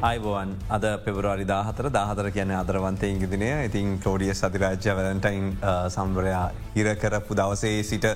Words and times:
අයිබෝවන් 0.00 0.52
අද 0.66 0.84
පෙබරවාරි 1.04 1.44
දාහතර 1.44 1.86
දාහතර 1.90 2.26
කියන 2.32 2.50
අදරවන්තයෙන් 2.56 3.18
ගෙදිනය 3.20 3.48
ඉතින් 3.64 3.88
කෝඩිය 4.00 4.32
සතිරාජ්‍ය 4.32 4.94
වැලටයින් 4.98 5.50
uh, 5.52 5.88
සම්බරයා 5.90 6.46
හිරකරපු 6.74 7.36
දවසේ 7.36 7.82
සිට 7.82 8.06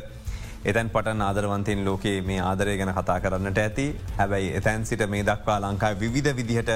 එතැන් 0.64 0.90
පට 0.90 1.14
ආදරවන්තයෙන් 1.22 1.84
ලෝකයේ 1.84 2.20
මේ 2.22 2.40
ආදරය 2.42 2.76
ගැන 2.76 2.92
කතා 2.92 3.18
කරන්නට 3.20 3.58
ඇති. 3.58 3.86
හැබැයි 4.14 4.52
එතැන් 4.54 4.86
සිට 4.86 5.02
මේ 5.08 5.22
දක්වා 5.22 5.58
ලංකායි 5.60 6.00
විවිධ 6.00 6.32
විදිහට 6.34 6.70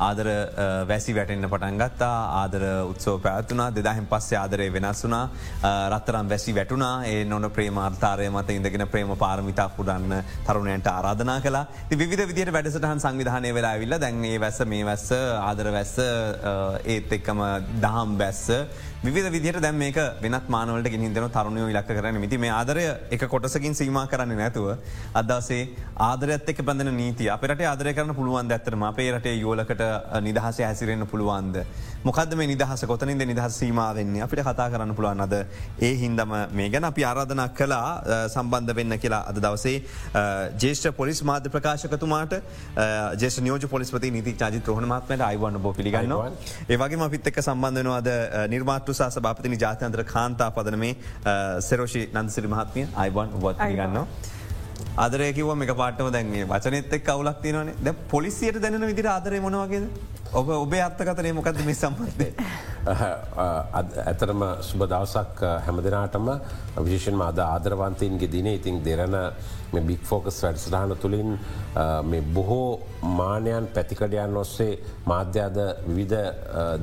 ආදර 0.00 0.28
වැසි 0.88 1.14
වැටෙන්න්න 1.14 1.48
පටන්ගත්තා 1.48 2.14
ආදර 2.34 2.64
උත්සෝ 2.84 3.16
පැත්තුනා 3.18 3.68
දෙදාහෙන් 3.70 4.06
පස්සේ 4.06 4.38
ආදරය 4.38 4.68
වෙනස් 4.70 5.04
වුනා 5.04 5.24
රත්තරම් 5.90 6.28
වැසි 6.28 6.54
වැටුනා 6.54 6.94
ඒ 7.04 7.24
නොන 7.26 7.50
ප්‍රේමාර්තාරය 7.50 8.30
මත 8.30 8.50
ඉඳගෙන 8.52 8.86
ප්‍රේම 8.88 9.14
පාරමිතා 9.16 9.68
පුඩන්න 9.70 10.16
තරුණයට 10.44 10.88
ආරාධනා 10.88 11.38
කලා 11.40 11.64
විධ 11.92 12.24
විදිට 12.24 12.52
වැඩසටහන් 12.52 13.00
සංවිධානය 13.00 13.54
වෙලා 13.54 13.76
විල්ල 13.76 13.98
දැන්ගේ 13.98 14.40
වැස්ස 14.40 14.64
මේ 14.66 14.84
වැස්ස 14.84 15.12
ආදර 15.12 15.70
වැස්ස 15.72 15.94
ඒත් 16.86 17.12
එක්කම 17.14 17.44
දහම් 17.80 18.16
බැස්ස 18.16 18.44
විධ 19.06 19.30
විදිට 19.30 19.60
දැම් 19.60 19.76
මේක 19.76 19.96
වෙනත් 20.22 20.46
මානවලට 20.48 20.88
ගෙහිදන 20.88 21.26
තරුණයෝ 21.30 21.68
ඉලක් 21.68 21.88
කරන 21.88 22.18
මිති 22.18 22.38
මේ 22.38 22.50
ආදරය 22.50 22.84
එක 23.10 23.24
කොටසකින් 23.28 23.74
සීම 23.74 23.98
කරන්න 24.10 24.32
නැතුව 24.34 24.68
අදසේ 25.14 25.58
ආදරත් 26.00 26.48
එක් 26.48 26.62
බඳන 26.64 26.96
නීති 26.96 27.28
අපට 27.28 27.60
ආදර 27.62 27.90
කරන 27.92 28.14
පුළුවන් 28.16 28.48
ඇත්තරම 28.50 28.84
අපේ 28.88 29.10
රටේ 29.12 29.34
යෝලකට 29.36 29.82
නිදහස 30.22 30.60
හැසිරෙන්න්න 30.60 31.06
පුළුවන්ද. 31.06 31.58
මොකද 32.02 32.32
මේ 32.34 32.46
නිදහස? 32.46 32.84
කොතනින්ද 32.86 33.24
නිදහස් 33.24 33.58
සීමාවෙන්නේ 33.58 34.22
අපිට 34.22 34.42
කතා 34.42 34.70
කරන්න 34.70 34.96
පුළුවන් 34.96 35.20
අද 35.20 35.34
ඒ 35.80 35.92
හින්දම 35.96 36.32
මේ 36.52 36.70
ගැන 36.70 36.88
අපි 36.90 37.04
ආරාධනක් 37.04 37.54
කලා 37.60 38.24
සම්බන්ධ 38.28 38.74
වෙන්න 38.74 38.98
කියලා 38.98 39.20
අද 39.28 39.42
දවසේ 39.44 39.76
ජේෂ්ඨ 40.58 40.96
පොලිස් 40.96 41.22
මාධ්‍ය 41.22 41.52
ප්‍රකාශකතුමාට 41.56 42.38
ජේෂ 43.20 43.38
නියෝජ 43.40 43.68
පොලිස්පති 43.68 44.14
නීති 44.16 44.36
චාජි 44.40 44.64
්‍රහණමත්මට 44.64 45.28
අයිවන්න 45.30 45.60
බෝ 45.60 45.74
පිළිගන්න 45.74 46.18
ඒවගේ 46.70 47.04
අපිත් 47.10 47.32
එක් 47.32 47.44
සම්බන්ධනවාද 47.46 48.12
නිර්මාතෘ 48.48 48.93
සාස 48.94 49.18
භාපතිනි 49.18 49.60
ජාතන්ත්‍ර 49.64 50.04
කාන්තා 50.14 50.50
පදන 50.50 50.78
මේ 50.84 50.94
සෙරෝෂි 51.60 52.02
නන්සිරි 52.14 52.48
මහත්මිය. 52.48 52.86
අයිවන් 52.96 53.36
වත් 53.42 53.58
ගන්න. 54.94 54.96
අදරයකිව 54.96 55.54
මේ 55.54 55.74
පාටම 55.74 56.10
දැන්ගේ 56.10 56.46
වචනෙත් 56.46 56.92
එක් 56.92 57.04
කවුලක් 57.04 57.40
තියනවනේ 57.42 57.74
ද 57.82 57.94
පොලිසියට 58.08 58.60
දැන 58.60 58.80
විදිර 58.82 59.06
ආදරය 59.08 59.40
මොනවගේද 59.40 59.88
ඔබ 60.32 60.48
ඔබේ 60.50 60.82
අත්තකතරේ 60.82 61.32
මොකද 61.32 61.58
මේ 61.64 61.74
සම්බන්ධය. 61.74 62.28
ඇතරම 64.04 64.42
සුබ 64.62 64.82
දවසක් 64.84 65.42
හැමදිනාටම 65.66 66.30
විශේෂෙන් 66.78 67.22
අද 67.22 67.38
ආදරවන්තයන්ගේ 67.40 68.28
දින 68.28 68.46
ඉතින් 68.48 68.82
දෙරන 68.82 69.14
බික් 69.82 70.02
ෆෝකස් 70.02 70.42
වැඩසටහන 70.42 70.96
තුළින් 70.96 71.38
බොහෝ 72.34 72.80
මානයන් 73.12 73.66
පැතිකඩයන් 73.68 74.36
ඔස්සේ 74.36 74.78
මාධ්‍යද 75.06 75.58
විවිධ 75.86 76.18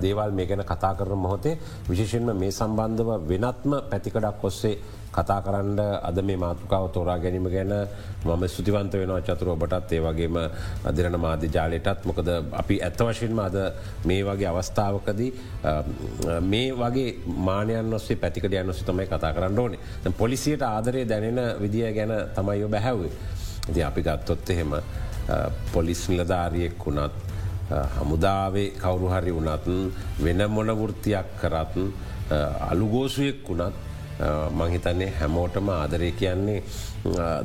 දේවල් 0.01 0.31
මේ 0.31 0.47
ගැන 0.47 0.63
කතා 0.65 0.95
කරන 0.95 1.17
මොහොතේ 1.17 1.59
විශේෂෙන්ම 1.89 2.33
මේ 2.35 2.51
සම්බන්ධව 2.51 3.29
වෙනත්ම 3.29 3.77
පැතිකඩක් 3.91 4.43
ඔස්සේ 4.43 4.75
කතා 5.11 5.41
කරන්න 5.41 5.79
අද 6.01 6.17
මේ 6.21 6.37
මාතෘකාව 6.37 6.85
තෝරා 6.89 7.17
ගැනීම 7.19 7.47
ගැන 7.49 7.73
මම 8.25 8.43
ස්තුතිවන්ත 8.47 8.93
වෙනවා 8.93 9.21
චතුර 9.21 9.49
ඔබටත් 9.49 9.91
ඒ 9.91 10.01
වගේම 10.01 10.37
අදිරණ 10.85 11.19
මාධ්‍ය 11.19 11.49
ජාලයටත් 11.49 12.05
මොකද 12.05 12.29
අපි 12.53 12.79
ඇත්ත 12.79 13.01
වශයෙන්ම 13.01 13.39
අද 13.39 13.57
මේ 14.05 14.21
වගේ 14.23 14.47
අවස්ථාවකදී 14.47 15.31
මේ 16.43 16.69
වගේ 16.73 17.09
මානයන් 17.41 17.93
ඔස්සේ 17.93 18.15
පැතිකඩයන් 18.17 18.69
ඔස්සේ 18.69 18.85
තමයි 18.85 19.07
කතා 19.07 19.33
කරන්න 19.33 19.59
ඕනේ 19.59 20.13
පොලිසියට 20.17 20.63
ආදරය 20.63 21.05
දැනෙන 21.05 21.39
විදිිය 21.61 21.93
ගැන 21.93 22.13
තමයිෝ 22.35 22.69
බැහැවේ. 22.69 23.11
ඉති 23.69 23.83
අපි 23.83 24.01
ගත්තොත් 24.01 24.49
එහෙම 24.49 24.71
පොලිස් 25.73 26.09
නිලධාරියෙක් 26.09 26.85
වුණත් 26.85 27.13
හමුදාවේ 27.97 28.69
කවුරු 28.73 29.07
හරි 29.09 29.31
වනත් 29.31 29.67
වෙන 30.19 30.41
මොන 30.49 30.71
වෘතියක් 30.73 31.27
කරත් 31.41 31.75
අලුගෝසුවෙක් 32.63 33.49
වුණත් 33.49 33.90
මංහිතන්නේ 34.53 35.13
හැමෝටම 35.19 35.69
ආදරය 35.69 36.11
කියන්නේ 36.13 36.59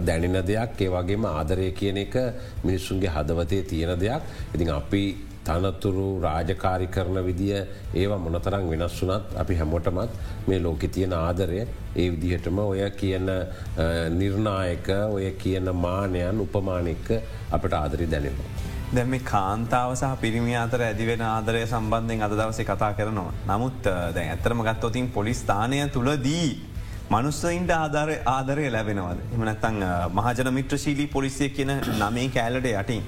දැනෙන 0.07 0.43
දෙයක් 0.47 0.81
ඒ 0.81 0.91
වගේම 0.91 1.25
ආදරය 1.27 1.71
කියන 1.73 1.97
එක 1.99 2.19
මිනිස්සුන්ගේ 2.65 3.11
හදවතේ 3.11 3.63
තියෙන 3.65 4.01
දෙයක් 4.01 4.23
ඉතින් 4.55 4.71
අපි 4.73 5.05
තනතුරු 5.47 6.07
රාජකාරි 6.21 6.87
කරන 6.89 7.19
විදිිය 7.27 7.59
ඒවා 7.95 8.19
මොනතරං 8.19 8.69
වෙනස් 8.71 8.99
වනත් 9.01 9.39
අපි 9.43 9.59
හැමෝටමත් 9.61 10.13
මේ 10.49 10.61
ලෝකෙ 10.61 10.89
තියෙන 10.89 11.15
ආදරය 11.15 11.61
ඒ 11.97 12.07
විදිහටම 12.13 12.59
ඔය 12.59 12.83
කියන 13.01 13.29
නිර්ණායක 14.19 14.89
ඔය 15.09 15.31
කියන 15.43 15.71
මානයන් 15.77 16.41
උපමානෙක්ක 16.41 17.11
අපට 17.53 17.73
ආදරි 17.73 18.11
දැනෙනවා. 18.15 18.51
දැම 18.95 19.09
මේ 19.09 19.27
කාන්තාව 19.33 19.95
සහ 19.95 20.11
පිරිමි 20.21 20.57
අතර 20.57 20.83
ඇදිවෙන 20.83 21.23
ආදරය 21.29 21.63
සම්බන්ධයෙන් 21.65 22.23
අද 22.23 22.35
දවසේ 22.41 22.67
කතා 22.67 22.93
කරනවා. 22.93 23.33
නමුත් 23.49 23.93
දැන් 24.15 24.31
ඇතරම 24.31 24.63
ගත්තොතින් 24.63 25.11
පොලිස්ථානය 25.11 25.79
තුළදී. 25.89 26.51
මනුස්සයින්ට 27.15 27.71
ආධාර 27.73 28.11
ආදරය 28.37 28.65
ලැබෙනවද. 28.77 29.21
එමනත්තං 29.35 29.77
මහජන 30.19 30.49
මිත්‍රශීලී 30.59 31.07
පොලිසිය 31.17 31.49
කියන 31.57 31.73
නමේ 32.01 32.29
කෑලට 32.37 32.67
යටින්. 32.73 33.03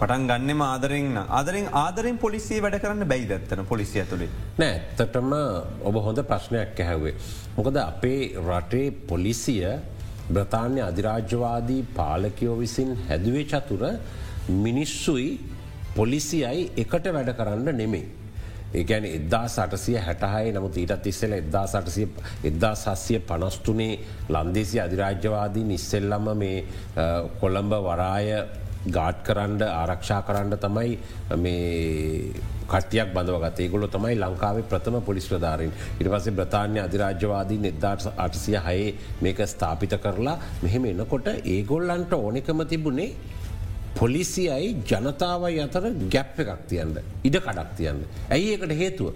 පටන් 0.00 0.26
ගන්නම 0.30 0.60
ආදරෙන් 0.66 1.08
ආදරෙන් 1.38 1.66
ආදරෙන් 1.84 2.18
පොලිසිය 2.24 2.58
වැඩ 2.64 2.76
කරන්න 2.82 3.08
බැයිදත්තන 3.12 3.64
පොලිසිය 3.72 4.04
තුළේ. 4.10 4.28
නෑ 4.60 4.74
ඇත්තටම 4.74 5.32
ඔබ 5.88 5.96
හොඳ 6.06 6.20
ප්‍රශ්නයක් 6.30 6.84
ඇහැවේ. 6.84 7.14
මොකද 7.56 7.80
අපේ 7.86 8.20
රටේ 8.48 8.86
පොලිසිය 9.12 9.64
බ්‍රතාන්‍ය 10.34 10.80
අධිරාජ්‍යවාදී 10.90 11.82
පාලකයෝ 11.98 12.60
විසින් 12.62 12.92
හැදුවේ 13.08 13.48
චතුර 13.52 13.82
මිනිස්සුයි 14.66 15.28
පොලිසියයි 15.98 16.72
එකට 16.84 17.12
වැඩ 17.16 17.36
කරන්න 17.40 17.76
නෙමේ. 17.82 18.06
ඒකැන 18.72 19.04
එදදා 19.06 19.48
සටසිය 19.48 19.98
හැටහයි. 19.98 20.52
නමුත් 20.52 20.76
ඊටත් 20.76 21.06
ඉස්සෙල 21.06 21.32
එදදා 21.32 21.66
සටසිය 21.66 22.08
එදදා 22.44 22.74
සස්සිය 22.76 23.18
පනස්තුනේ 23.22 23.98
ලන්දේසි 24.28 24.80
අධිරාජ්‍යවාදී 24.80 25.64
නිස්සෙල්ලම 25.64 26.32
මේ 26.36 26.64
කොළඹ 27.40 27.76
වරාය 27.82 28.30
ගාඩ් 28.88 29.18
කරන්න 29.22 29.62
ආරක්ෂා 29.62 30.22
කරන්න 30.22 30.56
තමයි 30.58 30.98
මේ 31.36 32.32
කටයක් 32.68 33.10
බඳවගත 33.14 33.66
ගොල 33.68 33.86
තමයි 33.88 34.14
ලංකාවේ 34.16 34.64
ප්‍රථම 34.64 35.00
පොලිස්්‍රධාරින් 35.02 35.72
ඉට 36.00 36.08
පසේ 36.08 36.32
බ්‍රතාන්‍ය 36.32 36.80
අධිරාජ්‍යවාදී 36.80 37.58
නිර්දාට 37.58 38.06
අටසිය 38.18 38.56
හයේ 38.58 38.94
මේක 39.20 39.42
ස්ථාපිත 39.46 39.98
කරලා 39.98 40.38
මෙහෙම 40.62 40.86
එනකොට 40.86 41.28
ඒගොල්ලන්ට 41.28 42.12
ඕනෙකම 42.14 42.64
තිබුණේ 42.64 43.10
පොලිසියයි 43.98 44.68
ජනතාවයි 44.90 45.60
අතර 45.66 45.84
ගැප් 46.14 46.40
එකක් 46.42 46.62
තියන්න 46.70 46.94
ඉඩ 47.24 47.36
කඩක් 47.46 47.70
තියන්න. 47.76 48.00
ඇයි 48.30 48.52
ඒකට 48.54 48.72
හේතුව. 48.82 49.12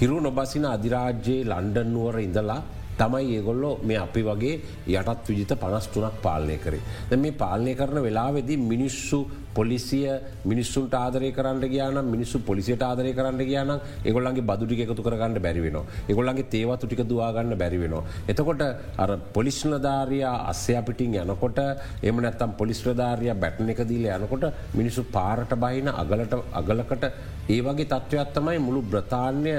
හිරු 0.00 0.20
නොබසින 0.20 0.64
අධිරාජ්‍යයේ 0.66 1.44
ලන්ඩන්නුවර 1.44 2.16
ඉඳලා 2.26 2.62
තමයි 2.98 3.36
ඒගොල්ලෝ 3.36 3.74
මේ 3.88 3.98
අපි 4.06 4.22
වගේ 4.22 4.54
යටත් 4.88 5.28
විජිත 5.28 5.54
පනස්තුනක් 5.62 6.20
පාලනය 6.26 6.58
කරේ. 6.58 6.82
ද 7.10 7.16
මේ 7.16 7.38
පාලනය 7.42 7.74
කරන 7.74 7.98
වෙලාවෙදී 8.06 8.58
මිනිස්සු 8.72 9.18
පොලිසිය 9.54 10.06
මිනිස්සුන්ට 10.50 10.94
ආදරය 10.94 11.30
කරන්න 11.36 11.62
ගයාන 11.72 11.98
මිනිස්සු 12.14 12.38
පොලිසිට 12.48 12.82
ආදරය 12.82 13.12
කරන්න 13.18 13.42
කියන 13.50 13.70
ඒගොල්ලන්ගේ 14.04 14.46
බදුටි 14.50 14.82
එකතු 14.84 15.06
කරගන්න 15.06 15.38
බැරිවෙන. 15.46 15.78
ඒගොල්ලන්ගේ 16.08 16.50
තේවතු 16.54 16.86
ටික 16.86 17.02
දවාගන්න 17.10 17.54
බැරිවෙනවා. 17.62 18.04
එතකොට 18.28 18.62
අර 18.98 19.10
පොලිස්නධාරයා 19.36 20.34
අස්සය 20.52 20.76
පිටින් 20.88 21.14
යනකොට 21.22 21.58
එම 22.02 22.20
නැත්තම් 22.24 22.58
පොලිස්්‍රධාරය 22.60 23.30
බැට්න 23.44 23.70
එක 23.70 23.82
දීල 23.90 24.06
යනකොට 24.18 24.46
මිනිස්සු 24.74 25.04
පාරට 25.16 25.54
බහින 25.64 25.88
අගලට 25.94 26.34
අගලකට 26.60 27.04
ඒ 27.48 27.60
වගේ 27.62 27.90
තත්ත්වයක් 27.92 28.34
තමයි 28.36 28.58
මුළු 28.66 28.82
බ්‍රතාන්‍ය 28.92 29.54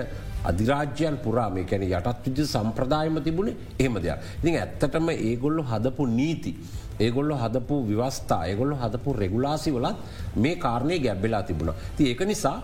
අධිරාජ්‍යයන් 0.45 1.17
පුරාම 1.17 1.59
කැන 1.65 1.83
යටත් 1.83 2.25
විජ 2.27 2.45
සම්ප්‍රදායම 2.45 3.21
තිබුණේ 3.21 3.55
එහෙම 3.79 3.95
දෙයක්. 3.97 4.19
ඉතින් 4.39 4.55
ඇත්තටම 4.55 5.09
ඒගොල්ලු 5.11 5.63
හදපු 5.63 6.05
නීති. 6.09 6.53
ඒගොල්ලො 6.99 7.35
හදපු 7.35 7.75
විවස්ථා 7.87 8.41
ඒගොල්ලො 8.45 8.75
හදපු 8.75 9.13
රෙගුලාසි 9.15 9.71
වලත් 9.71 9.95
මේ 10.37 10.55
කාරණය 10.57 10.99
ගැබ්බෙලා 10.99 11.43
තිබුණ. 11.43 11.73
ති 11.97 12.09
ඒක 12.09 12.21
නිසා 12.23 12.57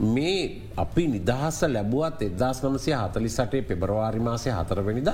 මේ 0.00 0.62
අපි 0.76 1.04
නිදහස 1.08 1.58
ලැබුවත් 1.66 2.22
එදදාස් 2.22 2.62
නමසය 2.62 2.92
හතලි 2.94 3.30
සටේ 3.30 3.62
පෙබරවාරි 3.62 4.20
මාසය 4.20 4.50
හතරවැනිද 4.50 5.10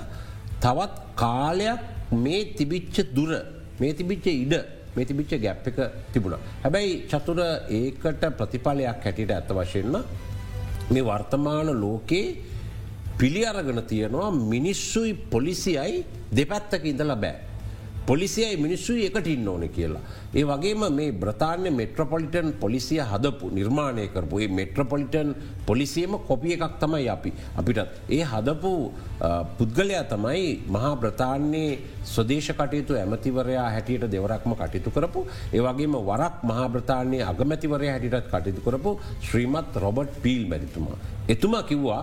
තවත් 0.60 0.94
කාලයක් 1.16 1.80
මේ 2.14 2.44
තිබිච්ච 2.52 2.96
දුර 3.14 3.32
මේ 3.80 3.92
තිබිච්ච 3.92 4.26
ඉඩ 4.34 4.54
මේ 4.94 5.04
තිබිච්ච 5.04 5.32
ගැප් 5.38 5.66
එක 5.66 5.78
තිබුණ. 6.12 6.38
හැබැයි 6.62 6.92
චතුර 7.08 7.40
ඒකට 7.70 8.24
ප්‍රතිඵලයක් 8.38 9.00
හැටියට 9.00 9.32
ඇත්ත 9.32 9.50
වශයෙන්ම 9.52 9.96
මේ 10.90 11.04
වර්තමාන 11.08 11.70
ලෝකයේ 11.80 12.36
පිළි 13.18 13.46
අරගෙන 13.46 13.82
තියෙනවා 13.92 14.30
මිනිස්සුයි 14.30 15.14
පොලිසියයි 15.14 16.04
දෙපැත්තක 16.36 16.84
ඉඳල 16.92 17.14
බෑ. 17.24 17.53
පොලිසියයි 18.06 18.56
මිනිස්සු 18.64 18.92
එකට 19.06 19.26
ඉන්න 19.34 19.48
ඕන 19.48 19.64
කියලා. 19.76 20.02
ඒ 20.38 20.44
වගේම 20.50 20.82
මේ 20.98 21.12
බ්‍රතාන්‍ය 21.22 21.70
මෙට්‍රපොලිටන් 21.80 22.48
පොලිසිය 22.62 23.00
හදපු 23.10 23.50
නිර්මාණය 23.58 24.06
කරපු 24.14 24.40
ඒ 24.44 24.48
මෙට්‍රපොලිටන් 24.58 25.30
පොලිසියම 25.68 26.16
කොපිය 26.28 26.54
එකක් 26.56 26.74
තමයි 26.82 27.08
අපි 27.14 27.32
අපිටත්. 27.60 27.92
ඒ 28.16 28.22
හදපු 28.32 28.72
පුද්ගලයා 29.58 30.04
තමයි 30.12 30.44
මහා 30.76 30.94
බ්‍රතාන්නේ 31.02 31.70
ස්වදේශ 32.14 32.50
කටයුතු 32.58 32.98
ඇමතිවරයා 33.02 33.68
හැටියට 33.74 34.10
දෙවරක්ම 34.14 34.52
කටයුතු 34.60 34.90
කරපු 34.96 35.26
ඒවගේම 35.52 35.96
වරක් 36.10 36.36
මහා 36.50 36.68
බ්‍රතාන්නේ 36.74 37.22
අගමැතිවරය 37.30 37.88
හැටිටත් 37.94 38.28
කටයුතු 38.34 38.66
කරපු 38.66 38.92
ශ්‍රීමත් 39.28 39.80
රොබට් 39.84 40.20
පීල් 40.24 40.44
මැරිතුමා. 40.52 40.98
එතුමා 41.28 41.62
කිව්වා 41.70 42.02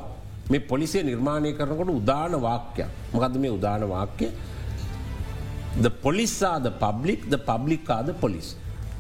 මේ 0.52 0.60
පොලිසිය 0.72 1.04
නිර්මාණය 1.04 1.52
කරනකොට 1.60 1.92
උදාන 2.00 2.34
වාක්‍යයක් 2.48 2.90
මොකද 3.14 3.36
මේ 3.44 3.54
උදාන 3.58 3.86
වාක්‍ය 3.94 4.28
the 5.80 5.90
police 5.90 6.42
are 6.44 6.60
the 6.60 6.72
public 6.72 7.30
the 7.30 7.38
public 7.38 7.90
are 7.90 8.04
the 8.04 8.14
police. 8.14 8.56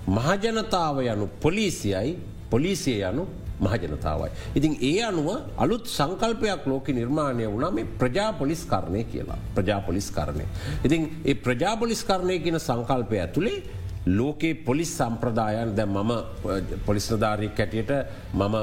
මහජනතාව 0.08 0.98
යනු 1.14 1.28
පොලිසියයි 1.42 2.18
පොලිසිය 2.50 3.04
යනු 3.10 3.28
මහජනතාවයි. 3.62 4.30
ඉතින් 4.58 4.74
ඒ 4.82 5.04
අනුව 5.10 5.30
අලුත් 5.58 5.86
සංකල්පයක් 5.98 6.66
ලෝක 6.66 6.88
නිර්මාණය 7.00 7.46
වුණා 7.54 7.72
මේ 7.72 7.86
ප්‍රජාපොලිස් 8.02 8.62
කරණය 8.72 9.04
කියලා 9.12 9.38
ප්‍රජාපොලිස් 9.56 10.08
කරණය. 10.18 10.46
ඉතින් 10.86 11.02
ඒ 11.26 11.36
ප්‍රජාපොලිස් 11.46 12.02
කරණය 12.10 12.40
කියන 12.46 12.60
සංකල්පය 12.60 13.16
ඇතුළේ 13.26 13.64
ලෝකයේ 14.06 14.54
පොලිස් 14.66 14.92
සම්ප්‍රදායන් 14.98 15.76
දැ 15.76 15.86
මම 15.86 16.12
පොලිස්නධාරයක් 16.86 17.60
ඇටියට 17.60 17.92
මම 18.34 18.56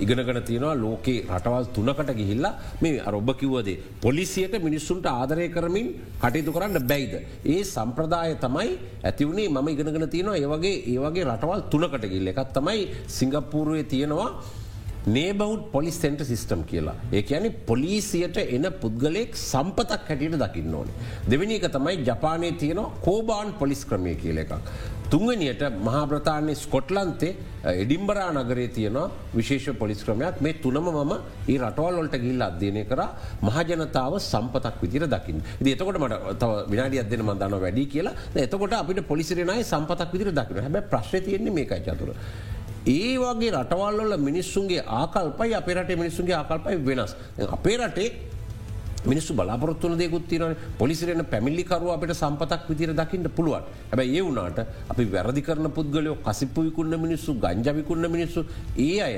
ඉගෙනගන 0.00 0.42
තියෙනවා 0.48 0.74
ලෝකේ 0.84 1.18
රටවල් 1.28 1.66
තුනකට 1.76 2.12
ගිහිල්ලා 2.20 2.54
මේ 2.82 3.00
අරොබ 3.00 3.30
කිව්වදේ. 3.40 3.78
පොලිසියට 4.00 4.56
මිනිස්සුන්ට 4.68 5.06
ආදරය 5.06 5.48
කරමින් 5.48 5.88
කටයුතු 6.22 6.52
කරන්න 6.56 6.88
බැයිද. 6.92 7.14
ඒ 7.44 7.60
සම්ප්‍රදාය 7.64 8.34
තමයි 8.44 8.78
ඇතිවුණේ 9.04 9.48
මම 9.48 9.68
ඉගෙනගෙන 9.68 10.08
තියෙනවා 10.08 10.40
ඒවගේ 10.42 10.74
ඒවගේ 10.94 11.28
රටවල් 11.28 11.62
තුනකට 11.72 12.04
ගිල්ල 12.14 12.32
එකත් 12.32 12.52
තමයි 12.56 12.80
සිංගප්පූරුවේ 13.18 13.84
තියෙනවා 13.84 14.30
නේබවු් 15.06 15.70
පොලිස් 15.72 15.98
සෙන්ට 16.00 16.22
සිිස්ටම් 16.22 16.62
කියලා. 16.64 16.94
ඒ 17.12 17.22
ඇනි 17.28 17.50
පොලිසියට 17.50 18.36
එන 18.38 18.66
පුද්ගලෙක් 18.82 19.34
සම්පතක් 19.34 20.08
හැටියට 20.08 20.38
දකින්න 20.38 20.74
ඕනේ. 20.74 20.94
දෙවැනි 21.28 21.58
එක 21.58 21.68
තමයි 21.72 22.04
ජපානය 22.08 22.52
තියෙන 22.58 22.82
කෝබාන් 23.02 23.54
පොලිස් 23.54 23.84
ක්‍රමය 23.84 24.14
කියල 24.14 24.38
එකක්. 24.38 24.52
තුංගනියට 25.10 25.62
මහාබ්‍රතාන්නේ 25.86 26.54
ස්කොට්ලන්තේ 26.54 27.32
එඩිම්බරා 27.72 28.28
නගරේ 28.32 28.68
තියෙන 28.68 28.98
විශේෂ 29.34 29.76
පොලිස් 29.76 30.04
ක්‍රමයක් 30.04 30.40
මේ 30.40 30.54
තුනම 30.62 30.78
මම 30.84 31.12
ඒ 31.48 31.58
රටවල්ලට 31.58 32.16
ගිල්ල 32.22 32.46
අධ්‍යයනය 32.48 32.84
කර 32.84 33.02
මහජනතාව 33.42 34.14
සම්පතක් 34.20 34.80
විදිර 34.84 35.04
දකින්න 35.14 35.42
එතකොට 35.74 35.98
මට 35.98 36.38
තව 36.40 36.62
විනාඩි 36.72 37.02
අදන 37.02 37.26
මදන්න 37.26 37.60
වැඩි 37.66 37.86
කියලා 37.94 38.14
එතකොට 38.46 38.78
අපිට 38.80 39.02
පොලිසිරනයි 39.12 39.60
සම්පතක් 39.64 40.10
විදිර 40.14 40.32
දකින 40.32 40.64
හැබ 40.64 40.80
ප්‍රශ්ය 40.94 41.20
තියෙන්නේ 41.20 41.56
මේකයි 41.58 41.84
චතුර. 41.88 42.14
ඒ 42.86 43.16
වගේ 43.18 43.50
රටවල්ල 43.52 44.18
මිනිස්සුන්ගේ 44.18 44.82
ආකල්පයි 44.86 45.54
අපේ 45.54 45.74
රටේ 45.74 45.96
මිනිස්සුන්ගේ 45.96 46.34
ආකල්පයි 46.34 46.78
වෙනස්. 46.86 47.16
අපේ 47.50 47.76
රටේ 47.76 48.08
මිනිස්සු 49.04 49.34
බලාපොරත්තුන 49.34 49.98
දෙකුත් 49.98 50.26
තිරන 50.28 50.56
පොලිසිරෙන 50.78 51.24
පැමිල්ලිකරුව 51.24 51.90
අපට 51.90 52.14
සම්පතක් 52.14 52.68
විතිර 52.68 52.94
දකින්න 52.94 53.30
පුළුවන්. 53.36 53.62
හැබැ 53.90 54.08
ඒ 54.08 54.22
වුනාට 54.22 54.58
අපි 54.90 55.04
වැරදි 55.12 55.42
කරන 55.42 55.70
පුද්ගලයෝ 55.70 56.16
කසිප්පු 56.26 56.62
විකුන්න 56.62 56.94
මිනිස්සු 57.00 57.34
ගංජවිකුන්න 57.34 58.10
මිනිස්සු 58.10 58.44
ඒ 58.78 59.00
අය 59.00 59.16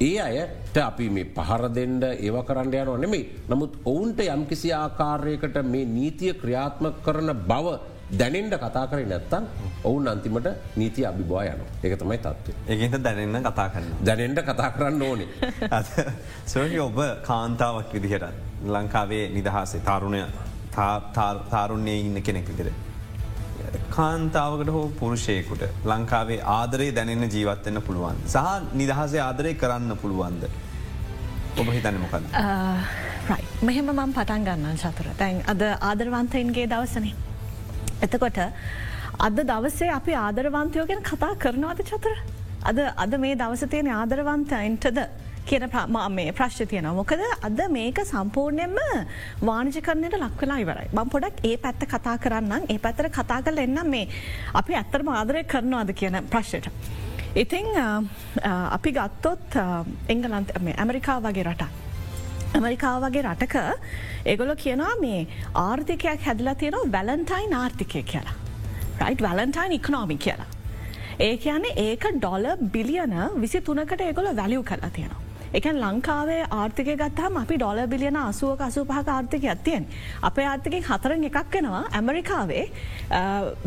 ඒ 0.00 0.18
අයට 0.20 0.76
අපි 0.78 1.08
මේ 1.10 1.30
පහර 1.36 1.62
දෙන්ඩ 1.76 2.04
ඒව 2.04 2.36
කරන්න 2.48 2.74
යනවා 2.74 2.98
නෙමෙයි. 2.98 3.24
නමුත් 3.50 3.72
ඔවුන්ට 3.84 4.20
යම්කිසි 4.20 4.72
ආකාරයකට 4.72 5.56
මේ 5.64 5.84
නීතිය 5.86 6.34
ක්‍රියාත්ම 6.34 6.86
කරන 7.06 7.30
බව 7.50 7.66
දැනෙන්ට 8.10 8.54
කතා 8.56 8.86
කර 8.86 9.04
නැත්තම් 9.04 9.44
ඔවුන් 9.84 10.08
අන්තිමට 10.08 10.48
නීති 10.76 11.04
අභිබවා 11.04 11.44
යන 11.44 11.60
එක 11.82 11.98
තමයි 11.98 12.18
තත්ව. 12.18 12.54
ඒගට 12.66 13.02
දැනන්න 13.02 13.42
කතා 13.42 13.68
කරන්න. 13.68 13.94
දැනෙන්ට 14.02 14.40
කතා 14.42 14.70
කරන්න 14.70 15.02
ඕනේ. 15.02 15.28
සෝහි 16.52 16.80
ඔබ 16.80 17.00
කාන්තාවක් 17.22 17.92
විදිහට 17.92 18.24
ලංකාවේ 18.66 19.24
නිදහසේ 19.28 19.80
තරුණය 19.82 20.22
තාරුණ්‍යය 21.50 22.00
ඉන්න 22.00 22.22
කෙනෙක් 22.22 22.48
විදිර. 22.48 22.72
කාන්තාවකට 23.90 24.72
හෝ 24.72 24.88
පුරුෂයකුට 25.00 25.68
ලංකාවේ 25.84 26.40
ආදරේ 26.54 26.90
දැනෙන්න 26.92 27.28
ජීවත්වෙන්න 27.28 27.82
පුළුවන්. 27.82 28.24
සහ 28.26 28.72
නිදහසේ 28.72 29.20
ආදරය 29.20 29.54
කරන්න 29.54 29.96
පුළුවන්ද. 29.98 30.48
ඔබ 31.58 31.68
හිතන්න 31.68 32.00
මොකද. 32.00 32.24
මෙහෙම 33.62 33.88
මම 33.92 34.12
පටන් 34.14 34.44
ගන්න 34.44 34.76
චතුර 34.78 35.16
තැන් 35.16 35.42
අද 35.46 35.62
ආදරවන්තයින්ගේ 35.62 36.66
දවසනේ. 36.66 37.27
එතකොට 38.02 38.38
අද 39.26 39.38
දවසේ 39.50 39.90
අපි 39.90 40.12
ආදරවන්තයෝ 40.16 40.84
ගැන 40.86 41.02
කතා 41.02 41.32
කරනවාද 41.44 41.80
චතර. 41.82 42.18
අද 42.64 42.78
අද 42.96 43.12
මේ 43.18 43.34
දවසතියන 43.36 43.88
ආදරවන්තයින්ටද 43.90 44.98
කියන 45.48 45.64
මේ 46.10 46.32
ප්‍රශ්්‍ය 46.32 46.66
තියන 46.66 46.88
මොකද 46.98 47.22
අද 47.48 47.60
මේක 47.70 47.98
සම්පූර්ණයෙන්ම 48.04 48.78
වාණජකරණයට 49.48 50.16
ලක්වෙලා 50.22 50.58
ඉවරයි 50.64 50.88
බම් 50.92 51.10
පොඩක් 51.14 51.42
ඒ 51.44 51.56
පැත්ත 51.56 51.82
කතා 51.94 52.16
කරන්න 52.18 52.68
ඒ 52.68 52.78
පැත්තර 52.78 53.10
කතා 53.18 53.40
කල 53.42 53.58
එන්නම් 53.64 53.90
මේ 53.90 54.08
අපි 54.60 54.78
ඇත්තරම 54.80 55.10
ආදරය 55.14 55.44
කරනවාද 55.44 55.92
කියන 55.94 56.20
ප්‍රශ්යට. 56.30 56.70
ඉතිං 57.34 57.66
අපි 58.76 58.90
ගත්තොත් 58.92 59.60
එංගලන්ත 60.08 60.56
ඇමරිකා 60.76 61.20
වගේ 61.20 61.46
රටක්. 61.50 61.87
ඇමරිකාව 62.56 63.04
වගේ 63.04 63.22
රටක 63.22 63.56
ඒගොල 64.32 64.52
කියනවා 64.62 64.94
මේ 65.04 65.20
ආර්ථිකයක් 65.62 66.26
හැදලා 66.28 66.54
තියෙනවා 66.62 66.92
වැලන්ටයින් 66.96 67.54
ආර්ථිකය 67.62 68.02
කියලා. 68.12 68.36
රයි් 69.02 69.16
වැලන්ටයින් 69.26 69.72
ඉක්නෝමි 69.78 70.16
කියලා. 70.26 70.46
ඒ 71.26 71.36
කියන්නේ 71.36 71.78
ඒක 71.86 72.04
ඩොල 72.18 72.46
බිලියන 72.74 73.16
විසි 73.42 73.60
තුනකට 73.60 74.00
ඒගොල 74.00 74.30
වැලිය් 74.40 74.62
කලා 74.70 74.90
තියෙනවා. 74.96 75.22
එකන් 75.58 75.80
ලංකාවේ 75.84 76.40
ආර්ථික 76.60 76.90
ගත්තහම 77.02 77.36
අපි 77.42 77.56
ඩොල 77.56 77.80
බිලියන 77.92 78.16
අසුව 78.22 78.64
අසු 78.68 78.84
පහක 78.84 79.08
ආර්ථික 79.16 79.44
ඇත්තියෙන්. 79.44 79.86
අපේ 80.22 80.48
ආර්ථිකෙන් 80.52 80.88
හතරෙන් 80.90 81.28
එකක් 81.30 81.54
වෙනවා 81.54 81.84
ඇමරිකාවේ 81.92 82.64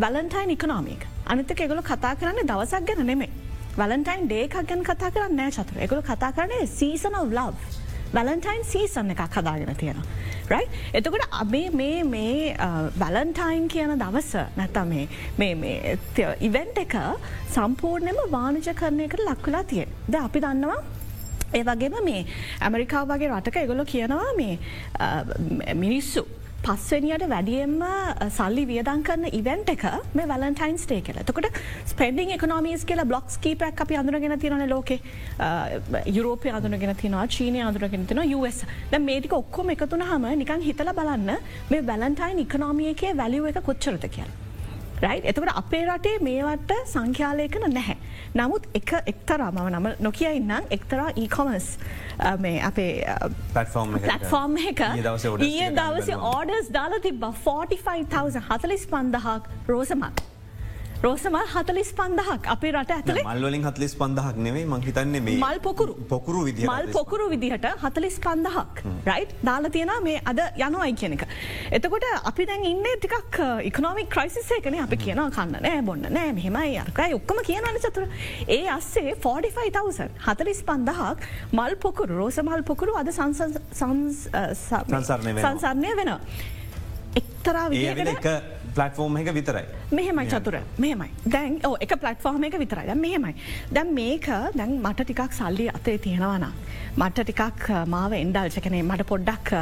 වැලන්ටයින් 0.03 0.57
ඉකනෝමික් 0.57 1.07
අනිතක 1.27 1.61
ඒගොල 1.61 1.85
කතා 1.91 2.15
කරන්න 2.15 2.51
දවසක් 2.51 2.83
ගැන 2.89 3.07
නෙමේ. 3.11 3.31
වලන්ටයින් 3.77 4.27
ඩේකක් 4.27 4.67
ගැන 4.67 4.83
කතා 4.83 5.11
කරන්න 5.11 5.37
නෑ 5.39 5.51
චතුර 5.51 5.77
එකගොල 5.85 6.03
කතා 6.03 6.31
කරන්නේ 6.35 6.67
සීසන 6.67 7.15
of 7.15 7.31
love. 7.31 7.80
වැලන්ටයින් 8.13 8.63
සීසන්න 8.65 9.11
එකක් 9.13 9.35
හදාගෙන 9.35 9.75
තියෙනවා. 9.75 10.05
රයි 10.49 10.65
එතකොට 10.93 11.35
අබේ 11.41 11.67
මේ 11.71 12.03
මේ 12.05 12.55
වැලන්ටයින් 12.99 13.67
කියන 13.67 13.93
දවස 13.99 14.31
නැතම 14.57 14.91
ඉවෙන්ට 16.47 16.81
එක 16.85 16.95
සම්පූර්ණයම 17.55 18.19
වානජ 18.31 18.73
කරණයකට 18.81 19.23
ලක්වෙලා 19.27 19.63
තියෙන් 19.63 19.95
ද 20.07 20.23
අපි 20.23 20.43
දන්නවා 20.45 20.81
ඒ 21.53 21.63
වගේම 21.63 21.97
මේ 22.03 22.25
ඇමරිකාව 22.61 23.07
වගේ 23.07 23.31
රටක 23.31 23.63
එගොලො 23.63 23.85
කියනවා 23.85 24.29
මේ 24.37 24.59
මිනිස්සු 25.75 26.25
පස්වනියට 26.65 27.23
වැඩියෙන්ම 27.31 27.79
සල්ලි 28.37 28.63
වියදන් 28.69 29.01
කරන 29.07 29.25
ඉවෙන්ට 29.39 29.71
එක 29.73 29.85
මේ 30.17 30.27
වලන්ටයින් 30.31 30.77
ස්ටේ 30.83 31.01
කියල. 31.07 31.17
තකොට 31.29 31.47
ස්පෙන්ඩිං 31.91 32.33
එකනොමීස් 32.35 32.85
කියලා 32.89 33.07
බ්ලොක්ස් 33.11 33.39
කීපක් 33.45 33.81
අපි 33.85 33.97
අඳුරගෙන 34.01 34.37
තිරන 34.43 34.65
ලෝක. 34.73 34.91
යුරෝපය 36.17 36.53
අඳුරගෙන 36.59 36.93
තිනවා 37.01 37.25
චීනය 37.37 37.65
අඳුරගෙන 37.69 38.05
තින 38.11 38.21
US 38.37 38.61
ද 38.91 39.01
මේටික 39.07 39.33
ඔක්කොම 39.41 39.73
එකතුන 39.75 40.05
හම 40.11 40.29
නිකන් 40.43 40.61
හිතල 40.69 40.93
බලන්න 41.01 41.33
මේ 41.73 41.87
වැලන්ටයින් 41.89 42.45
ඉකනොමියකේ 42.45 43.17
වැලිුව 43.23 43.51
එක 43.53 43.61
කොච්චරත 43.65 44.07
කියලා. 44.15 44.40
රයි් 45.01 45.21
එතකට 45.31 45.51
අපේ 45.61 45.83
රටේ 45.85 46.17
මේවට 46.27 46.71
සංඛ්‍යාලයකන 46.93 47.67
නැහැ. 47.73 47.97
නමුත් 48.35 48.67
එක 48.79 48.93
එක්තරා 49.13 49.51
මම 49.51 49.69
නම 49.75 49.87
නොකිය 50.07 50.31
ඉන්නම් 50.39 50.67
එක්තරා 50.77 51.09
ඊකොමස් 51.23 51.67
මේ 52.39 52.61
අපේ 52.69 53.05
පලටෆෝර්ම් 53.53 54.57
එක. 54.71 54.83
ඊය 55.49 55.69
දවස 55.79 56.09
ඕඩස් 56.33 56.73
දාල 56.77 56.99
තිබ 57.07 57.23
45,000 57.45 58.45
හතලිස් 58.49 58.85
පන්දහක් 58.91 59.49
රෝසමක්. 59.67 60.21
රෝසමල් 61.03 61.45
හතලිස් 61.53 61.89
පන්දහක් 61.99 62.43
අපේ 62.53 62.71
රට 62.71 62.91
ඇතුලේ 62.95 63.23
මල්වලින් 63.27 63.63
හතලිස් 63.67 63.93
පන්දහක් 64.01 64.35
නෙවේ 64.47 64.65
මහිතන්නේ 64.73 65.21
මේ 65.27 65.37
මල් 65.45 65.59
පොකුරු. 65.67 65.93
පොකුරු 66.11 66.41
විදි 66.47 66.67
මල් 66.67 66.87
පොකුරු 66.97 67.25
විදිහට 67.31 67.65
හතලිස් 67.83 68.17
පන්දහක් 68.25 68.83
රයි් 69.09 69.23
දාල 69.47 69.65
තියෙන 69.75 69.93
මේ 70.07 70.19
අද 70.31 70.41
යනවයි 70.67 70.91
කියන 71.01 71.13
එක. 71.17 71.23
එතකොට 71.77 72.05
අපි 72.31 72.43
දැන් 72.51 72.67
ඉන්න 72.73 72.85
ටිකක් 73.05 73.39
ඉකනොමික් 73.71 74.07
ක්‍රයිසිසේකන 74.15 74.77
අපි 74.85 74.97
කියන 75.05 75.23
කන්න 75.37 75.57
නෑ 75.67 75.81
බොන්න 75.89 76.05
නෑ 76.19 76.29
මෙහෙමයි 76.39 76.77
අරකයි 76.83 77.11
ඔක්කම 77.19 77.37
කියනන 77.49 77.81
චතුර. 77.87 78.05
ඒ 78.57 78.63
අස්සේ 78.77 79.11
45,000 79.25 80.09
හතලිස් 80.29 80.59
පන්දහක් 80.69 81.19
මල් 81.59 81.73
පොකුරු 81.87 82.13
රෝස 82.21 82.37
මල් 82.45 82.61
පොකුරු 82.71 82.93
අද 83.01 83.09
සංසරණය. 83.17 83.71
එක්තරා 87.19 87.65
වෙන 87.69 87.73
විදිහකට 87.73 88.27
එක 88.27 88.60
පලටෆෝර්ම් 88.75 89.17
එක 89.21 89.33
විතරයි. 89.37 89.65
මෙහෙමයි 89.97 90.27
චතුර 90.33 90.57
මෙහෙමයි 90.83 91.09
දැන් 91.35 91.59
ඕ 91.69 91.75
එක 91.85 91.95
පලට්ෆෝර්ම 92.03 92.43
එක 92.49 92.57
විතරයි 92.63 92.85
දැන් 92.89 93.01
මෙහෙමයි 93.05 93.33
දැන් 93.75 93.93
මේක 93.99 94.27
දැන් 94.59 94.77
මට 94.83 95.07
ටිකක් 95.07 95.33
සල්ලි 95.39 95.67
අතේ 95.77 95.97
තියෙනවන 96.05 96.45
මට 96.97 97.25
ටිකක් 97.27 97.67
මාව 97.95 98.13
එන්ඩල්චකනේ 98.19 98.83
මට 98.83 99.07
පොඩ්ඩක් 99.11 99.53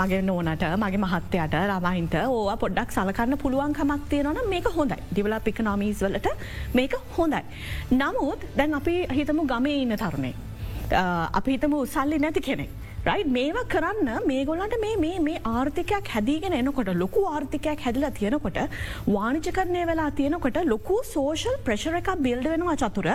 මගේ 0.00 0.22
නෝනට 0.30 0.64
මගේ 0.84 1.02
මහත්තයට 1.04 1.58
රමයින්ට 1.70 2.18
ඕ 2.26 2.56
පොඩ්ඩක් 2.64 2.96
සලකන්න 2.96 3.38
පුළුවන්කමක් 3.44 4.08
තියෙනවන 4.14 4.42
මේක 4.54 4.68
හොඳයි 4.78 5.00
දිවලා 5.14 5.40
පික 5.40 5.60
නොමීස් 5.70 6.02
වලට 6.02 6.28
මේක 6.74 6.94
හොඳයි. 7.16 7.42
නමුත් 7.90 8.44
දැන් 8.56 8.74
අපි 8.74 8.94
හිතමු 9.18 9.46
ගමේ 9.46 9.78
ඉන්න 9.82 9.96
තරුණේ. 10.02 10.34
අපි 11.38 11.50
හිතමු 11.56 11.86
සල්ලි 11.86 12.18
නැති 12.18 12.40
කෙනෙක්. 12.40 12.70
රයි් 13.08 13.24
මේවා 13.34 13.68
කරන්න 13.72 14.26
මේ 14.28 14.40
ගොලන්ට 14.48 14.74
මේ 14.84 15.12
මේ 15.26 15.38
ආර්ථිකයක් 15.50 16.08
හැදීගෙන 16.14 16.56
එනකොට 16.58 16.90
ලොකු 17.02 17.22
ආර්ථිකයක් 17.34 17.84
හැදිලා 17.86 18.10
තියෙනකොට 18.18 18.58
වානිජකරණය 19.14 19.82
වෙලා 19.90 20.08
තියෙනකොට 20.18 20.58
ලොකු 20.72 20.96
සෝෂල් 21.12 21.56
ප්‍රශර 21.66 21.96
එකක් 22.00 22.10
බිල්ඩ 22.26 22.48
වෙනවා 22.52 22.76
චතුර 22.82 23.08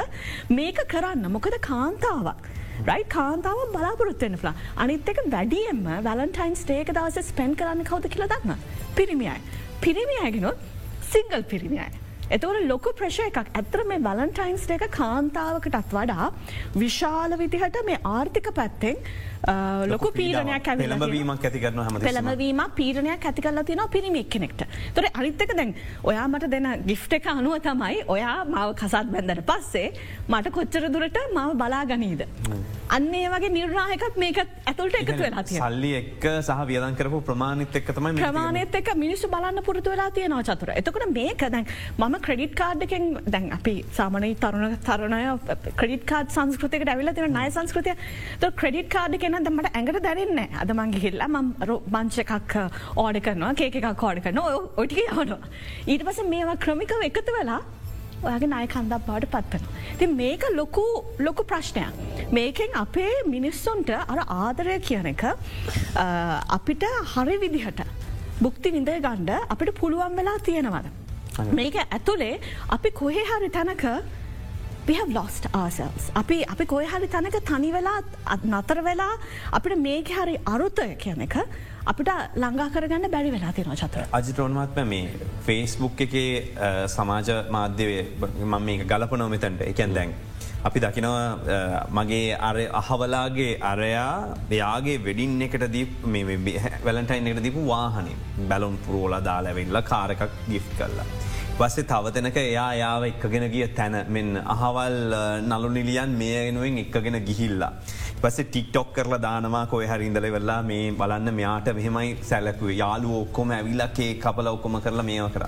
මේක 0.60 0.80
කරන්න 0.94 1.32
මොකද 1.36 1.58
කාන්තාවක්. 1.70 2.44
රයි 2.90 3.04
කාන්තාව 3.16 3.60
බලාපොරොත්වෙන් 3.76 4.38
ලා 4.46 4.56
අනිත් 4.86 5.12
එක 5.14 5.20
වැඩියම්ම 5.36 5.90
වැලන්ටයින්ස් 6.08 6.64
ටේක 6.70 6.94
දවස 7.00 7.30
ස්පෙන් 7.32 7.58
කරන්න 7.60 7.90
කවද 7.90 8.14
කියලා 8.16 8.32
දන්න 8.34 8.64
පිරිමියයි. 8.98 9.38
පිරිමියයගෙනොත් 9.84 10.66
සිංගල් 11.12 11.46
පිරිමියයි. 11.54 12.03
එතවට 12.36 12.68
ලොක 12.72 12.88
ප්‍රශය 13.00 13.28
එකක්. 13.30 13.52
ඇතර 13.60 13.84
මේ 13.90 14.02
බලන්ටයින්ස් 14.08 14.66
එක 14.78 14.88
කාන්තාවකටත් 14.98 15.94
වඩා 15.98 16.32
විශාල 16.84 17.38
විදිහට 17.42 17.78
මේ 17.90 18.02
ආර්ථික 18.16 18.50
පැත්තෙන් 18.60 18.98
ලොක 19.92 20.06
පීරණයක් 20.18 20.68
ඇලබීමක් 20.74 21.46
ඇති 21.48 21.60
කරන 21.64 21.80
හම 21.86 22.00
පෙළමවීම 22.08 22.62
පීරණයක් 22.80 23.26
ඇති 23.30 23.42
කරලා 23.46 23.66
තින 23.70 23.82
පිරිමික් 23.96 24.30
කෙනෙක්ට. 24.36 24.64
තොර 24.96 25.06
අනිත්තක 25.14 25.52
දැන් 25.60 25.76
ඔයා 26.04 26.28
මට 26.28 26.52
දෙන 26.54 26.70
ගිෆ්ට 26.90 27.18
එක 27.20 27.28
අනුව 27.34 27.60
තමයි 27.68 28.04
ඔයා 28.16 28.38
මාව 28.54 28.76
කසත් 28.82 29.12
බැන්දට 29.16 29.44
පස්සේ 29.50 29.92
මට 30.30 30.54
කොච්චර 30.58 30.88
දුරට 30.96 31.20
මාව 31.38 31.58
බලා 31.64 31.84
ගනීද. 31.92 32.24
අන්නේ 32.96 33.28
වගේ 33.34 33.52
නිර්ණයකත් 33.58 34.18
මේක 34.24 34.40
ඇතුළට 34.44 34.98
එකතු 35.02 35.20
වෙලා 35.26 35.44
සල්ලි 35.50 35.92
එක් 36.00 36.26
සහ 36.32 36.64
වියදන් 36.72 36.98
කරපු 37.00 37.22
ප්‍රමාණිත 37.30 37.76
එක් 37.80 37.94
තමයි 38.00 38.16
ප්‍රමාණයත් 38.22 38.80
එක 38.80 38.94
මිනිස්සු 39.04 39.30
බලන්න 39.36 39.64
පුරතු 39.68 39.94
වෙලා 39.94 40.10
තියෙනවා 40.18 40.44
චතුර. 40.50 40.74
එතකට 40.80 41.08
මේක 41.20 41.46
දැන් 41.58 41.68
මම 41.98 42.20
ක්‍රඩිට් 42.26 42.56
කාඩ්ඩකින් 42.62 43.06
දැන් 43.34 43.46
අපි 43.58 43.76
සාමනයි 43.98 44.32
තරුණ 44.44 44.76
තරණය 44.88 45.22
ක්‍රඩිට 45.82 46.06
කාඩ් 46.12 46.34
සංස්කෘතික 46.38 46.88
ඇවිල 46.94 47.12
තින 47.20 47.38
නය 47.38 47.46
සංස්කෘතිය 47.58 47.96
ත 48.42 48.52
ක්‍රඩිට 48.62 48.90
කාඩ් 48.96 49.20
කෙන 49.24 49.38
දමට 49.48 49.74
ඇඟට 49.74 50.02
දැරන්න 50.08 50.42
අද 50.64 50.74
මංගේ 50.80 51.04
හිල්ලා 51.06 51.30
ම 51.36 51.54
මංචකක් 51.98 52.58
ඕඩ 53.04 53.22
කරනවා 53.28 53.54
කේකක් 53.62 53.88
කෝඩ 54.04 54.24
කරන 54.26 54.44
ඔටික 54.48 55.00
යවනවා 55.06 55.40
ඊට 55.94 56.06
පස 56.10 56.22
මේවා 56.34 56.60
ක්‍රමිකව 56.66 57.08
එකතු 57.10 57.38
වෙලා 57.40 57.62
ඔයාගේ 58.28 58.50
නාය 58.54 58.68
කන්දක් 58.74 59.02
බවට 59.08 59.32
පත්වන. 59.34 59.64
ති 60.00 60.06
මේක 60.22 60.44
ලොකු 60.60 60.86
ලොකු 61.28 61.44
ප්‍රශ්නයක්. 61.52 61.92
මේකෙන් 62.38 62.80
අපේ 62.84 63.12
මිනිස්සුන්ට 63.36 63.92
අර 64.14 64.20
ආදරය 64.40 64.80
කියන 64.88 65.12
එක 65.14 65.24
අපිට 66.58 66.86
හරි 67.14 67.38
විදිහට 67.46 67.84
බුක්ති 68.42 68.76
විඳය 68.76 69.00
ගණ්ඩ 69.08 69.32
අපිට 69.56 69.74
පුළුවන් 69.82 70.20
වෙලා 70.20 70.38
තියෙනවද. 70.50 71.03
මේක 71.54 71.76
ඇතුළේ 71.78 72.36
අපි 72.70 72.92
කොහේ 72.92 73.26
හරි 73.26 73.50
තැනක 73.50 73.86
we 74.88 74.94
have 75.00 75.12
lost 75.18 75.44
ourselves. 75.60 76.04
අපි 76.22 76.38
අපි 76.54 76.66
කොය 76.72 76.86
හරි 76.94 77.08
තැනක 77.14 77.38
තනි 77.50 77.70
වෙලා 77.76 78.00
නතර 78.54 78.80
වෙලා 78.88 79.12
අපිට 79.58 79.78
මේක 79.86 80.10
හරි 80.18 80.36
අරුතය 80.54 80.88
කියන 81.04 81.24
එක 81.28 81.38
අපිට 81.92 82.12
ලංඟා 82.44 82.70
කරගන්න 82.76 83.08
බැරි 83.16 83.32
වෙලා 83.36 83.54
තින 83.60 83.72
චතර. 83.82 84.04
අජිටෝන්මත්ම 84.20 84.92
මේ 84.94 85.02
ෆේස්බුක් 85.48 86.04
එකේ 86.08 86.28
සමාජ 86.98 87.32
මාධ්‍යවේ 87.58 88.04
මම 88.22 88.56
මේ 88.70 88.78
ගලපනෝ 88.94 89.30
මෙතැන්ට 89.36 89.66
එකැන් 89.72 89.96
දැන්. 90.00 90.14
අපි 90.68 90.80
දකිනවා 90.84 91.24
මගේ 92.00 92.28
අර 92.50 92.58
අහවලාගේ 92.82 93.52
අරයා 93.72 94.12
එයාගේ 94.58 94.98
වෙඩින් 95.08 95.42
එකට 95.48 95.66
දී 95.76 95.86
වැලටයින් 96.88 97.28
එකට 97.32 97.44
දීපු 97.48 97.64
වාහනින් 97.74 98.20
බැලොන් 98.52 98.78
පුරෝලා 98.86 99.22
දාලැවෙල්ල 99.30 99.82
කාරකක් 99.92 100.24
ගිෆ් 100.52 100.68
කරලා. 100.80 101.08
පස්සේ 101.58 101.84
තවතනක 101.86 102.38
එයා 102.42 102.70
යාව 102.76 103.04
එක්කගෙන 103.08 103.44
ගිය 103.52 103.66
තැන 103.78 103.96
මෙන්න 104.10 104.40
අහවල් 104.54 104.96
නලු 105.50 105.70
නිලියන් 105.76 106.16
මේ 106.22 106.40
එනුවෙන් 106.48 106.80
එක්කගෙන 106.84 107.18
ගිහිල්ලා. 107.28 107.70
පස 108.22 108.38
ටික්ටොක් 108.40 108.90
කරලා 108.96 109.22
දානවා 109.22 109.62
කොය 109.68 109.86
හරින්දල 109.86 110.28
වෙල්ලා 110.36 110.58
මේ 110.64 110.90
බලන්න 110.94 111.34
මෙයාට 111.40 111.70
මෙහෙමයි 111.78 112.18
සැලකුව 112.24 112.74
යාලු 112.74 113.14
ඔක්කොම 113.20 113.52
ඇවිල්ලක්කේ 113.52 114.12
කපල 114.18 114.52
ඔක්කොම 114.56 114.82
කරලා 114.82 115.08
මේව 115.10 115.30
කර 115.36 115.46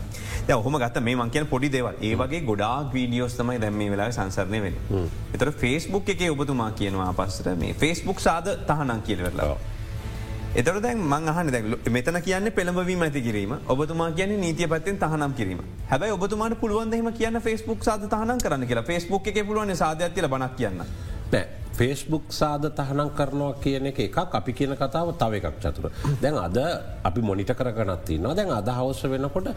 ඔහොම 0.53 0.77
ගත්ත 0.83 1.05
මේ 1.07 1.15
මංකයන 1.15 1.47
පොඩි 1.47 1.73
දේව 1.75 1.87
ඒවගේ 2.01 2.45
ගොඩාක් 2.49 2.93
වීඩියෝස් 2.93 3.37
තමයි 3.39 3.61
දැම 3.61 3.85
වෙලා 3.93 4.11
සංසරණය 4.11 4.59
වෙන. 4.61 4.75
එතර 5.33 5.51
ෆෙස්බුක් 5.63 6.09
එක 6.09 6.21
ඔබතුමා 6.31 6.71
කියනවා 6.73 7.13
පස්සට 7.13 7.55
මේ 7.57 7.73
ෆෙස්බුක් 7.75 8.19
සාද 8.19 8.51
තහනන් 8.67 9.01
කියලවෙල්ලා. 9.01 9.55
එතර 10.55 10.77
දැන් 10.83 10.99
මංහන 11.03 11.49
දැ 11.53 11.91
මෙතන 11.95 12.17
කියන්න 12.25 12.51
පෙළඹවීම 12.57 13.01
ඇති 13.07 13.21
කිරීම. 13.21 13.53
ඔබතුමා 13.67 14.11
කියන 14.11 14.31
නීතිය 14.39 14.67
පත්තෙන් 14.67 14.97
තහනම් 15.01 15.33
කිරීම. 15.39 15.59
හැබයි 15.89 16.15
ඔබතුමාට 16.17 16.55
පුළුවන්දම 16.61 17.11
කියන්න 17.13 17.41
ෆෙස්බුක් 17.41 17.83
සාධ 17.83 18.07
තහනම් 18.07 18.39
කරන්න 18.39 18.67
කියලා? 18.69 18.83
ෆෙස්බුක් 18.83 19.27
එක 19.27 19.43
පුළුවන් 19.47 19.75
සාධයක්තිල 19.75 20.27
බනක් 20.27 20.55
කියන්න. 20.55 20.81
ෆේස්බුක් 21.77 22.25
සාධ 22.39 22.65
තහනම් 22.77 23.09
කරනවා 23.17 23.53
කියන 23.63 23.87
එක 23.91 23.99
එකක් 24.05 24.35
අපි 24.39 24.51
කියන 24.59 24.73
කතාව 24.81 25.09
තව 25.21 25.39
එකක් 25.39 25.57
චතුර. 25.63 25.91
දැන් 26.23 26.37
අද 26.45 26.57
අපි 27.09 27.21
මොනිට 27.29 27.51
කරගනත්ති 27.59 28.15
නවා 28.23 28.35
දැන් 28.39 28.51
අදහවස 28.59 29.01
වෙනකොට 29.13 29.49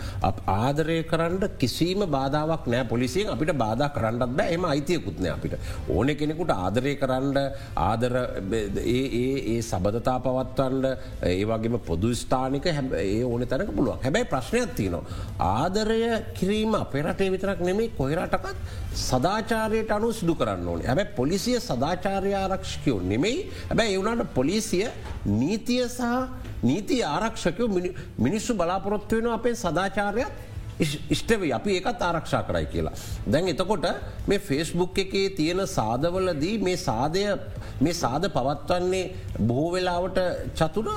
ආදරය 0.57 0.99
කරන්න 1.11 1.45
කිසිීම 1.61 2.03
බාධාවක් 2.17 2.67
නෑ 2.75 2.89
පොලිසියෙන් 2.93 3.31
අපිට 3.35 3.53
බාධ 3.65 3.85
කරන්නත් 3.97 4.35
බෑ 4.39 4.57
එම 4.57 4.67
අයිතියකුත්නෑ 4.73 5.33
අපිට. 5.37 5.55
ඕන 5.97 6.11
කෙනෙකුට 6.23 6.53
ආදරය 6.57 6.95
කරන්න 7.03 7.39
ආදර 7.89 8.17
ඒ 8.97 9.59
සබදතා 9.61 10.19
පවත්වන්ඩ 10.27 10.87
ඒ 11.31 11.45
වගේම 11.53 11.79
පොදු 11.91 12.13
ස්ථානික 12.23 12.67
ඒ 12.73 13.23
ඕන 13.31 13.47
තැනක 13.53 13.73
පුළුවන් 13.79 14.03
හැබැයි 14.07 14.31
ප්‍රශ්නයක් 14.35 14.75
තියනවා. 14.81 15.05
ආදරය 15.55 16.01
කිරීම 16.41 16.75
අපේරටේ 16.83 17.31
විතරක් 17.37 17.65
නෙමේ 17.71 17.95
කොහෙරටකත් 18.01 18.59
සදාචාරයට 19.07 19.97
අනු 19.97 20.13
සිදු 20.21 20.35
කරන්න 20.43 20.69
ඕන 20.75 20.87
හැබැ 20.91 21.09
පොලිසිය 21.21 21.59
සදාචා 21.71 22.07
ආචාර්ය 22.09 22.33
ආරක්ෂකයෝ 22.35 22.99
නෙමෙයි 23.03 23.39
හැබැයි 23.63 23.95
එවුණට 23.95 24.35
පොලිසිය 24.35 24.87
නීතිය 25.39 25.85
සහ 25.89 26.03
නීති 26.63 26.99
ආරක්ෂකයෝ 27.05 27.69
මිනිස්සු 28.19 28.55
බලාපොරොත්තු 28.55 29.17
වෙන 29.17 29.31
අපේ 29.31 29.55
සදාචාරයක් 29.57 30.33
ඉෂ්ටවේ 31.11 31.53
අපි 31.53 31.77
ඒකත් 31.77 32.03
ආරක්ෂා 32.03 32.43
කරයි 32.43 32.67
කියලා. 32.67 32.97
දැන් 33.27 33.49
එතකොට 33.49 33.87
මේ 34.27 34.39
ෆෙස්බුක් 34.41 34.99
එකේ 34.99 35.31
තියෙන 35.31 35.63
සාධවලදී 35.69 36.57
මේ 36.61 36.77
සාධය 36.79 37.25
මේ 37.81 37.95
සාධ 37.95 38.27
පවත්වන්නේ 38.31 39.05
බොහෝ 39.43 39.73
වෙලාවට 39.73 40.19
චතුර 40.55 40.89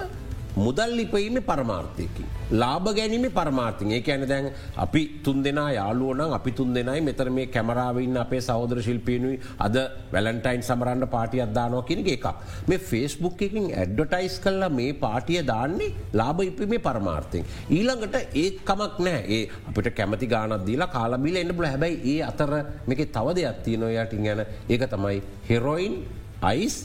මුදල් 0.55 0.91
ලිපීම 0.99 1.39
පරමාර්ථයකි. 1.41 2.23
ලාබ 2.51 2.85
ගැනීම 2.97 3.25
පරමාර්ථය 3.31 3.85
ඒ 3.89 4.01
ඇන 4.07 4.27
දැන් 4.27 4.47
අපි 4.77 5.01
තුන් 5.23 5.43
දෙනා 5.43 5.71
යාලුවන 5.71 6.33
අපි 6.37 6.51
තුන් 6.51 6.73
දෙනයි 6.73 7.01
මෙතර 7.01 7.29
මේ 7.29 7.47
කැමරාවන්න 7.47 8.17
අපේ 8.17 8.41
සෞදර 8.41 8.81
ශිල්පයනුයි 8.87 9.39
අද 9.59 9.75
වැලන්ටයින් 10.13 10.63
සමරන්න 10.69 11.07
පාටිය 11.15 11.41
අදදානවා 11.47 11.87
කියෙන 11.89 12.05
එකක්. 12.07 12.27
මේ 12.67 12.77
ෆෙස්බුක් 12.89 13.41
එකින් 13.41 13.71
ඇඩ්ඩටයිස් 13.73 14.39
කල්ලා 14.39 14.69
මේ 14.69 14.91
පාටිය 15.05 15.41
දාන්නේ 15.51 15.91
ලාබ 16.13 16.41
ඉපීමේ 16.41 16.79
පරමාර්ථයෙන්. 16.79 17.45
ඊළඟට 17.69 18.15
ඒත් 18.43 18.57
කමක් 18.69 18.99
නෑ 19.07 19.21
ඒ 19.37 19.43
අපිට 19.69 19.95
කැමති 19.95 20.27
ගානත් 20.27 20.65
දීලා 20.67 20.91
කාලබිල 20.97 21.35
එන්න 21.35 21.55
බල 21.57 21.69
හැබැයි 21.73 22.01
ඒ 22.13 22.19
අතර 22.31 22.51
මේක 22.87 23.05
තව 23.17 23.35
දෙයක් 23.39 23.63
තියනොයටින් 23.65 24.23
ගැන 24.27 24.45
ඒක 24.69 24.83
තමයි 24.93 25.21
හෙරොයින් 25.49 25.95
අයිස් 26.51 26.75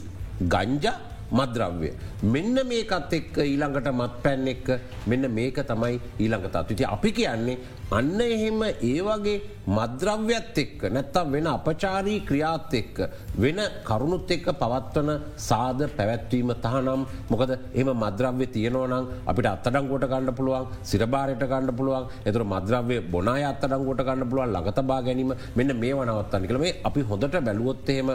ගංජා 0.54 0.96
මද්‍රව්‍ය. 1.30 1.90
මෙන්න 2.22 2.58
මේකත් 2.68 3.12
එක්ක 3.12 3.38
ඊළඟට 3.38 3.90
මත් 3.92 4.22
පැන් 4.22 4.46
එක්ක 4.48 4.68
මෙන්න 5.06 5.30
මේක 5.30 5.58
තමයි 5.66 6.00
ඊළඟ 6.18 6.48
තත්විති 6.48 6.84
අපි 6.86 7.12
කියන්නේ 7.12 7.58
අන්න 7.90 8.20
එහෙම 8.20 8.62
ඒ 8.62 9.00
වගේ 9.00 9.40
මද්‍රව්‍යත් 9.68 10.58
එක්ක 10.62 10.80
නැත්තම් 10.90 11.32
වෙන 11.32 11.46
අපචාරී 11.46 12.20
ක්‍රියාත් 12.28 12.74
එක්ක 12.74 12.96
වෙන 13.36 13.60
කරුණුත් 13.84 14.30
එක්ක 14.30 14.46
පවත්වන 14.62 15.10
සාද 15.36 15.80
පැවැත්වීම 15.96 16.50
තහනම් 16.64 17.06
මොකද 17.30 17.52
එම 17.74 17.90
මද්‍රව්‍ය 17.94 18.46
තියනවනම් 18.54 19.06
අපිට 19.26 19.50
අත්තඩංගෝට 19.52 20.08
ගන්න 20.10 20.34
පුළුවන් 20.34 20.66
සිරබාරයට 20.82 21.44
ගන්න 21.50 21.76
පුළුවන්. 21.78 22.06
එතුර 22.24 22.44
මද්‍රව්‍ය 22.44 22.96
බොනා 23.12 23.38
අත්තඩංගෝට 23.52 24.02
ගන්න 24.06 24.28
පුළුවන් 24.30 24.54
ලඟතබා 24.56 25.00
ගැනීම 25.02 25.32
මෙන්න 25.56 25.76
මේ 25.82 25.94
වනවත්තන්න 25.94 26.48
කළ 26.48 26.58
මේ 26.58 26.74
අපි 26.84 27.00
හොඳට 27.02 27.38
බැලුවොත්තේම 27.40 28.10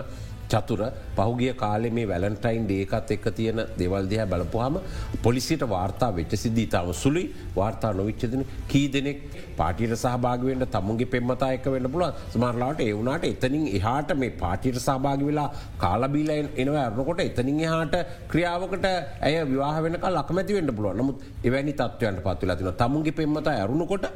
චතුර 0.51 0.81
පහුගිය 1.17 1.53
කාලෙ 1.55 1.89
මේ 1.91 2.07
වැලන්ටයින් 2.07 2.67
ඒකත් 2.71 3.11
එක්ක 3.11 3.27
තියෙන 3.33 3.61
දෙවල්දිහ 3.77 4.23
බලපුහම 4.25 4.75
පොලිසිට 5.23 5.63
වාර්තා 5.67 6.11
වෙච්ච 6.11 6.35
සිද්ධී 6.37 6.67
තාම 6.67 6.93
සුළුයි. 6.95 7.27
වාර්තා 7.55 7.91
නොවිච්චදන 7.93 8.43
කී 8.67 8.87
දෙනෙක් 8.89 9.19
පාටියට 9.57 9.95
සහභාගවෙන්ට 9.95 10.67
තමුන්ගේ 10.71 11.11
පෙම්මතා 11.13 11.51
එක 11.53 11.65
වෙන්න 11.67 11.91
පුල 11.91 12.05
සමරලාට 12.33 12.81
එවුණට 12.81 13.25
එතනින් 13.25 13.65
එහාට 13.71 14.11
මේ 14.15 14.31
පාටියට 14.41 14.79
සහභාග 14.79 15.21
වෙලා 15.21 15.47
කාලබීල 15.77 16.31
එනව 16.33 16.75
ඇරනකොට 16.77 17.21
එතනින් 17.21 17.61
එහාට 17.61 17.95
ක්‍රියාවකට 18.31 18.89
ඇය 19.21 19.37
විවාහ 19.45 19.77
වෙනක 19.85 20.09
ලක්මැති 20.11 20.59
වෙන්න 20.59 20.75
පුළුව 20.77 20.99
නමුත් 20.99 21.47
එවැනි 21.47 21.73
තත්වයන්ට 21.75 22.27
පත්තුලා 22.27 22.59
තින 22.59 22.73
තමුන්ගේ 22.75 23.17
පෙම්මතා 23.19 23.55
ඇරුණකොට 23.55 24.07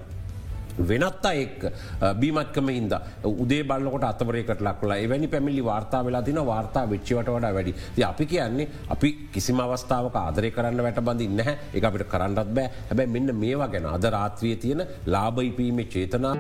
වෙනත් 0.78 1.26
එක් 1.32 1.66
බීමත්කම 2.20 2.70
හිද 2.70 2.94
උදේ 3.24 3.64
බලකොට 3.64 4.04
අතවරයකට 4.12 4.62
ලක්ලා 4.68 4.98
එවැනි 5.06 5.28
පැමිලි 5.28 5.64
වාර්තා 5.64 6.04
වෙලා 6.06 6.22
තින 6.22 6.42
වාර්තා 6.52 6.86
වෙච්චවට 6.90 7.34
වඩා 7.36 7.54
වැඩි. 7.54 7.76
අපි 8.12 8.26
කියන්නේ 8.26 8.70
අපි 8.90 9.10
කිසිම 9.32 9.60
අවස්ථාවක 9.60 10.16
ආදරය 10.16 10.52
කරන්න 10.52 10.84
වැට 10.84 11.02
බඳි 11.02 11.28
නැහැ. 11.28 11.58
එක 11.74 11.84
අපිට 11.84 12.08
කරන්නත් 12.14 12.54
බෑ. 12.54 12.70
හැබැ 12.90 13.08
මෙන්න 13.08 13.36
මේවා 13.36 13.68
ගැන 13.68 13.86
අද 13.86 14.06
රාත්‍රිය 14.18 14.56
තියෙන 14.56 14.88
ලාබයිපීමේ 15.06 15.92
චේතනා. 15.94 16.36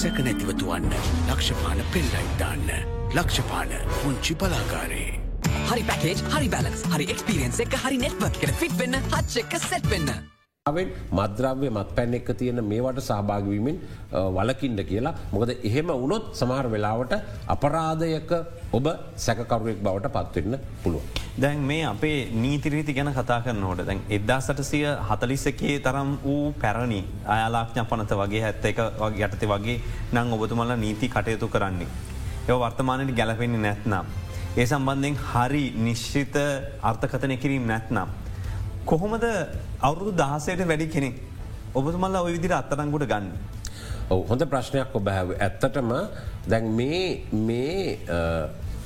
සැක 0.00 0.18
නැතිවතුවන්න 0.24 0.92
ලක්ෂපාන 1.28 1.80
පෙල්ලයිට්දාන්න 1.92 2.68
ලක්ෂපාන 3.16 3.68
පුංචි 4.02 4.34
පලාකාරේ. 4.34 5.29
හරි 5.70 5.82
පැකේජ් 5.90 6.18
හරි 6.34 6.48
බැලස් 6.56 6.82
හරි 6.94 7.06
එක්ස්පිරියන්ස් 7.14 7.62
එක 7.64 7.78
හරි 7.84 8.02
නෙට්වක් 8.04 8.42
එකට 8.42 8.58
ෆිට් 8.60 8.76
වෙන්න 8.82 9.00
හච් 9.14 9.42
එක 9.44 9.56
සැට් 9.68 9.88
වෙන්න. 9.94 10.10
මද්‍රව්‍ය 11.18 11.68
මත් 11.70 11.94
පැන් 11.96 12.14
එක 12.18 12.28
තියෙන 12.40 12.60
මේවට 12.70 13.00
සහභාගවීමෙන් 13.06 13.78
වලකින්ට 14.36 14.82
කියලා 14.90 15.14
මොකද 15.32 15.52
එහෙම 15.68 15.88
වුණොත් 16.02 16.26
සමහර 16.40 16.66
වෙලාවට 16.74 17.14
අපරාධයක 17.54 18.30
ඔබ 18.78 18.86
සැකකරුවෙක් 19.24 19.80
බවට 19.86 20.12
පත්වවෙන්න 20.16 20.60
පුළුව. 20.84 21.02
දැන් 21.42 21.64
මේ 21.70 21.84
අපේ 21.92 22.18
නීතිරීති 22.44 22.96
ගැන 22.98 23.12
කතා 23.18 23.40
කරනකොට 23.46 23.82
දැන් 23.88 24.04
එදදා 24.16 24.40
සටසිය 24.46 24.86
හතලිස්සකේ 25.10 25.76
තරම් 25.86 26.10
වූ 26.24 26.54
පැරණි 26.62 27.02
අයාලාක්ඥ 27.34 27.88
පනත 27.90 28.20
වගේ 28.22 28.42
හැත්ත 28.46 28.64
එක 28.72 28.80
වගේ 29.02 29.26
යටතේ 29.28 29.52
වගේ 29.54 29.78
නං 30.14 30.34
ඔබතුමල්ල 30.38 30.76
නීති 30.86 31.08
කටයුතු 31.08 31.48
කරන්නේ. 31.48 31.88
එව 32.48 32.56
වර්තමානයට 32.64 33.16
ගැලපෙන්නේ 33.18 33.64
නැත්නම්. 33.66 34.04
ඒ 34.56 34.66
සම්බන්ධයෙන් 34.66 35.16
හරි 35.30 35.64
නිශ්චිත 35.76 36.34
අර්ථකතනය 36.82 37.36
කිරීම 37.38 37.66
නැත්නම්. 37.70 38.08
කොහොමද 38.84 39.24
අවුරුදු 39.80 40.12
දහසයට 40.12 40.66
වැඩි 40.66 40.86
කෙනෙක් 40.94 41.16
ඔබතුමල්ල 41.74 42.16
ඔය 42.18 42.32
විදිර 42.34 42.52
අත්තරංගුට 42.58 43.06
ගන්න. 43.06 43.30
හොඳ 44.10 44.42
ප්‍රශ්නයක් 44.52 44.90
ඔබ 44.92 45.06
හැව 45.08 45.28
ඇත්තටම 45.38 45.90
දැන් 46.50 46.66
මේ 46.74 47.28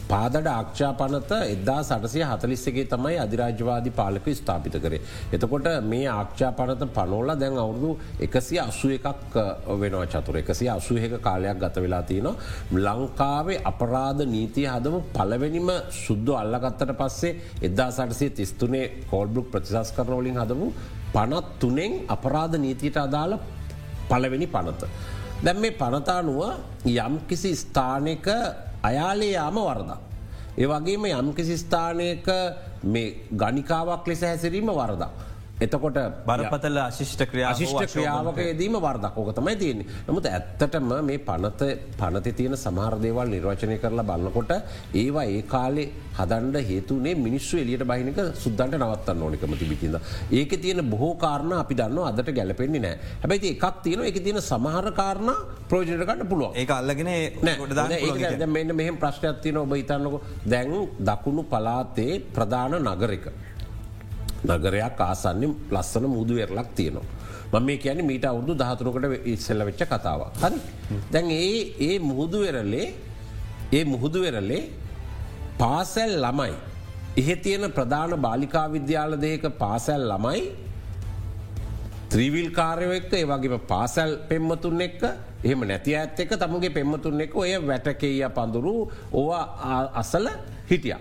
පාදඩ 0.04 0.48
ආක්ෂා 0.48 0.92
පනත 0.94 1.38
එදා 1.48 1.78
සටසය 1.82 2.22
හතලිස්සගේ 2.22 2.84
තමයි 2.86 3.16
අධිරාජවාදී 3.18 3.92
පාලක 3.92 4.26
ස්ථාපිත 4.30 4.76
කරේ. 4.78 5.00
එතකොට 5.32 5.68
මේ 5.84 6.06
ආක්ෂා 6.10 6.52
පනත 6.52 6.88
පනෝල 6.90 7.32
දැන් 7.34 7.56
අවුරුදු 7.58 7.90
එකසිය 8.20 8.58
අසු 8.60 8.90
එකක් 8.90 9.38
වෙනවා 9.74 10.06
චතුර 10.06 10.36
එකසිය 10.36 10.68
අසුහක 10.70 11.14
කාලයක් 11.20 11.58
ගත 11.58 11.84
වෙලා 11.84 12.02
තියෙනවා. 12.02 12.34
ලංකාවේ 12.74 13.62
අපරාධ 13.64 14.22
නීතිය 14.26 14.66
හදම 14.66 14.96
පලවෙනිම 15.14 15.70
සුද්ද 15.96 16.28
අල්ලගත්තට 16.34 16.94
පස්සේ 16.94 17.32
එදා 17.62 17.90
සටසේ 17.90 18.30
තිස්තුනේ 18.32 18.84
කෝල්බුක් 19.10 19.50
ප්‍රතිසස් 19.50 19.92
කරනවලින් 19.92 20.36
හදමු 20.36 20.68
පනත් 21.12 21.58
තුනෙන් 21.58 21.92
අපරාධ 22.08 22.56
නීතියට 22.58 22.96
අදාළ 22.98 23.38
පලවෙනි 24.08 24.46
පනත. 24.48 24.82
දැම් 25.42 25.58
මේ 25.58 25.74
පනතානුව 25.74 26.40
යම්කිසි 26.98 27.50
ස්ථානක 27.56 28.28
අයාලේ 28.84 29.32
යාම 29.32 29.58
වරදක්. 29.58 30.00
ඒ 30.58 30.66
වගේම 30.66 31.04
යම්කිසි 31.10 31.56
ස්ථානයක 31.58 32.26
මේ 32.84 33.08
ගනිකාවක් 33.32 34.06
ලෙස 34.06 34.22
හැසිරීම 34.22 34.68
වරදක්. 34.70 35.12
එතකොට 35.64 35.98
බරපතල 36.26 36.78
අශිෂ්ට 36.80 37.22
ක්‍රියා 37.30 37.52
ශිෂ්ට 37.54 37.92
ක්‍රියාවකයේදීම 37.92 38.78
වර්දක් 38.78 39.16
ඕක 39.16 39.30
තමයි 39.38 39.56
තියන්නේ. 39.56 39.86
නමුත් 40.08 40.26
ඇත්තටම 40.28 40.90
මේ 41.08 41.18
පනත 41.20 41.70
පනති 41.98 42.32
තියෙන 42.32 42.56
සමහරදේවල් 42.56 43.28
නිර්වචනය 43.34 43.78
කරලා 43.78 44.04
බලන්නකොට 44.04 44.52
ඒවා 44.94 45.26
ඒ 45.26 45.42
කාලේ 45.44 45.86
හදන්ඩ 46.18 46.56
හේතුනේ 46.70 47.14
මිනිස්සු 47.16 47.58
එලියට 47.58 47.84
බහිනක 47.84 48.20
සුද්දන්ට 48.36 48.78
නවත්තන්න 48.78 49.22
ඕනිකම 49.22 49.54
තිබිතිද. 49.54 49.96
ඒක 50.32 50.52
තියෙන 50.62 50.82
බොහෝ 50.90 51.14
කාරණ 51.16 51.54
අපි 51.54 51.74
දන්න 51.74 52.02
අදට 52.10 52.30
ගැලපෙන්නේ 52.30 52.80
නෑ 52.80 52.96
හැබැයි 53.22 53.54
එකක් 53.54 53.82
තියෙන 53.84 54.04
එක 54.04 54.18
තියෙන 54.24 54.40
සමහර 54.42 54.90
කාරණ 54.92 55.30
ප්‍රෝජනකට 55.68 56.28
පුළුව 56.28 56.56
ඒ 56.56 56.66
අල්ලගෙන 56.72 57.10
මෙන්න 58.50 58.76
මෙහම 58.76 58.96
ප්‍රශ්නයක් 58.96 59.40
තියන 59.42 59.58
ඔබ 59.58 59.74
ඉතන්නක 59.76 60.20
දැන් 60.46 60.76
දකුණු 61.00 61.42
පලාතේ 61.46 62.20
ප්‍රධාන 62.34 62.78
නගරක. 62.82 63.26
නගරයක් 64.46 65.00
ආසන්නේ 65.00 65.54
ලස්සන 65.70 66.06
මුදු 66.08 66.34
වෙරලක් 66.34 66.68
තියෙනවා. 66.74 67.06
මම 67.52 67.62
මේ 67.62 67.76
කියන 67.76 68.00
මීට 68.02 68.24
අවුදු 68.24 68.52
දහතුරකට 68.54 69.26
ඉස්සල්ල 69.26 69.62
වෙච්ච 69.64 69.82
කතාව. 69.84 70.20
හරි 70.36 70.58
දැන් 71.12 71.30
ඒ 71.32 71.58
ඒ 71.80 71.98
මුහුදු 72.00 72.38
වෙරලේ 72.40 72.86
ඒ 73.72 73.84
මුහුදු 73.84 74.20
වෙරලේ 74.20 74.62
පාසැල් 75.58 76.12
ළමයි. 76.16 76.52
එහෙ 77.16 77.34
තියෙන 77.36 77.72
ප්‍රධාන 77.72 78.14
බාලිකා 78.18 78.66
විද්‍යාල 78.68 79.12
දෙක 79.16 79.44
පාසැල් 79.58 80.04
ළමයි 80.04 80.42
ත්‍රීවිල් 82.10 82.50
කාරයවෙක්ක 82.50 83.12
ඒ 83.12 83.24
වගේ 83.24 83.60
පාසැල් 83.66 84.12
පෙම්මතුන් 84.28 84.80
එක්ක 84.80 85.02
එහෙම 85.44 85.60
නැති 85.62 85.90
ඇත් 85.94 86.20
එක 86.20 86.32
තමුගේ 86.36 86.70
පෙම්මතුන් 86.70 87.20
එක 87.20 87.32
ඔය 87.34 87.52
වැටකෙය 87.62 88.22
පඳුරු 88.30 88.74
ඕවා 89.12 89.44
අසල 89.94 90.26
හිටිය. 90.70 90.96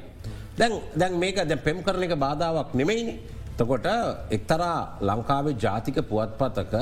දැන් 0.58 0.74
දැන් 0.94 1.14
මේක 1.16 1.38
දැ 1.44 1.58
පෙම් 1.58 1.78
කරන 1.82 2.04
එක 2.04 2.16
බාධාවක් 2.18 2.74
නෙමෙයිනි 2.74 3.16
තකොට 3.58 3.88
එක්තරා 4.32 4.78
ලංකාවේ 5.02 5.56
ජාතික 5.58 5.98
පුවත්පතක 6.04 6.74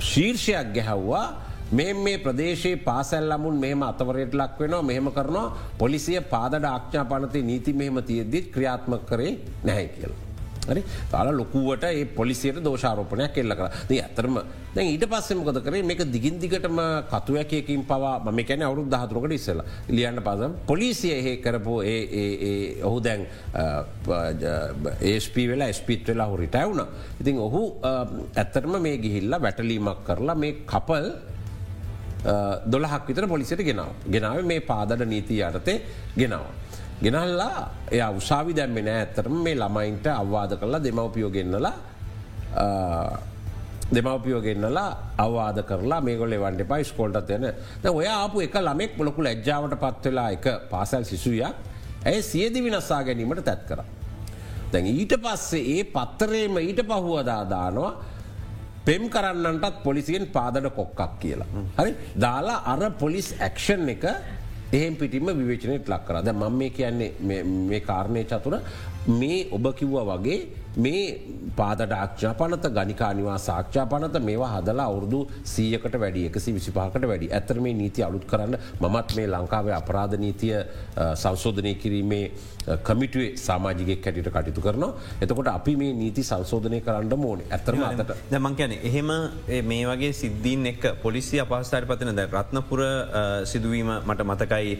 ශීර්ෂයක් 0.00 0.68
ගැහැව්වා 0.74 1.26
මේ 1.72 1.92
මේ 1.96 2.18
ප්‍රදේශයේ 2.18 2.82
පාසැල් 2.88 3.32
අමුන් 3.32 3.56
මෙහම 3.64 3.82
අතවරයට 3.82 4.34
ලක් 4.34 4.58
වෙනවා 4.60 4.82
මෙහෙම 4.82 5.08
කරනවා 5.10 5.46
පොලිසිය 5.78 6.18
පාදඩ 6.32 6.66
ආක්ෂා 6.66 7.04
පනති 7.04 7.42
නීති 7.42 7.72
මෙහෙම 7.74 8.02
තියද්දිත් 8.02 8.52
ක්‍රියාත්ම 8.54 8.98
කරේ 9.10 9.32
නැහැ 9.64 9.88
කියලා. 9.94 10.29
හරි? 10.72 10.82
තාල 11.12 11.30
ලොකුවට 11.40 11.84
ඒ 11.90 12.04
පොලිසියට 12.18 12.62
දෝෂාරෝපනයක් 12.66 13.32
කෙල්ල 13.36 13.54
කර. 13.60 13.68
ඇතරම 14.00 14.36
දැ 14.74 14.84
ඊට 14.92 15.06
පස්සෙමකොද 15.12 15.58
කරේ? 15.66 15.82
මේක 15.90 16.02
දිගින් 16.14 16.36
දිගටම 16.42 16.80
කතුවැකයකින් 17.12 17.82
පවා 17.90 18.14
ම 18.32 18.40
කැන 18.48 18.62
අවුරු 18.68 18.84
දහතුරකට 18.94 19.34
ඉස්සල 19.38 19.62
ලියන්න 19.96 20.20
පස 20.26 20.40
පොලිසිය 20.70 21.12
එහෙ 21.20 21.32
කරපු 21.44 21.74
ඔහු 22.88 22.98
දැන් 23.06 23.26
ඒස්පි 25.12 25.48
වෙලා 25.52 25.72
ස්පිත් 25.80 26.12
වෙලා 26.12 26.28
හු 26.30 26.36
රිටැවුණ 26.44 26.84
ඉතින් 27.20 27.42
ඔහු 27.48 27.62
ඇත්තරම 27.84 28.78
මේ 28.86 28.96
ගිහිල්ල 29.04 29.34
වැටලීමක් 29.46 30.06
කරලා 30.08 30.38
මේ 30.44 30.54
කපල් 30.72 31.10
දොළහක් 32.72 33.06
විතර 33.08 33.26
පොලිසිට 33.34 33.62
ගෙනාව. 33.68 33.92
ගෙනාව 34.14 34.44
මේ 34.52 34.60
පාදඩ 34.70 35.02
නීති 35.12 35.42
අරතය 35.42 35.74
ගෙනවා. 36.20 36.52
ගෙනල්ලා 37.02 37.58
එය 37.90 38.02
උසාවි 38.16 38.52
දැම්මෙන 38.52 38.88
ඇත්තරම 38.90 39.36
මේ 39.44 39.56
ළමයින්ට 39.56 40.06
අවවාද 40.12 40.52
කරලා 40.60 40.82
දෙමවපියෝ 40.82 41.30
ගෙන්නලා 41.30 41.74
දෙමවපියෝ 43.90 44.40
ගෙන්නලා 44.40 44.90
අවවාද 45.18 45.62
කරලා 45.62 46.00
මේගොල 46.00 46.36
වන්ට 46.36 46.68
පයි 46.68 46.84
ස්කෝල්ට 46.84 47.30
යන 47.30 47.48
ඔය 47.92 48.06
ආපු 48.08 48.44
එක 48.46 48.60
ළමෙක් 48.60 48.96
පොලොකු 48.98 49.22
ලැජ්ජාවට 49.22 49.76
පත්වෙලා 49.78 50.28
එක 50.30 50.46
පාසැල් 50.70 51.04
සිසුයක් 51.04 51.56
ඇය 52.04 52.22
සියදි 52.22 52.62
විනස්සා 52.62 53.02
ගැනීමට 53.04 53.44
තැත් 53.44 53.64
කර. 53.68 53.80
දැන් 54.72 54.86
ඊට 54.86 55.14
පස්සේ 55.16 55.64
ඒ 55.74 55.84
පත්තරේම 55.86 56.56
ඊට 56.58 56.82
පහුවදාදානවා 56.84 57.92
පෙම් 58.84 59.08
කරන්නටත් 59.08 59.82
පොලිසියෙන් 59.84 60.26
පාදට 60.28 60.68
කොක්කක් 60.74 61.18
කියලා. 61.20 61.48
හරි 61.78 61.96
දාලා 62.18 62.62
අර 62.66 62.90
පොලිස් 62.92 63.34
ඇක්ෂන් 63.38 63.88
එක 63.88 64.04
එහෙම 64.72 64.96
පිටිම 64.96 65.30
විවේචනයට 65.32 65.88
ලක් 65.88 66.02
කරද 66.06 66.28
මම 66.32 66.52
මේ 66.54 66.70
කියන්නේ 66.70 67.42
මේ 67.62 67.80
කාරණය 67.82 68.22
චතුර 68.24 68.54
මේ 69.10 69.38
ඔබ 69.50 69.64
කිව්වා 69.74 70.04
වගේ 70.10 70.38
මේ 70.76 71.20
පාදට 71.56 71.92
ආක්ෂා 71.92 72.34
පනත 72.34 72.70
ගනිකානිවා 72.70 73.38
සාක්ෂා 73.38 73.86
පනත 73.86 74.22
මේවා 74.22 74.50
හදලා 74.56 74.86
අවුරදු 74.86 75.20
සීයකට 75.44 75.98
වැඩි 76.00 76.26
එකසි 76.26 76.54
විසිපාකට 76.54 77.06
වැඩි. 77.08 77.32
ඇතර 77.32 77.60
මේ 77.60 77.74
නීති 77.74 78.02
අලුත් 78.02 78.24
කරන්න 78.24 78.56
මමත් 78.80 79.16
මේ 79.16 79.26
ලංකාවේ 79.26 79.74
අපරාධ 79.74 80.16
නීතිය 80.18 80.54
සංශෝධනය 81.14 81.74
කිරීමේ 81.74 82.24
කමිටුවේ 82.78 83.36
සාමාජිකෙක් 83.36 84.04
හැටිට 84.04 84.28
කටයුතු 84.28 84.60
කරනවා. 84.60 84.92
එතකොට 85.20 85.48
අපි 85.48 85.76
මේ 85.76 85.92
නීති 85.92 86.22
සංශෝධනය 86.22 86.80
කරන්න 86.80 87.24
ඕන. 87.24 87.42
ඇතරම 87.50 87.82
අතට 87.82 88.14
දමං 88.30 88.56
කියන 88.56 88.72
එහෙම 88.80 89.10
මේ 89.64 89.82
වගේ 89.86 90.12
සිද්ධීන් 90.12 90.66
එක් 90.66 90.86
පොලිසි 91.02 91.40
අපස්ථාර 91.40 91.86
පතින 91.86 92.14
ද 92.16 92.26
රත්නපුර 92.28 92.84
සිදුවීම 93.44 93.90
මට 94.06 94.24
මතකයි 94.24 94.78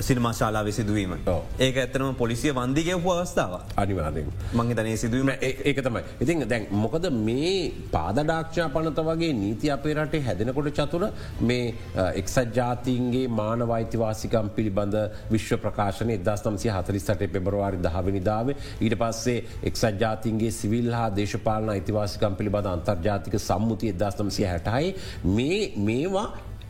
සිනමාශාලාව 0.00 0.72
සිදුවීම. 0.72 1.16
ඒක 1.60 1.76
ඇතරම 1.76 2.14
පොලිසිය 2.14 2.52
වන්දිගයපු 2.52 3.12
අවස්ථාව 3.12 3.60
අනිවාරයෙන් 3.76 4.32
මගේ 4.64 4.76
තනය 4.76 4.96
සිදුවීම. 4.96 5.32
ඒක 5.40 5.78
තමයි. 5.80 6.02
ඉතින් 6.20 6.46
දැන් 6.46 6.66
මොකද 6.74 7.08
මේ 7.20 7.72
පාදඩාක්ෂා 7.92 8.68
පනත 8.70 8.98
වගේ 9.02 9.32
නීති 9.34 9.70
අපේ 9.70 9.94
රටේ 9.94 10.22
හැදෙනකොට 10.22 10.70
චතුර 10.72 11.10
මේ 11.42 11.74
එක්සත් 12.14 12.54
ජාතින්ගේ 12.54 13.28
මාන 13.30 13.66
වෛතිවාසිකම් 13.66 14.50
පිළිබඳ 14.56 14.96
විශ්ව 15.30 15.58
ප්‍රකාශන 15.58 16.14
දස්නම්සි 16.20 16.68
හතරිස්ට 16.70 17.24
පෙබරවාරි 17.26 17.78
දහවිනිදාව 17.78 18.54
ඊට 18.54 18.96
පස්සේ 18.96 19.44
එක්සත් 19.64 20.00
ජාතින්ගේ 20.00 20.50
සිවිල් 20.52 20.90
හා 20.92 21.10
දේශපාලන 21.12 21.70
අයිතිවාසිකම් 21.70 22.34
පිළිබඳ 22.34 22.68
අන්තර්ජාතික 22.68 23.38
සම්මුතිය 23.40 23.94
දස්නම්සිය 23.94 24.46
හැටයි 24.46 24.94
මේ 25.30 25.60
මේවා 25.84 26.26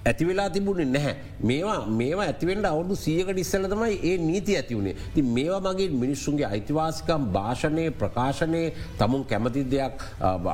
ඇතිවෙලා 0.06 0.48
තිබුණේ 0.50 0.86
නැහැ. 0.86 1.14
මේවා 1.48 1.86
මේවා 2.00 2.26
ඇතිවෙන්ට 2.30 2.66
අවුදු 2.70 2.96
සියකට 3.04 3.38
ඉස්සල 3.44 3.66
තමයි 3.72 3.98
ඒ 4.10 4.16
නීති 4.28 4.56
ඇතිවුණේ 4.60 4.94
ති 5.14 5.22
මේවා 5.36 5.60
මගේ 5.66 5.88
මිනිස්සුන්ගේ 6.02 6.46
අයිතිවාසිකම් 6.46 7.26
භාෂණය 7.36 7.84
ප්‍රකාශනය 8.00 8.62
තමුන් 9.00 9.24
කැමති 9.32 9.64
දෙයක් 9.74 10.06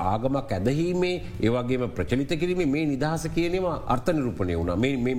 ආගමක් 0.05 0.53
ඇදහීමේ 0.59 1.15
ඒවගේම 1.43 1.87
ප්‍රචලිත 1.99 2.35
කිරීම 2.41 2.63
මේ 2.77 2.87
නිදහස 2.95 3.29
කියනවා 3.37 3.77
අර්ථ 3.95 4.11
නිරූපණය 4.17 4.59
වුණ. 4.61 4.75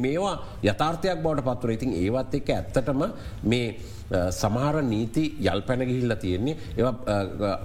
මේවා 0.06 0.36
යථාර්ථයක් 0.64 1.24
බවට 1.24 1.48
පත්වර 1.48 1.72
ඉතින් 1.78 1.98
ඒවත් 2.04 2.38
එක 2.40 2.54
ඇත්තටම 2.58 3.02
මේ 3.44 3.66
සමහර 4.12 4.82
නීති 4.84 5.24
යල් 5.40 5.62
පැනගිහිල්ල 5.68 6.16
තියෙන්නේ. 6.24 6.56
ඒ 6.78 6.92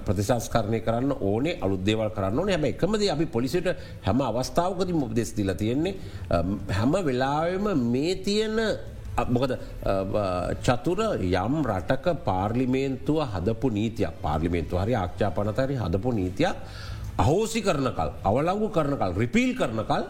ප්‍රතිශස්කරණය 0.06 0.80
කරන්න 0.86 1.12
ඕනේ 1.20 1.58
අලුදේවල් 1.60 2.10
කරන්න 2.16 2.38
ඕන. 2.38 2.48
හැබ 2.48 2.64
එකමද 2.72 3.06
අපි 3.14 3.26
පොලිසිට 3.26 3.70
හැම 4.06 4.20
අවස්ථාවකති 4.22 4.92
මුපදෙස් 4.94 5.32
දිල 5.36 5.54
තියෙන්නේ 5.54 5.94
හැම 6.70 6.92
වෙලාවම 7.08 7.66
මේ 7.92 8.14
තියෙන 8.26 8.60
මොකද 9.34 9.52
චතුර 10.66 11.00
යම් 11.16 11.54
රටක 11.64 12.06
පාර්ලිමේන්තුව 12.24 13.22
හදපු 13.32 13.70
නීතියක් 13.70 14.20
පාර්ලිමේන්තු 14.22 14.76
හරි 14.76 14.94
ආක්ෂා 14.94 15.30
පනතරි 15.30 15.78
හදපු 15.82 16.12
නීතියක් 16.12 16.56
අහෝසි 17.24 17.62
කරනකල් 17.62 18.10
අවලංගු 18.22 18.68
කරනකල් 18.76 19.12
රිපීල් 19.22 19.52
කරනකල් 19.56 20.04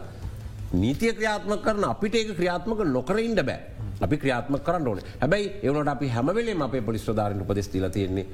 නීතිය 0.75 1.13
ක්‍රියාත්ම 1.15 1.53
කරන 1.63 1.85
අපිට 1.85 2.15
ඒක 2.15 2.35
ක්‍රියාත්මක 2.35 2.81
නොකරඉන්න 2.97 3.39
බෑ. 3.39 3.61
අපි 4.01 4.17
ක්‍රියාත්ම 4.17 4.59
කරන්න 4.67 4.89
ඕන. 4.89 5.01
හැබැයි 5.23 5.47
එවනට 5.63 5.89
අපි 5.97 6.13
හැමවෙලේ 6.17 6.59
අපේ 6.69 6.87
පොලිස්්‍රධාරණ 6.89 7.43
උපදෙස් 7.45 7.69
තිල 7.69 7.89
තියෙන්නේ 7.97 8.27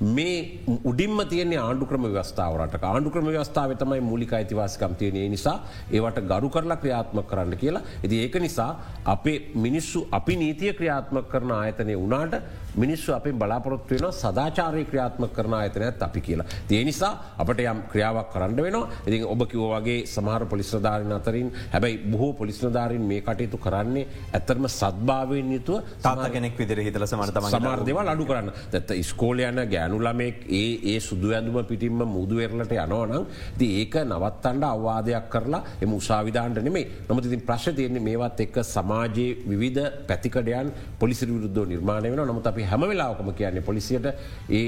මේ 0.00 0.60
උඩින්ම 0.84 1.20
තියන 1.28 1.52
ආණ්ඩුක්‍රම 1.58 2.04
ව්‍යස්ථාවරට 2.16 2.82
ආණ්ඩුක්‍රම 2.84 3.28
ව්‍යස්ථාව 3.36 3.70
තමයි 3.82 4.00
මූලික 4.08 4.32
අයිතිවාසිකම් 4.38 4.94
තියනය 5.00 5.28
නිසා 5.34 5.56
ඒවට 5.90 6.20
ගරු 6.32 6.50
කරලා 6.56 6.76
ක්‍රියාත්ම 6.82 7.22
කරන්න 7.30 7.56
කියලා. 7.62 7.82
ඇති 8.02 8.20
ඒක 8.24 8.36
නිසා 8.46 8.70
අපේ 9.14 9.38
මිනිස්සු 9.54 10.06
අපි 10.18 10.36
නීතිය 10.36 10.72
ක්‍රියාත්ම 10.72 11.22
කරන 11.32 11.52
ආයතනය 11.60 11.96
වනාට 12.04 12.34
මිනිස්සු 12.76 13.12
අපේ 13.12 13.32
බලාපොරොත්තු 13.34 13.94
වෙන 13.96 14.12
සදාචාරය 14.14 14.84
ක්‍රියාත්ම 14.84 15.28
කරන 15.28 15.54
ආයතනයත් 15.54 16.02
අපි 16.02 16.20
කියලා. 16.20 16.46
තිය 16.68 16.82
නිසා 16.84 17.12
අපට 17.38 17.60
යම් 17.62 17.80
ක්‍රියාවක් 17.92 18.30
කරන්න 18.32 18.56
වෙනවා. 18.58 18.88
ඉතින් 19.06 19.24
ඔබ 19.26 19.42
කිවෝ 19.46 19.70
වගේ 19.74 19.98
සමහර 20.06 20.42
පොලිස්්‍රධාරණ 20.46 21.12
අතරින් 21.12 21.50
හැබැයි 21.72 21.98
බොහෝ 22.06 22.32
පොලිස්්‍රධාරින් 22.34 23.02
මේ 23.02 23.20
කටයුතු 23.22 23.58
කරන්නේ 23.58 24.06
ඇත්තරම 24.32 24.68
සත්භාවයෙන් 24.70 25.52
යුතුව 25.52 25.82
තාත 26.02 26.24
කෙනෙක් 26.28 26.58
විදිර 26.58 26.80
හිතල 26.80 27.06
සමට 27.06 27.44
සමාර්දව 27.50 27.98
අඩු 28.06 28.26
කරන්න. 28.26 28.50
ඇත්ත 28.72 28.90
ස්කෝලයන 29.04 29.60
ගෑනුලමෙක් 29.66 30.44
ඒ 30.52 30.68
ඒ 30.86 30.98
සුදු 31.00 31.32
ඇඳුම 31.32 31.58
පිටින්ම 31.64 32.02
මුදුවරලට 32.08 32.72
යනවනම් 32.76 33.24
ද 33.58 33.70
ඒක 33.76 33.94
නවත්තන්ඩ 34.02 34.64
අවවාදයක් 34.66 35.28
කරලා 35.30 35.62
එම 35.82 35.94
උසාවිධාන්ට 35.94 36.60
නෙමේ 36.60 36.86
නොමති 37.08 37.28
තින් 37.28 37.42
ප්‍රශ් 37.42 37.68
තියන්නේ 37.72 38.06
මේවත් 38.08 38.40
එක්ක 38.40 38.56
සමාජයේ 38.66 39.36
විවිධ 39.46 39.84
පැතිකඩයන් 40.08 40.72
පොලිසි 40.98 41.26
විරුද්ධ 41.26 41.62
නිර්මාණය 41.66 42.10
වෙන 42.10 42.24
නමුත් 42.26 42.46
අපි 42.46 42.65
හැම 42.70 42.86
වෙලාවකම 42.90 43.32
කියන්නේ 43.40 43.66
පොලිසියට 43.70 44.06
ඒ 44.50 44.64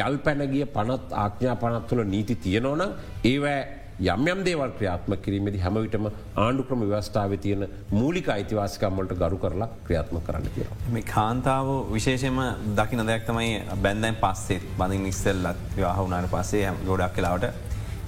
යල් 0.00 0.16
පැනගිය 0.24 0.66
පනත් 0.74 1.20
ආඥා 1.22 1.56
පනත් 1.56 1.86
තුළ 1.88 2.04
නීති 2.06 2.34
තියෙනවනම් 2.44 2.92
ඒවෑ 3.24 3.60
යම් 4.00 4.22
යම් 4.26 4.40
දේවල් 4.44 4.70
ක්‍රියාත්ම 4.76 5.12
කිරීමේද 5.24 5.56
හැමවිටම 5.64 6.06
ආණ්ඩුක්‍රම 6.36 6.80
ව්‍යවස්ථාව 6.82 7.32
තියෙන 7.44 7.62
මූලික 7.90 8.28
අයිතිවාසිකම්වලට 8.34 9.12
ගරු 9.20 9.38
කරලා 9.38 9.68
ක්‍රියාත්ම 9.86 10.16
කරන්න 10.26 10.48
කිය. 10.54 10.66
මේ 10.94 11.04
කාන්තාව 11.12 11.68
විශේෂම 11.92 12.40
දකින 12.78 13.04
දෙයක් 13.10 13.26
තමයි 13.28 13.50
බැන්දැන් 13.84 14.16
පස්සෙත් 14.16 14.64
බඳින් 14.78 15.04
නිස්සල්ලත් 15.08 15.60
විවාහුනාට 15.76 16.30
පස්සේ 16.34 16.72
ගොඩක් 16.88 17.14
කලාවට 17.16 17.46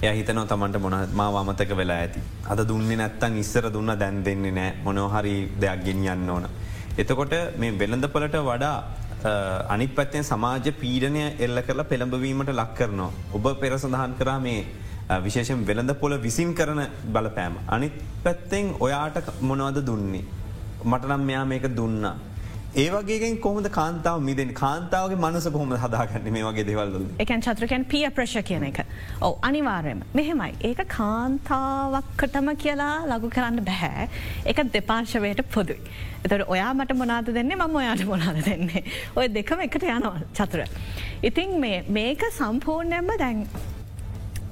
එය 0.01 0.13
හිතනව 0.17 0.45
තමන්ට 0.51 0.81
මොන 0.85 0.97
මා 1.13 1.29
වමතක 1.31 1.77
වෙලා 1.77 1.99
ඇති. 2.03 2.19
අද 2.49 2.59
දුන්නේ 2.67 2.97
නැත්තන් 2.97 3.39
ඉස්සර 3.43 3.69
දුන්න 3.71 3.95
දැන් 4.01 4.23
දෙන්නේ 4.25 4.55
නෑ 4.59 4.71
මොනොහරි 4.83 5.35
දෙයක් 5.61 5.85
ගෙනියන්න 5.87 6.29
ඕන. 6.29 6.47
එතකොට 6.97 7.35
මේ 7.57 7.77
වෙළඳපලට 7.79 8.37
වඩා 8.49 8.77
අනිත් 9.73 9.91
පැත්තෙන් 9.97 10.23
සමාජ 10.31 10.67
පීඩනය 10.81 11.21
එල්ල 11.45 11.61
කරලා 11.67 11.89
පෙළඹවීමට 11.91 12.51
ලක් 12.53 12.71
කරනවා. 12.79 13.11
ඔබ 13.33 13.45
පෙර 13.61 13.73
සඳහන් 13.79 14.13
කරා 14.19 14.39
මේ 14.39 14.65
විශේෂෙන් 15.25 15.65
වෙළඳ 15.69 15.93
පොල 16.01 16.13
විසින් 16.25 16.53
කරන 16.59 16.81
බලපෑම. 17.13 17.55
අනිත් 17.75 17.95
පැත්තෙන් 18.23 18.75
ඔයාට 18.85 19.17
මොනවද 19.41 19.79
දුන්නේ. 19.89 20.23
මටනම් 20.91 21.21
මෙයා 21.29 21.45
මේක 21.51 21.67
දුන්න. 21.77 22.05
ඒවගේ 22.83 23.27
කොහොමද 23.43 23.67
කාන්තාව 23.75 24.23
මිදෙන් 24.27 24.49
කාන්තාවගේ 24.53 25.19
මනස 25.25 25.45
කොහොම 25.55 25.69
හදාගන්න 25.83 26.25
මේ 26.35 26.43
වගේ 26.47 26.65
දෙවල්ල 26.69 26.95
එකන් 27.23 27.43
චත්‍රකැන් 27.45 27.85
පිය 27.93 28.09
ප්‍රශ 28.17 28.41
කියන 28.49 28.65
එක. 28.69 28.79
ඔව 29.21 29.37
අනිවාර්යම 29.49 30.01
මෙහෙමයි. 30.19 30.51
ඒක 30.69 30.81
කාන්තාවක්කටම 30.95 32.49
කියලා 32.63 32.95
ලගු 33.11 33.29
කරන්න 33.35 33.63
බැහැ 33.69 34.09
එක 34.53 34.59
දෙපාර්ශවයට 34.73 35.41
පොදුයි. 35.55 35.79
එතට 36.25 36.43
ඔයා 36.47 36.73
මට 36.73 36.97
මොනාද 37.03 37.31
දෙන්නේ? 37.37 37.61
මම 37.61 37.79
ඔයාට 37.83 38.03
මොනාද 38.11 38.41
දෙන්නේ? 38.49 38.83
ඔය 39.15 39.27
දෙකම 39.37 39.63
එකට 39.67 39.87
යනවා 39.93 40.19
චතුර. 40.33 40.67
ඉතින් 41.23 41.55
මේක 41.99 42.27
සම්පූර්ණයම 42.39 43.15
දැන් 43.23 43.47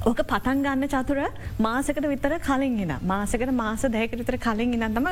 ඕක 0.03 0.19
පටන් 0.27 0.63
ගන්න 0.65 0.89
චතුර 0.91 1.19
මාසකට 1.63 2.05
විතර 2.11 2.33
කලින් 2.43 2.73
ගෙන 2.79 2.93
මාසකට 3.07 3.51
මාස 3.55 3.85
දැකට 3.93 4.19
විතර 4.19 4.37
කලින් 4.45 4.73
ඉන්නන්නම 4.75 5.07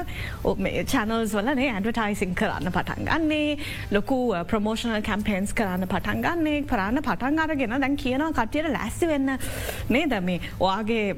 චැනල්ස් 0.93 1.35
වලනේ 1.37 1.69
ඇඩවටයිසින් 1.71 2.33
කරන්න 2.35 2.73
පටන් 2.75 3.07
ගන්නේ. 3.07 3.57
ලොකු 3.91 4.17
uh, 4.33 4.41
ප්‍රමෝෂනල් 4.43 4.99
කැම්පේන්ස් 5.01 5.53
කරන්න 5.55 5.87
පටන් 5.87 6.23
ගන්නේ. 6.25 6.63
පරන්න 6.63 7.03
පටන් 7.07 7.39
අරගෙන 7.39 7.77
දැන් 7.77 7.95
කියනවා 7.95 8.31
කටියට 8.35 8.71
ලැස්සි 8.75 9.07
වෙන්න. 9.07 9.37
නේද? 9.89 10.17
මේ 10.21 10.41
ඔයාගේ 10.59 11.15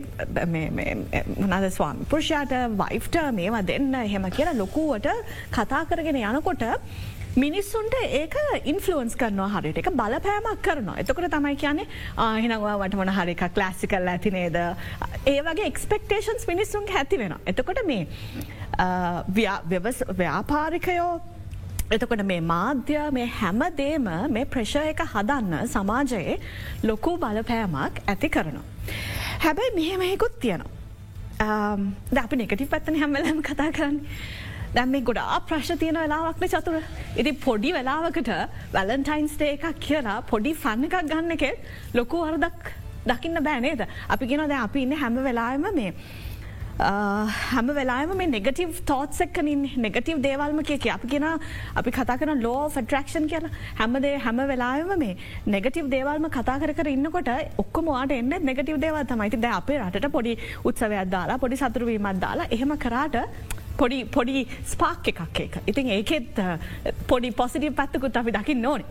මොනද 1.42 1.70
ස්වාම 1.72 2.06
පුරුෂයාට 2.14 2.54
වයිෆ්ට 2.78 3.18
මේවා 3.34 3.64
දෙන්න 3.66 3.90
එහෙම 4.04 4.30
කියලා 4.38 4.54
ලොකුවට 4.56 5.10
කතා 5.52 5.82
කරගෙන 5.90 6.22
යනකොට 6.22 6.70
මිනිස්සුන්ට 7.36 7.96
ඒක 8.04 8.36
ඉන්ෆලුවන්ස් 8.66 9.16
කරනවා 9.18 9.50
හරිට 9.56 9.78
එක 9.82 9.90
බලපෑමක් 9.98 10.62
කරනවා 10.62 10.98
එතකොට 11.02 11.32
තමයි 11.34 11.56
කියන්නේ 11.56 11.88
ආහිනවා 12.18 12.78
වට 12.82 13.00
මොන 13.00 13.14
හරික 13.18 13.44
ක්ලාසිකල් 13.56 14.10
ඇතිනේද 14.14 14.58
ඒ 15.26 15.40
වගේ 15.48 15.68
එක්ස්පෙක්ටේෂන්ස් 15.72 16.48
මිනිස්සුන් 16.48 16.90
ඇති 16.94 17.18
වෙන 17.18 17.38
එතකොට 17.46 17.82
මේ 17.88 18.08
ව්‍යාපාරිකයෝ 20.20 21.14
එතකොට 21.92 22.24
මේ 22.26 22.42
මාධ්‍ය 22.42 23.00
මේ 23.12 23.26
හැමදේම 23.40 24.08
මේ 24.30 24.46
ප්‍රශය 24.46 24.86
එක 24.92 25.04
හදන්න 25.16 25.68
සමාජයේ 25.68 26.38
ලොකු 26.84 27.18
බලපෑමක් 27.18 28.00
ඇති 28.08 28.30
කරනවා. 28.30 28.64
හැබැයි 29.40 29.76
මෙහෙමයකුත් 29.76 30.40
තියෙනවා. 30.40 31.78
ද 32.14 32.18
අපි 32.18 32.36
නෙගටි 32.36 32.66
පත්තන 32.66 33.00
හැමලම 33.02 33.42
කතා 33.42 33.72
කරන්නේ. 33.72 34.06
දැම් 34.76 34.90
මේ 34.94 35.04
ගොඩා 35.10 35.40
ප්‍රශ්න 35.50 35.80
තියෙන 35.82 36.00
වෙලාවක්න 36.04 36.52
චතුර. 36.54 36.82
ඉති 37.20 37.32
පොඩි 37.46 37.74
වෙලාවකට 37.78 38.32
වැලන්ටයින්ස්ටේ 38.76 39.52
එකක් 39.56 39.80
කියලා 39.88 40.20
පොඩි 40.32 40.54
ෆන්න 40.64 40.90
එකක් 40.90 40.98
ගන්න 41.12 41.38
එකෙත් 41.38 41.58
ලොකු 42.00 42.26
අරදක් 42.30 42.74
දකින්න 43.08 43.44
බෑනේද. 43.48 43.88
අපි 44.10 44.28
ගෙන 44.28 44.46
දැ 44.50 44.62
අපි 44.68 44.86
ඉන්න 44.86 45.02
හැම 45.04 45.24
වෙලාම 45.30 45.68
මේ. 45.80 45.94
හැම 46.80 47.68
වෙලාම 47.68 48.16
මේ 48.18 48.28
නෙගටව 48.28 48.80
තෝත් 48.86 49.20
එක්කනින් 49.22 49.62
නෙගටව 49.78 50.22
දේවල්ම 50.22 50.64
කියක 50.64 50.88
අපි 50.90 51.08
කියෙන 51.08 51.40
අපි 51.76 51.92
කතා 51.92 52.18
කන 52.18 52.42
ලෝ 52.42 52.70
ෆටරක්ෂන් 52.70 53.28
කියන 53.30 53.46
හැමදේ 53.80 54.18
හැම 54.18 54.38
වෙලාම 54.52 54.98
මේ 54.98 55.18
නෙගටව 55.46 55.90
දේවල්ම 55.90 56.26
කතා 56.30 56.58
කර 56.60 56.88
ඉන්නකොට 56.88 57.30
ඔක්කමවාට 57.58 58.12
එන්න 58.12 58.34
නෙගටව 58.42 58.80
දේවල් 58.80 59.06
තමයිති 59.06 59.38
ද 59.38 59.52
අපේ 59.54 59.78
රට 59.80 60.12
පොඩි 60.12 60.34
උත්සවයක් 60.64 61.12
දාලා 61.12 61.38
පොඩි 61.38 61.62
සතුරවීමත් 61.62 62.24
දාලා 62.26 62.50
එහෙම 62.50 62.74
කරාට 62.78 63.20
පොඩි 63.78 64.00
පොඩි 64.16 64.48
ස්පාක් 64.72 65.08
එකක් 65.12 65.40
එක. 65.46 65.54
ඉතින් 65.68 65.88
ඒකෙත් 65.98 66.40
පොඩි 67.08 67.32
පොසිටි 67.32 67.70
පැත්තකුත් 67.80 68.18
අපි 68.22 68.32
දකින්න 68.38 68.66
ඕන. 68.66 68.84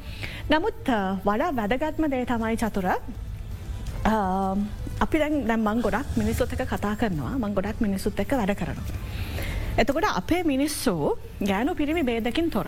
නමුත් 0.51 0.81
වඩා 1.27 1.51
වැදගත්ම 1.59 2.05
දේ 2.14 2.25
තමයි 2.27 2.57
චතුර 2.62 2.87
අපි 5.05 5.16
දැන් 5.23 5.35
දැම් 5.49 5.62
මං 5.68 5.83
ගොඩක් 5.87 6.16
මිනිස්සුත් 6.21 6.53
එක 6.55 6.64
කතා 6.73 6.95
කරනවා 7.01 7.35
මං 7.38 7.55
ගොඩක් 7.57 7.81
මිනිස්සුත් 7.87 8.21
එක 8.21 8.33
වැඩ 8.40 8.55
කරනවා. 8.61 8.87
එතකොට 9.81 10.07
අපේ 10.21 10.42
මිනිස්සු 10.53 10.95
ගෑනු 11.51 11.75
පිරිමි 11.75 12.03
බේදකින් 12.03 12.51
තොර. 12.51 12.66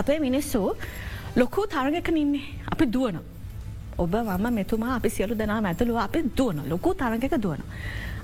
අපේ 0.00 0.18
මිනිස්සු 0.26 0.60
ලොකු 1.36 1.66
තරගක 1.66 2.08
ඉන්නේ 2.22 2.42
අපි 2.72 2.84
දුවන. 2.94 3.18
ඔබ 3.98 4.14
වම 4.28 4.46
මෙතුමා 4.58 4.94
අපි 4.98 5.08
සියලු 5.16 5.34
දෙනා 5.42 5.60
ඇතුළුව 5.70 5.98
අපි 6.06 6.22
දුවන 6.38 6.62
ලොකු 6.72 6.94
තරගක 6.94 7.34
දුවන. 7.44 7.60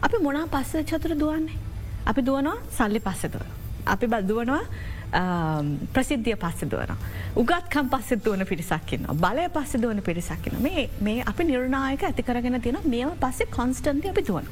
අපි 0.02 0.16
මොනා 0.26 0.46
පස්ස 0.46 0.86
චතුර 0.90 1.14
දුවන්නේ. 1.22 1.69
අපි 2.06 2.22
දුවනවා 2.22 2.56
සල්ලි 2.70 3.00
පස්සෙතුව. 3.00 3.42
අපි 3.86 4.06
බදදුවනවා 4.06 4.62
ප්‍රසිද්ධිය 5.92 6.36
පස්සෙ 6.36 6.66
දුවන. 6.66 6.96
උගත්කම් 7.36 7.88
පස්සෙ 7.88 8.16
දුවන 8.16 8.46
පිරිසක්කින්න 8.46 9.06
බලය 9.16 9.48
පස්සෙ 9.48 9.78
දුවන 9.78 10.02
පිරිසක්කින 10.02 10.62
මේ 10.62 10.88
මේ 11.00 11.22
අපි 11.26 11.44
නිර්ණායක 11.44 12.02
ඇතිකරගෙන 12.02 12.60
තියෙන 12.62 12.78
මේම 12.84 13.14
පස්සේ 13.20 13.46
කොන්ස්ටන්ටි 13.46 14.08
අපි 14.08 14.22
දුවන. 14.22 14.46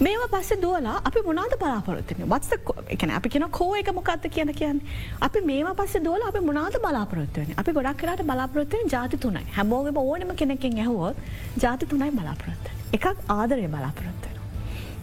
මේවා 0.00 0.28
පස්සේ 0.34 0.60
දුවලා 0.62 0.96
අපි 1.04 1.22
මොනාද 1.26 1.54
බලාපොරොත්තින 1.62 2.26
වත්ස 2.26 2.52
එකන 2.88 3.10
අපි 3.10 3.28
කියෙන 3.28 3.50
කෝ 3.50 3.74
එක 3.76 3.92
මොකක්ද 3.94 4.28
කියන 4.36 4.52
කියන්න. 4.60 4.80
අපි 5.20 5.40
මේ 5.40 5.74
පස්ස 5.80 6.02
දෝල 6.04 6.28
අපි 6.28 6.40
මොනාද 6.40 6.78
බලාපොරොත්වයන 6.86 7.54
අපි 7.56 7.72
ගොඩක් 7.72 7.98
කරට 8.02 8.26
බලාපොරොත්වයෙන් 8.30 8.90
ජාති 8.94 9.16
තුනයි. 9.18 9.46
හැමෝගම 9.56 9.96
ඕනම 9.96 10.36
කෙනෙකින් 10.36 10.78
ඇහුවොත් 10.78 11.16
ජාති 11.62 11.86
තුනයි 11.86 12.10
බලාපොරොත්ත 12.10 12.64
එකක් 12.92 13.06
ආදරය 13.38 13.68
බලාපොරොත්වන 13.76 14.33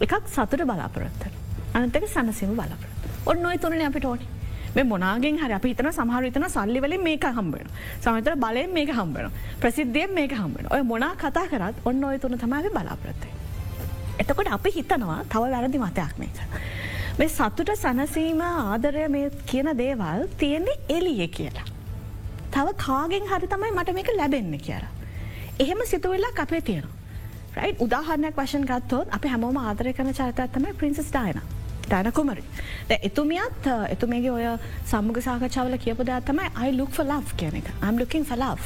එකක් 0.01 0.13
සතුට 0.27 0.63
බලාපොරොත්ත 0.63 1.25
අනතක 1.73 2.07
සනසිම 2.07 2.53
බලාපොරොත් 2.53 3.09
ඔන්න 3.25 3.45
ඔය 3.45 3.57
තුරන 3.57 3.81
අපිට 3.89 4.05
ඕනි 4.05 4.29
මේ 4.75 4.85
මොනාගෙන් 4.85 5.41
හරි 5.43 5.57
අපි 5.59 5.73
හිතන 5.73 5.91
සමහරවිතන 5.91 6.47
සල්ලිවලින් 6.55 7.03
මේක 7.03 7.27
හම්බෙන 7.37 7.69
සමතර 7.99 8.39
බලයෙන් 8.45 8.73
මේක 8.73 8.95
හම්බෙන 8.99 9.37
ප්‍රසිද්ධියෙන් 9.61 10.17
මේක 10.19 10.39
හම්බෙන 10.41 10.73
ඔය 10.75 10.81
මොනා 10.93 11.13
කතා 11.17 11.45
කරත් 11.53 11.85
ඔන්න 11.85 12.03
ඔය 12.03 12.17
තුන 12.19 12.37
තමයි 12.37 12.73
බලාපොරොත්තේ 12.77 13.41
එතකොට 14.21 14.49
අපි 14.51 14.69
හිතනවා 14.75 15.19
තව 15.29 15.43
වැරදි 15.53 15.79
මතයක් 15.79 16.13
මේක. 16.21 16.37
මේ 17.19 17.29
සතුට 17.29 17.71
සනසීම 17.75 18.41
ආදරය 18.41 19.05
මේ 19.09 19.29
කියන 19.49 19.69
දේවල් 19.77 20.25
තියෙන්නේ 20.39 20.77
එලිය 20.89 21.27
කියලා. 21.37 21.67
තව 22.53 22.67
කාගෙන් 22.85 23.29
හරි 23.31 23.47
තමයි 23.47 23.71
මට 23.71 23.95
මේක 23.97 24.11
ලැබෙන්න 24.17 24.57
කියලා. 24.59 24.91
එහෙම 25.59 25.81
සිතුවෙල්ලා 25.85 26.33
අපේ 26.37 26.61
තියෙනවා. 26.61 27.00
රයි 27.55 27.71
උදාහරණයක් 27.85 28.37
වශයෙන් 28.39 28.65
ගත්තොත් 28.69 29.15
අපි 29.17 29.27
හැමෝම 29.33 29.57
ආදරය 29.61 29.91
කන 29.97 30.13
චරිතත්තම 30.19 30.65
ප්‍රින්සස් 30.79 31.09
ඩායන. 31.11 31.41
ඩාන 31.87 32.11
කුමරි. 32.17 32.43
එතුමියත් 33.07 33.67
එතුමේගේ 33.95 34.31
ඔය 34.37 34.45
සම්මුග 34.91 35.19
සාකච්ඡාවල 35.27 35.75
කියපු 35.85 36.07
දත්තමයි 36.09 36.51
අයි 36.61 36.71
ලුක් 36.79 36.91
ෆ 36.97 37.03
ලව් 37.03 37.35
කියන 37.41 37.57
එක. 37.61 37.67
I'm 37.83 37.99
looking 38.01 38.25
for 38.29 38.37
love. 38.45 38.65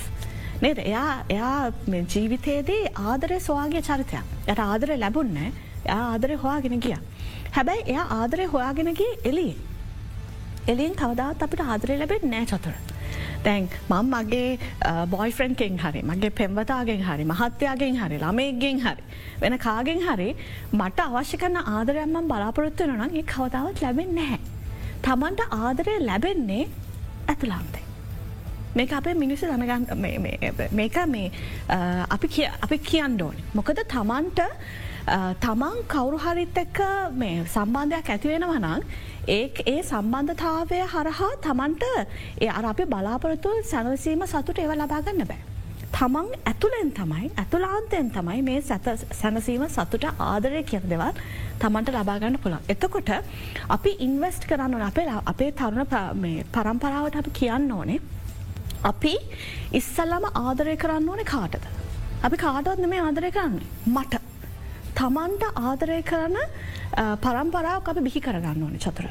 නේද 0.64 0.78
එයා 0.90 1.26
එයා 1.36 1.72
ජීවිතයේදී 2.14 2.84
ආදරය 3.12 3.40
සොයාගේ 3.48 3.86
චරිතයක් 3.90 4.52
යට 4.52 4.62
ආදරය 4.70 4.98
ලැබුන්න 5.04 5.38
එයා 5.42 6.02
ආදරය 6.12 6.38
හොයාගෙන 6.44 6.84
ගිය. 6.88 6.98
හැබැයි 7.58 7.88
එයා 7.94 8.06
ආදරය 8.20 8.46
හොයාගෙනගේ 8.54 9.14
එලි. 9.32 9.50
එලියෙන් 10.74 10.96
කවදාත් 11.02 11.48
අපිට 11.48 11.66
ආදරය 11.74 11.98
ලැබෙත් 12.04 12.24
නෑ 12.34 12.46
චතුර. 12.54 12.76
දැන් 13.46 13.70
මං 13.90 14.06
මගේ 14.14 14.50
බොයිෆරන්කෙන් 15.14 15.78
හරි 15.84 16.02
මගේ 16.12 16.34
පෙම්වතාගෙන් 16.40 17.02
හරි 17.08 17.26
මහත්‍යයාගෙන් 17.32 17.96
හරි 18.02 18.18
ළමයගෙන් 18.24 18.78
හරි 18.86 19.04
වෙන 19.42 19.58
කාගෙන් 19.68 20.02
හරි 20.08 20.30
මට 20.80 21.00
අවශ්‍ය 21.08 21.38
කරන 21.44 21.58
ආදරයම්මන් 21.76 22.30
බලාපොරොත්තු 22.32 22.92
නම් 22.92 23.16
ඒ 23.20 23.26
කවදාවත් 23.34 23.82
ලැබෙන් 23.86 24.12
නැහැ. 24.20 24.40
තමන්ට 25.06 25.42
ආදරය 25.64 25.96
ලැබෙන්නේ 26.10 26.64
ඇතුලාන්තේ. 27.32 27.84
මේක 28.78 28.94
අපේ 29.00 29.16
මිනිස්සු 29.24 29.46
දනගන්න 29.52 29.86
මේක 30.80 30.98
මේ 31.14 31.28
අපි 32.16 32.78
කියන්න 32.90 33.22
ඕන. 33.28 33.38
මොකද 33.58 33.80
තමන්ට 33.94 34.42
තමන් 35.06 35.84
කවුරු 35.88 36.18
හරිත් 36.18 36.58
එක්ක 36.58 36.80
මේ 37.14 37.44
සම්බන්ධයක් 37.46 38.08
ඇතිවෙන 38.10 38.46
වනං 38.46 38.82
ඒ 39.28 39.52
ඒ 39.66 39.82
සම්බන්ධතාවය 39.84 40.80
හරහා 40.94 41.30
තමන්ට 41.42 41.84
ඒ 42.42 42.50
අර 42.50 42.66
අපි 42.66 42.86
බලාපොරොත්තු 42.86 43.52
සැනසීම 43.64 44.26
සතුට 44.26 44.58
ඒව 44.58 44.74
ලබාගන්න 44.74 45.28
බෑ. 45.28 45.42
තමන් 45.92 46.34
ඇතුළෙන් 46.46 46.92
තමයි 46.92 47.32
ඇතුලාන්තයෙන් 47.36 48.12
තමයි 48.12 48.42
මේ 48.42 48.62
සැත 48.64 48.90
සැනසීම 49.14 49.68
සතුට 49.70 50.10
ආදරය 50.22 50.64
කියන 50.64 50.90
දෙවල් 50.90 51.22
තමන්ට 51.60 51.94
ලබාගන්න 51.94 52.38
පුළන්. 52.40 52.60
එතකොට 52.68 53.14
අපි 53.70 53.98
ඉන්වස්ට් 54.00 54.50
කරන්න 54.50 54.82
අපේ 54.82 55.08
අපේ 55.26 55.52
තරුණ 55.54 55.86
පරම්පරාවට 56.52 57.22
අපි 57.22 57.40
කියන්න 57.40 57.72
ඕනේ 57.72 58.00
අපි 58.84 59.18
ඉස්සල්ලම 59.74 60.32
ආදරය 60.36 60.78
කරන්න 60.78 61.10
ඕන 61.10 61.26
කාටද. 61.26 61.66
අපි 62.24 62.38
කාටවත් 62.38 62.88
මේ 62.88 63.02
ආදරය 63.02 63.32
කරන්නේ. 63.32 63.70
මට. 63.88 64.35
තමන්ට 65.00 65.44
ආදරය 65.70 66.00
කරන 66.10 66.38
පරම්පරාවක් 67.24 67.90
අපි 67.92 68.02
බිහි 68.08 68.22
කරගන්න 68.26 68.64
ඕන 68.66 68.76
චතුර. 68.84 69.08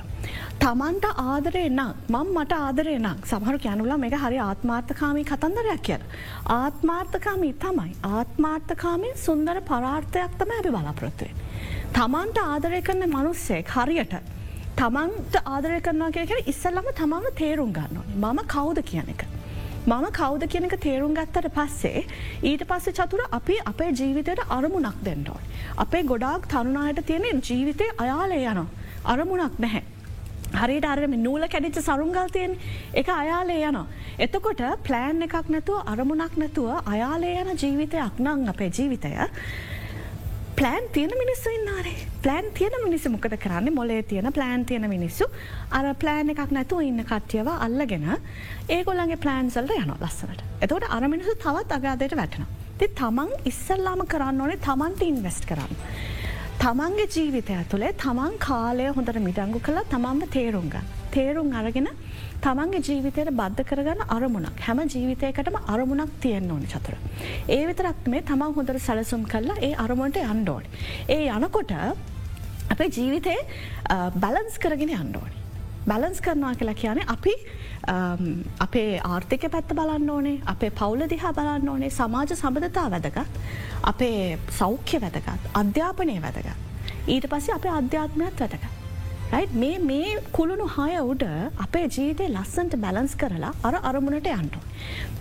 තමන්ට 0.63 1.07
ආදරය 1.25 1.65
නම් 1.69 1.93
මං 2.15 2.31
මට 2.35 2.61
ආදරය 2.67 2.95
නම් 2.99 3.19
සමහරු 3.31 3.59
කියැනුලා 3.65 3.99
මේක 4.05 4.17
හරි 4.25 4.39
ආත්මාර්ථකාමී 4.49 5.27
කතන්දරයක් 5.31 5.83
කියල. 5.89 6.07
ආත්මාර්ථකාමී 6.59 7.55
තමයි 7.65 7.93
ආත්මාර්ථකාමී 8.13 9.13
සුන්දර 9.27 9.61
පරාර්ථයක් 9.71 10.39
තම 10.41 10.55
අපි 10.61 10.75
බලාපොරොත්තුවේ. 10.77 11.35
තමන්ට 11.99 12.41
ආදරය 12.45 12.81
කරන 12.89 13.05
මනුස්සෙක් 13.17 13.77
හරියට 13.77 14.17
තමන්ට 14.81 15.37
ආදරය 15.45 15.81
කරනවා 15.87 16.13
කිය 16.17 16.51
ඉස්සල්ලම 16.53 16.93
තමන්ව 17.01 17.37
තේරුම් 17.43 17.73
ගන්න 17.77 18.03
ඕනේ 18.03 18.33
මම 18.33 18.45
කවුද 18.55 18.81
කියන 18.91 19.15
එක. 19.17 19.27
මම 19.87 20.05
කෞද 20.13 20.45
කියනක 20.53 20.75
තේරුම් 20.81 21.15
ගත්තට 21.17 21.49
පස්සේ 21.57 22.05
ඊට 22.43 22.63
පස්සේ 22.69 22.95
චතුර 22.99 23.25
අපි 23.39 23.57
අපේ 23.71 23.89
ජීවිතයට 23.99 24.41
අරමුණක් 24.49 25.03
දෙන්නඩෝයි. 25.05 25.45
අපේ 25.77 26.03
ගොඩාක් 26.03 26.47
තරුණායට 26.53 27.01
තියෙන 27.07 27.43
ජීවිතය 27.49 27.89
අයාලේ 28.05 28.39
යනවා. 28.45 28.65
අරමුණක් 29.05 29.59
නැහැ. 29.59 29.83
හරිට 30.55 30.87
අරම 30.93 31.17
නූල 31.27 31.45
කැඩිච්ච 31.53 31.83
සරුංගල් 31.89 32.33
තියෙන් 32.33 32.57
එක 32.95 33.09
අයාලේ 33.09 33.61
යනවා. 33.69 33.87
එතකොට 34.19 34.65
ප්ලෑන් 34.87 35.23
එකක් 35.29 35.53
නැතුව 35.55 35.93
අරමුණක් 35.93 36.41
නැතුව 36.43 36.91
අයාලේ 36.95 37.37
යන 37.43 37.53
ජීවිතයක් 37.63 38.25
නං 38.25 38.49
අපේ 38.55 38.71
ජීවිතය 38.79 39.13
ප්ලෑන් 40.57 40.85
තියෙන 40.93 41.13
මිනිස්සු 41.19 41.51
ඉන්නාරේ 41.51 41.95
ප්ලෑන් 42.23 42.49
තියෙන 42.55 42.75
මිනිස්සු 42.85 43.11
මොකද 43.11 43.35
කරන්න 43.45 43.75
මොලේ 43.75 44.03
තියෙන 44.03 44.33
ප්ලෑන් 44.33 44.65
තියෙන 44.65 44.87
මිනිස්සු 44.91 45.27
අර 45.71 45.87
ප්ලෑන් 46.03 46.31
එකක් 46.33 46.53
නැතුව 46.57 46.83
ඉන්න 46.89 47.03
කට්ටියව 47.09 47.49
අල්ලගෙන 47.57 48.05
ඒගොල්ලගේ 48.77 49.19
ප්ලෑන්සල්ට 49.25 49.75
යන 49.79 49.91
ලස්සනට 49.97 50.45
එතවට 50.67 50.87
අර 50.97 51.09
මිනිසු 51.15 51.35
තවත් 51.45 51.79
අගාදයට 51.79 52.15
වැටන. 52.21 52.47
ති 52.79 52.89
තමන් 53.01 53.33
ඉස්සල්ලාම 53.51 54.07
කරන්න 54.15 54.45
ඕනේ 54.47 54.63
තමන්ට 54.69 55.03
ඉන්වස්ට් 55.09 55.51
කරන්න. 55.51 55.83
තමන්ගේ 56.63 57.11
ජීවිතය 57.17 57.59
තුළේ 57.73 57.93
තමන් 58.05 58.39
කාලය 58.47 58.91
හොඳට 58.99 59.23
මිඩංගු 59.27 59.65
කළ 59.69 59.83
තමන්ම 59.91 60.23
තේරුම්ගන්න. 60.37 60.93
තේරුම් 61.11 61.51
අරගෙන 61.63 61.91
තමන්ගේ 62.45 62.81
ජීවිතයට 62.87 63.31
බද්ධ 63.39 63.63
කරගන්න 63.69 64.01
අරමුණක් 64.15 64.59
හැම 64.67 64.81
ජීවිතයකටම 64.95 65.55
අරමුණක් 65.75 66.11
තියෙන් 66.25 66.51
ඕනි 66.55 66.67
චතුර. 66.73 66.97
ඒ 67.55 67.63
විතරක් 67.69 68.09
මේ 68.15 68.25
තමන් 68.31 68.53
හොඳර 68.57 68.77
සැලසුම් 68.87 69.23
කරලා 69.33 69.57
ඒ 69.69 69.71
අරමුණට 69.85 70.19
අන්ඩෝඩ. 70.33 70.67
ඒ 71.15 71.25
යනකොට 71.37 71.73
අපේ 72.75 72.91
ජීවිතේ 72.97 73.39
බැලන්ස් 74.25 74.61
කරගෙන 74.67 74.93
අන්ඩෝනි. 74.99 75.41
බැලන්ස් 75.89 76.21
කරනවා 76.27 76.53
කියලා 76.61 76.77
කියන්නේ 76.83 77.09
අපි 77.17 77.35
අපේ 78.67 79.01
ආර්ථික 79.15 79.49
පැත්ත 79.57 79.75
බලන්න 79.81 80.15
ඕනේ 80.19 80.37
අපේ 80.55 80.73
පවුල 80.83 81.09
දිහා 81.15 81.35
බලන්න 81.41 81.75
ඕනේ 81.75 81.93
සමාජ 81.99 82.37
සබඳතා 82.41 82.87
වැදගත් 82.95 83.43
අපේ 83.93 84.39
සෞඛ්‍ය 84.61 85.05
වැදගත් 85.05 85.53
අධ්‍යාපනය 85.65 86.21
වැදගත්. 86.29 86.57
ඊට 87.09 87.27
පස්සේ 87.35 87.61
අපේ 87.61 87.77
අධ්‍යාත්මයක් 87.81 88.41
වැදගත්. 88.45 88.84
මේ 89.33 89.79
මේ 89.79 90.19
කුළුණු 90.33 90.67
හය 90.77 90.91
උඩ 91.11 91.23
අපේ 91.65 91.87
ජීවිතය 91.95 92.27
ලස්සන්ට 92.29 92.75
බැලන්ස් 92.77 93.15
කරලා 93.17 93.53
අර 93.63 93.75
අරමුණට 93.91 94.29
යන්ටු. 94.33 94.59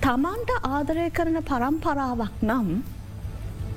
තමන්ට 0.01 0.51
ආදරය 0.69 1.05
කරන 1.09 1.39
පරම්පරාවක් 1.49 2.43
නම් 2.43 2.69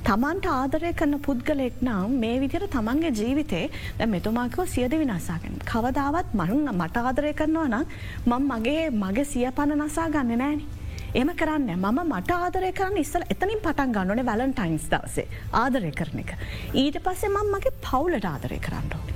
තමන්ට 0.08 0.46
ආදරය 0.52 0.92
කරන 0.92 1.18
පුද්ගලෙක් 1.26 1.78
නම් 1.82 2.18
මේ 2.22 2.40
විදිර 2.42 2.66
තමන්ගේ 2.68 3.12
ජීවිතේ 3.20 3.70
දැ 3.98 4.06
මෙතුමාකව 4.06 4.66
සියද 4.74 4.98
විනාසාගෙන්. 5.02 5.60
කවදාවත් 5.64 6.34
මරුන් 6.34 6.68
මට 6.74 6.96
ආදරය 7.02 7.32
කරනවා 7.32 7.68
නම් 7.68 7.86
මං 8.26 8.48
මගේ 8.52 8.90
මගේ 9.02 9.24
සිය 9.24 9.50
පණ 9.50 9.86
නසා 9.86 10.08
ගන්න 10.08 10.38
නෑන. 10.38 10.60
එම 11.14 11.28
කරන්න 11.40 11.70
මම 11.76 12.00
මට 12.04 12.30
ආදරය 12.38 12.72
කරන්න 12.72 13.02
ඉස්සල 13.04 13.28
එතනින් 13.34 13.60
පටන් 13.66 13.94
ගන්නන 13.96 14.26
වැලන්ටයින්ස් 14.30 14.88
දවසේ 14.92 15.28
ආදරය 15.62 15.92
කරන 16.00 16.24
එක. 16.24 16.32
ඊට 16.74 17.04
පස්සේ 17.04 17.36
මං 17.36 17.54
මගේ 17.54 17.78
පවුලට 17.86 18.32
ආදරය 18.32 18.58
කරන්නඩෝ. 18.68 19.15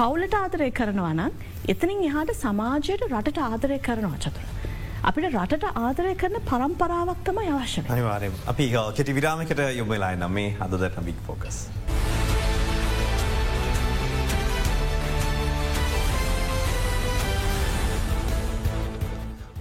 පවුලට 0.00 0.34
ආදරය 0.36 0.66
කරනවා 0.76 1.14
නම් 1.14 1.32
එතනින් 1.72 1.98
එහාට 2.08 2.30
සමාජයට 2.42 3.02
රටට 3.06 3.40
ආදරය 3.46 3.76
කරනවා 3.86 4.20
චතුර. 4.24 4.46
අපිට 5.08 5.26
රටට 5.28 5.66
ආදරය 5.82 6.12
කරන 6.22 6.38
පරම්පරාවක්තම 6.50 7.40
අවශ්‍ය 7.42 7.84
අනිවාරය 7.96 8.30
අපි 8.52 8.68
කෙටි 8.98 9.16
විරාමකට 9.18 9.60
යොමලායි 9.80 10.20
නම් 10.20 10.32
මේ 10.38 10.54
හදදට 10.60 11.04
බික් 11.08 11.20
ෆෝකස්. 11.26 11.58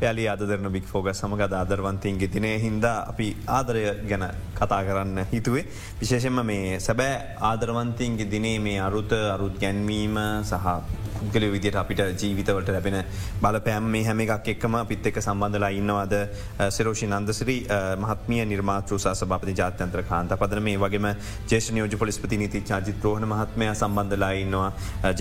පැලි 0.01 0.27
අදරන 0.33 0.71
බික් 0.75 0.85
ෆෝග 0.91 1.09
සමග 1.13 1.41
ආදරවන්තයන්ගේ 1.61 2.31
දිනය 2.35 2.53
හින්දා 2.65 2.95
අපි 3.11 3.27
ආදරය 3.57 3.83
ගැන 4.11 4.25
කතා 4.59 4.81
කරන්න 4.87 5.25
හිතුවේ. 5.33 5.65
විශේෂෙන්ම 6.01 6.39
මේ 6.51 6.79
සැබෑ 6.87 7.19
ආදරවන්තයන්ගේ 7.51 8.31
දිනේ 8.33 8.57
මේ 8.67 8.79
අරුත 8.87 9.13
අරුත් 9.35 9.59
ගැන්වීම 9.63 10.17
සහ 10.49 10.97
පුද්ගල 11.19 11.45
විදිට 11.53 11.75
අපිට 11.75 12.01
ජීවිතවලට 12.21 12.69
ලැබෙන 12.75 12.97
බලපෑම් 13.43 13.87
මේ 13.93 14.05
හැම 14.07 14.19
එකක් 14.25 14.47
එක්කම 14.53 14.75
පිත් 14.91 15.09
එක 15.09 15.17
සම්බන්ධලා 15.25 15.71
ඉන්නවාද? 15.79 16.13
සෙරෝෂි 16.75 17.09
නන්දසිරි 17.11 17.57
මහත්මිය 18.03 18.45
නිර්මාතෘ 18.51 18.99
සභපති 19.03 19.57
ජාත්‍යන්ත්‍ර 19.59 20.05
කාන්ත 20.09 20.31
පදන 20.41 20.63
මේ 20.69 20.79
වගේම 20.85 21.07
ජේෂ 21.51 21.71
නියෝජ 21.75 21.99
පොලිස්පති 22.03 22.39
නීති 22.43 22.63
චාජිත් 22.71 23.03
රෝහණ 23.03 23.27
මහත්මය 23.33 23.71
සම්බන්ධලා 23.75 24.33
ඉන්නවා. 24.43 24.71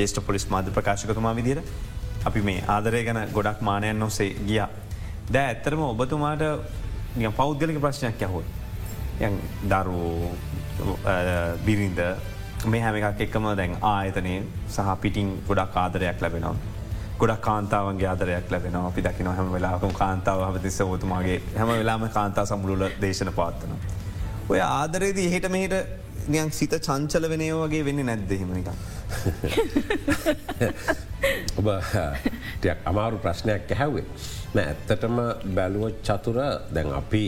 ජේෂ්ට 0.01 0.23
පොලිස් 0.29 0.47
මාධ 0.55 0.71
ප්‍රකාශකතුමා 0.79 1.35
විදිර 1.41 1.63
අපි 2.29 2.41
මේ 2.49 2.61
ආදරය 2.77 3.03
ගැන 3.09 3.21
ගොඩක් 3.37 3.61
මානයන් 3.69 3.99
නොසේ 4.05 4.31
ගියා. 4.49 4.69
දැ 5.35 5.45
ඇත්තරම 5.51 5.83
ඔබතුමාට 5.91 6.45
පෞද්ගලික 7.37 7.81
ප්‍රශ්නයක් 7.85 8.23
යහොත්. 8.29 8.47
දරු 9.73 10.01
බිරින්ද 11.67 12.01
මේ 12.73 12.83
හැම 12.83 12.97
එකක් 12.99 13.21
එක්කම 13.27 13.47
දැන් 13.61 13.77
ආයතනය 13.93 14.35
සහ 14.75 14.99
පිටිං 15.03 15.29
ගොඩක් 15.49 15.79
ආදරයක් 15.85 16.21
ලැබෙනවා. 16.25 16.57
ගොඩක් 17.21 17.41
කාන්තාවන්ගේ 17.47 18.09
ආදරයක් 18.09 18.51
ලැබෙන 18.53 18.77
අපි 18.81 19.03
දකින 19.07 19.29
හැම 19.39 19.49
වෙලාකම 19.55 19.93
කාන්තාව 20.01 20.43
හමතිස්ස 20.49 20.81
ෝතුමාගේ 20.85 21.39
හැම 21.57 21.71
වෙලාම 21.71 22.05
කාන්තා 22.19 22.45
සමුළුල 22.51 22.85
දේශන 23.05 23.31
පාත්තන. 23.39 23.73
ඔය 24.51 24.61
ආදරේදී 24.61 25.27
එහෙට 25.31 25.49
මෙහට 25.55 25.75
නියන් 26.29 26.53
සිත 26.53 26.75
චංචල 26.79 27.29
වෙනය 27.29 27.49
වගේ 27.55 27.85
වෙන්න 27.85 28.05
නැද්දහෙම 28.07 28.51
එක. 28.59 28.69
ඔබ 31.59 31.69
ටයක් 32.61 32.79
අමාරු 32.85 33.19
ප්‍රශ්නයක් 33.19 33.71
ඇහැවේ. 33.71 34.07
ඇත්තටම 34.57 35.19
බැලුව 35.55 36.01
චතුර 36.03 36.39
දැන් 36.71 36.93
අපි 36.93 37.25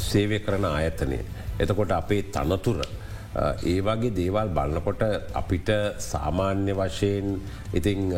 සේවය 0.00 0.38
කරන 0.40 0.64
ආයතනය. 0.66 1.20
එතකොට 1.58 1.92
අපේ 1.92 2.22
තනතුර 2.24 2.82
ඒ 3.64 3.80
වගේ 3.80 4.12
දේවල් 4.12 4.48
බලන්නකොට 4.50 5.02
අපිට 5.32 5.68
සාමාන්‍ය 5.98 6.72
වශයෙන් 6.74 7.28
ඉතිං 7.72 8.12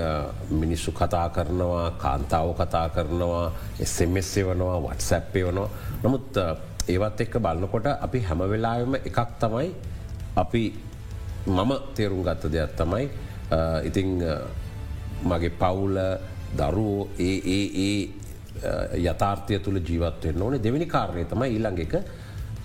මිනිස්සු 0.53 0.91
කතා 0.93 1.29
කරනවා 1.31 1.91
කාන්තාව 1.97 2.49
කතා 2.55 2.89
කරනවා 2.89 3.45
එසමස් 3.81 4.31
වනවා 4.39 4.79
වටසැප්පේ 4.81 5.45
වනවා 5.45 5.71
නමුත් 6.03 6.41
ඒවත් 6.89 7.21
එක්ක 7.21 7.39
බලන්නකොට 7.39 7.87
අපි 7.87 8.19
හැමවෙලාම 8.21 8.95
එකක් 8.97 9.19
තමයි 9.41 9.69
අපි 10.37 10.63
මම 11.47 11.73
තේරුම් 11.95 12.23
ගත්ත 12.23 12.51
දෙයක් 12.51 12.77
තමයි 12.77 13.09
ඉතිං 13.85 14.21
මගේ 15.23 15.51
පවුල 15.53 15.97
දරුවෝ 16.53 17.09
ඒ 17.21 17.37
ඒ 17.47 17.65
ඒ 17.79 18.25
යථාර්ථය 19.03 19.59
තුළ 19.59 19.79
ජීවත්වයෙන් 19.81 20.43
ඕන. 20.43 20.59
දෙවැනි 20.59 20.87
කාරණය 20.87 21.25
තමයි 21.25 21.49
ඊළඟ 21.49 21.81
එක. 21.81 21.95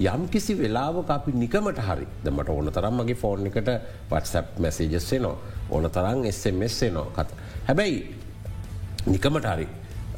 යම් 0.01 0.27
කිසි 0.27 0.53
වෙලාවක 0.55 1.09
අපි 1.09 1.31
නිකමට 1.33 1.79
හරි 1.79 2.05
දමට 2.23 2.49
ඕන 2.49 2.71
තරම් 2.71 2.95
මගේ 2.95 3.15
ෆෝර්න් 3.15 3.47
එකට 3.47 3.69
වටසැප් 4.09 4.59
මැසේජස්සේ 4.59 5.19
නවා 5.19 5.37
ඕන 5.69 5.89
තරම් 5.89 6.23
එස්මස්සේ 6.25 6.91
නෝ 6.91 7.11
කත. 7.11 7.29
හැබැයි 7.67 7.97
නිකමට 9.07 9.45
හරි 9.45 9.67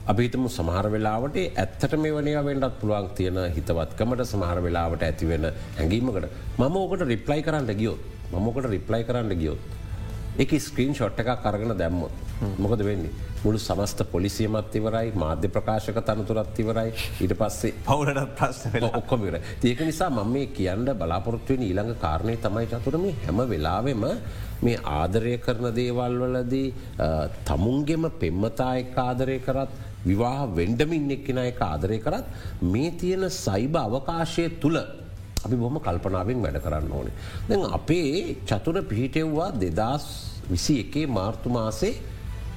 අපිතම 0.09 0.45
සමහර 0.49 0.87
වෙලාවට 0.93 1.35
ඇත්තට 1.41 1.93
මේ 2.03 2.13
වනය 2.15 2.31
වෙන්ඩත් 2.47 2.79
පුළුවන් 2.81 3.09
තියෙන 3.17 3.37
හිතවත්කමට 3.55 4.23
සමහර 4.25 4.61
වෙලාවට 4.65 5.03
ඇතිවෙන 5.07 5.45
හැඟීමකට. 5.77 6.25
මම 6.57 6.75
ඕකට 6.81 7.05
රිප්ලයි 7.11 7.43
කරන්න 7.45 7.77
ගියොත් 7.81 8.01
මමෝකට 8.33 8.69
රිප්ලයි 8.73 9.03
කරන්න 9.03 9.37
ගියොත්. 9.41 9.61
එක 10.41 10.51
ස්ක්‍රීන් 10.67 10.95
ෂොට් 10.95 11.19
එකක් 11.21 11.43
කරගෙන 11.43 11.77
දැම්මොත් 11.77 12.11
මොකද 12.57 12.81
වෙන්නේ? 12.87 13.11
මුළු 13.43 13.59
සමස්ත 13.59 14.01
පොලිසියමත් 14.11 14.75
ඉවරයි 14.79 15.11
මාධ්‍ය 15.23 15.49
ප්‍රකාශක 15.55 16.01
තනතුරත් 16.07 16.59
ඉවරයි. 16.63 16.93
ඊට 17.21 17.35
පස්සේ 17.41 17.73
පවුලට 17.85 18.33
ප්‍රශ්න 18.39 18.89
ඔක්කොමිර 18.89 19.37
ඒක 19.37 19.85
නිසා 19.89 20.09
මම 20.09 20.33
මේ 20.33 20.47
කියන්න 20.57 20.89
බලාපොරොත්තුවෙන 21.01 21.67
ඊළඟ 21.67 21.93
කාරණය 22.05 22.37
තමයි 22.47 22.65
චතුරම 22.73 23.05
හැම 23.27 23.45
වෙලාවෙම 23.53 24.03
මේ 24.65 24.81
ආදරය 24.97 25.37
කරන 25.45 25.69
දේවල් 25.77 26.19
වලදී 26.25 26.67
තමුන්ගෙම 27.45 28.09
පෙම්මතා 28.23 28.73
එක් 28.81 28.97
ආදරය 29.05 29.39
කරත් 29.47 29.90
විවාහ 30.05 30.47
වෙන්ඩමින් 30.49 31.11
එක්කෙන 31.11 31.39
එක 31.43 31.61
ආදරය 31.61 31.99
කරත් 31.99 32.25
මේ 32.63 32.91
තියෙන 32.93 33.29
සයිබ 33.37 33.75
අවකාශය 33.77 34.45
තුළ 34.59 34.77
අපි 35.45 35.55
බොහම 35.55 35.77
කල්පනාවෙන් 35.79 36.41
වැඩ 36.41 36.61
කරන්න 36.61 36.91
ඕනේ. 36.91 37.15
දැන් 37.47 37.65
අපේ 37.71 38.35
චතුර 38.45 38.77
පිහිටෙව්වා 38.83 39.49
දෙදස් 39.55 40.05
විසි 40.49 40.79
එකේ 40.83 41.07
මාර්තු 41.09 41.49
මාසේ 41.49 41.93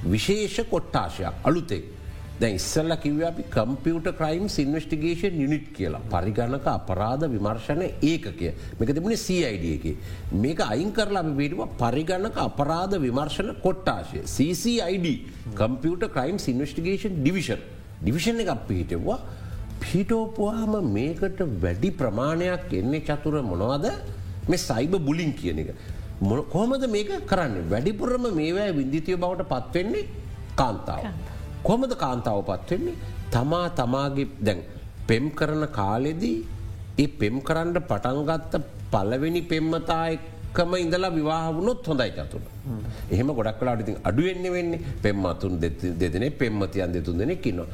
විශේෂ 0.05 0.57
කොට්ටාශයක් 0.69 1.35
අලුතෙක්. 1.43 1.85
දැ 2.39 2.55
ඉස්සල්ල 2.55 2.91
කිව 3.03 3.21
අපි 3.23 3.43
කම්පියට 3.55 4.07
ක්‍රයිම් 4.19 4.47
ඉන්වස්ටිගේෂන් 4.63 5.35
යුනිට් 5.43 5.67
කියලා. 5.77 6.01
පරිගණක 6.13 6.67
අපරාධ 6.67 7.23
විමර්ශණ 7.33 7.83
ඒකය 8.03 8.51
මේක 8.79 8.89
තිබුණේ 8.95 9.17
CID 9.17 9.65
එක. 9.75 9.85
මේක 10.33 10.59
අයින් 10.59 10.91
කරලා 10.91 11.23
අපි 11.23 11.33
පිටුව 11.39 11.77
පරිගණක 11.83 12.37
අපරාධ 12.47 12.95
විමර්ශණ 12.99 13.55
කොට්ටාශය 13.65 14.19
CCID 14.35 15.07
computer 15.55 16.03
crime 16.15 16.37
investigation 16.53 17.15
division 17.21 17.61
division 18.01 18.43
එක 18.43 18.51
පිහිටෙව්වා 18.67 19.19
පිහිටෝපුවාම 19.81 20.73
මේකට 20.91 21.39
වැඩි 21.63 21.91
ප්‍රමාණයක් 22.01 22.73
එන්නේ 22.73 23.05
චතුර 23.07 23.39
මොනවද? 23.43 23.87
මේ 24.49 24.57
සයිබ 24.59 24.99
බුලින් 25.07 25.31
කියන 25.33 25.59
එක. 25.59 25.71
කොහොමද 26.51 26.83
මේක 26.89 27.15
කරන්න? 27.31 27.55
වැඩිපුරම 27.69 28.27
මේවැ 28.33 28.75
විින්දිතිය 28.75 29.15
බවට 29.15 29.47
පත්වෙන්නේ 29.53 30.05
කාන්තාව. 30.59 31.07
කොමද 31.67 31.93
කාන්තාව 32.03 32.41
පත්වෙන්නේ 32.49 32.95
තමා 33.35 33.67
තමාගේ 33.79 34.29
දැන් 34.47 34.61
පෙම් 35.07 35.25
කරන 35.31 35.65
කාලෙදී 35.79 36.37
ඒ 36.97 37.09
පෙම් 37.19 37.35
කරන්න 37.47 37.77
පටන්ගත්ත 37.91 38.55
පලවෙනි 38.93 39.41
පෙම්මතායි 39.51 40.19
එක්කම 40.55 40.73
ඉඳලා 40.75 41.11
විවාහ 41.15 41.47
වුණොත් 41.55 41.87
හොඳයි 41.89 42.11
චතුන. 42.17 42.43
එහෙම 43.11 43.29
ගොඩක් 43.37 43.57
කලාට 43.59 43.81
ති 43.87 43.95
අඩුවෙන්නේ 44.09 44.51
වෙන්නේ 44.55 44.79
පෙම්මතුන් 45.03 45.55
දෙදෙන 46.01 46.25
පෙම්මතියන් 46.41 46.93
දෙතුන් 46.93 47.17
දෙනෙක් 47.19 47.45
ඉන්නවා. 47.45 47.67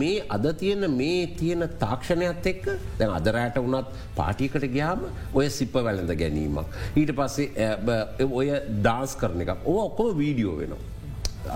මේ 0.00 0.24
අද 0.28 0.46
තියෙන 0.60 0.84
මේ 0.90 1.26
තියෙන 1.38 1.64
තාක්ෂණයක් 1.82 2.46
එක්ක 2.52 2.68
දැන් 2.98 3.10
අදරෑට 3.18 3.58
වනත් 3.58 3.86
පාටිකට 4.18 4.68
ගයාම 4.76 5.02
ඔය 5.34 5.48
සිප්ප 5.50 5.74
වැළඳ 5.86 6.14
ගැනීමක්. 6.22 6.78
ඊට 6.96 7.12
පස්සේ 7.18 8.28
ඔය 8.30 8.48
ඩාස් 8.78 9.16
කරන 9.20 9.42
එක 9.42 9.52
ඕ 9.64 9.80
ඔක්කොම 9.88 10.14
වීඩියෝ 10.22 10.56
වෙනවා. 10.60 10.97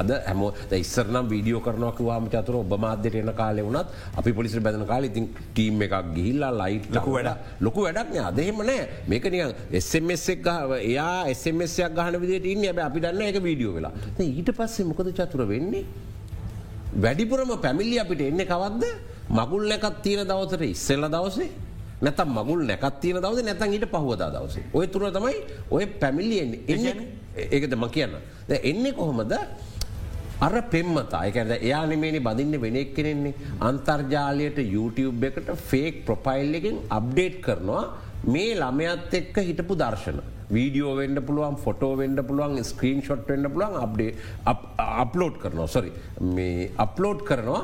අද 0.01 0.11
හැම 0.29 0.43
ඉස්සරනම් 0.81 1.27
වීඩියෝ 1.33 1.63
කරනක 1.67 1.99
වාම 2.09 2.29
චතුර 2.35 2.57
ඔබ 2.63 2.75
මාධ්‍යයට 2.85 3.21
එන 3.23 3.33
කාලෙ 3.41 3.63
වුණත් 3.67 3.89
අපි 4.19 4.33
පොලිසි 4.39 4.61
බැඳන 4.67 4.87
කාල 4.93 5.05
ඉතින් 5.11 5.27
ටීම් 5.55 5.83
එකක් 5.87 5.97
ගිහිල්ලා 6.17 6.53
ලයිට් 6.61 6.89
ලකු 6.97 7.11
වැඩ 7.17 7.61
ලොකු 7.61 7.81
වැඩක්න 7.87 8.19
අදහෙම 8.31 8.63
නෑ. 8.69 8.89
මේකනිය 9.09 9.43
එස්මක් 9.79 10.43
ගහ 10.47 10.79
එයා 10.81 11.29
එස්මසයක් 11.33 11.93
ගහන 11.99 12.21
විදිට 12.23 12.47
ඉන්න. 12.53 12.65
ඇබ 12.71 12.79
අපි 12.89 13.01
දන්න 13.05 13.23
එක 13.31 13.43
වීඩියෝ 13.49 13.75
වෙලා. 13.79 13.93
ඊට 14.19 14.51
පස්සේ 14.59 14.89
මොකද 14.91 15.13
චතුර 15.19 15.47
වෙන්නේ? 15.53 15.85
වැඩිපුරම 16.95 17.53
පැමිල්ලි 17.65 17.99
අපිට 18.03 18.21
එන්න 18.21 18.45
කවක්ද 18.45 18.85
මගුල් 19.31 19.69
නැකත් 19.69 20.03
තියෙන 20.05 20.27
දවතට 20.29 20.63
ඉස්සෙල්ල 20.75 21.09
දවසේ? 21.09 21.49
නැතම් 22.03 22.31
මගුල් 22.39 22.65
නැකත් 22.67 23.01
තියෙන 23.01 23.23
දවස? 23.25 23.43
නැතන් 23.49 23.75
ඊට 23.77 23.87
පහවදා 23.95 24.31
දවසේ? 24.37 24.65
ඔය 24.75 24.87
තුර 24.93 25.09
තමයි 25.11 25.37
ඔය 25.71 25.87
පැමිල්ලියෙන් 26.01 26.55
එන්න. 26.69 27.05
ඒකද 27.51 27.75
ම 27.75 27.89
කියන්න. 27.89 28.17
එන්නේ 28.49 28.93
කොහොමද 28.93 29.33
අර 30.47 30.55
පෙම්මතා. 30.73 31.23
එකද 31.31 31.51
එයා 31.59 31.83
නෙමේනි 31.93 32.21
බඳින්න 32.27 32.63
වෙනෙක් 32.67 32.91
කෙනෙන්නේ 32.99 33.35
අන්තර්ජාලයට 33.69 34.59
YouTube 34.75 35.27
එකට 35.31 35.51
ෆේක් 35.71 35.95
ප්‍රොපයිල් 36.09 36.61
එකෙන් 36.61 36.77
අප්ඩේට් 36.99 37.37
කරනවා 37.47 37.85
මේ 38.35 38.53
ළමයත් 38.61 39.15
එක්ක 39.21 39.37
හිටපු 39.49 39.75
දර්ශන. 39.83 40.19
වීඩියෝ 40.57 40.93
වෙන්ඩ 41.01 41.19
පුළුවන් 41.29 41.57
ෆොටෝ 41.65 41.93
වෙන්ඩ 42.01 42.21
පුළුවන් 42.29 42.65
ස්ක්‍රීන් 42.71 43.01
ෂොට් 43.07 43.25
වෙන්ඩ 43.33 43.49
පුළුවන් 43.55 43.79
අප්ඩේ 43.87 44.11
අප්ලෝඩ් 45.05 45.37
කරනවා. 45.43 45.69
සොරි 45.77 45.93
මේ 46.37 46.71
අප්ලෝඩ් 46.87 47.21
කරනවා 47.31 47.63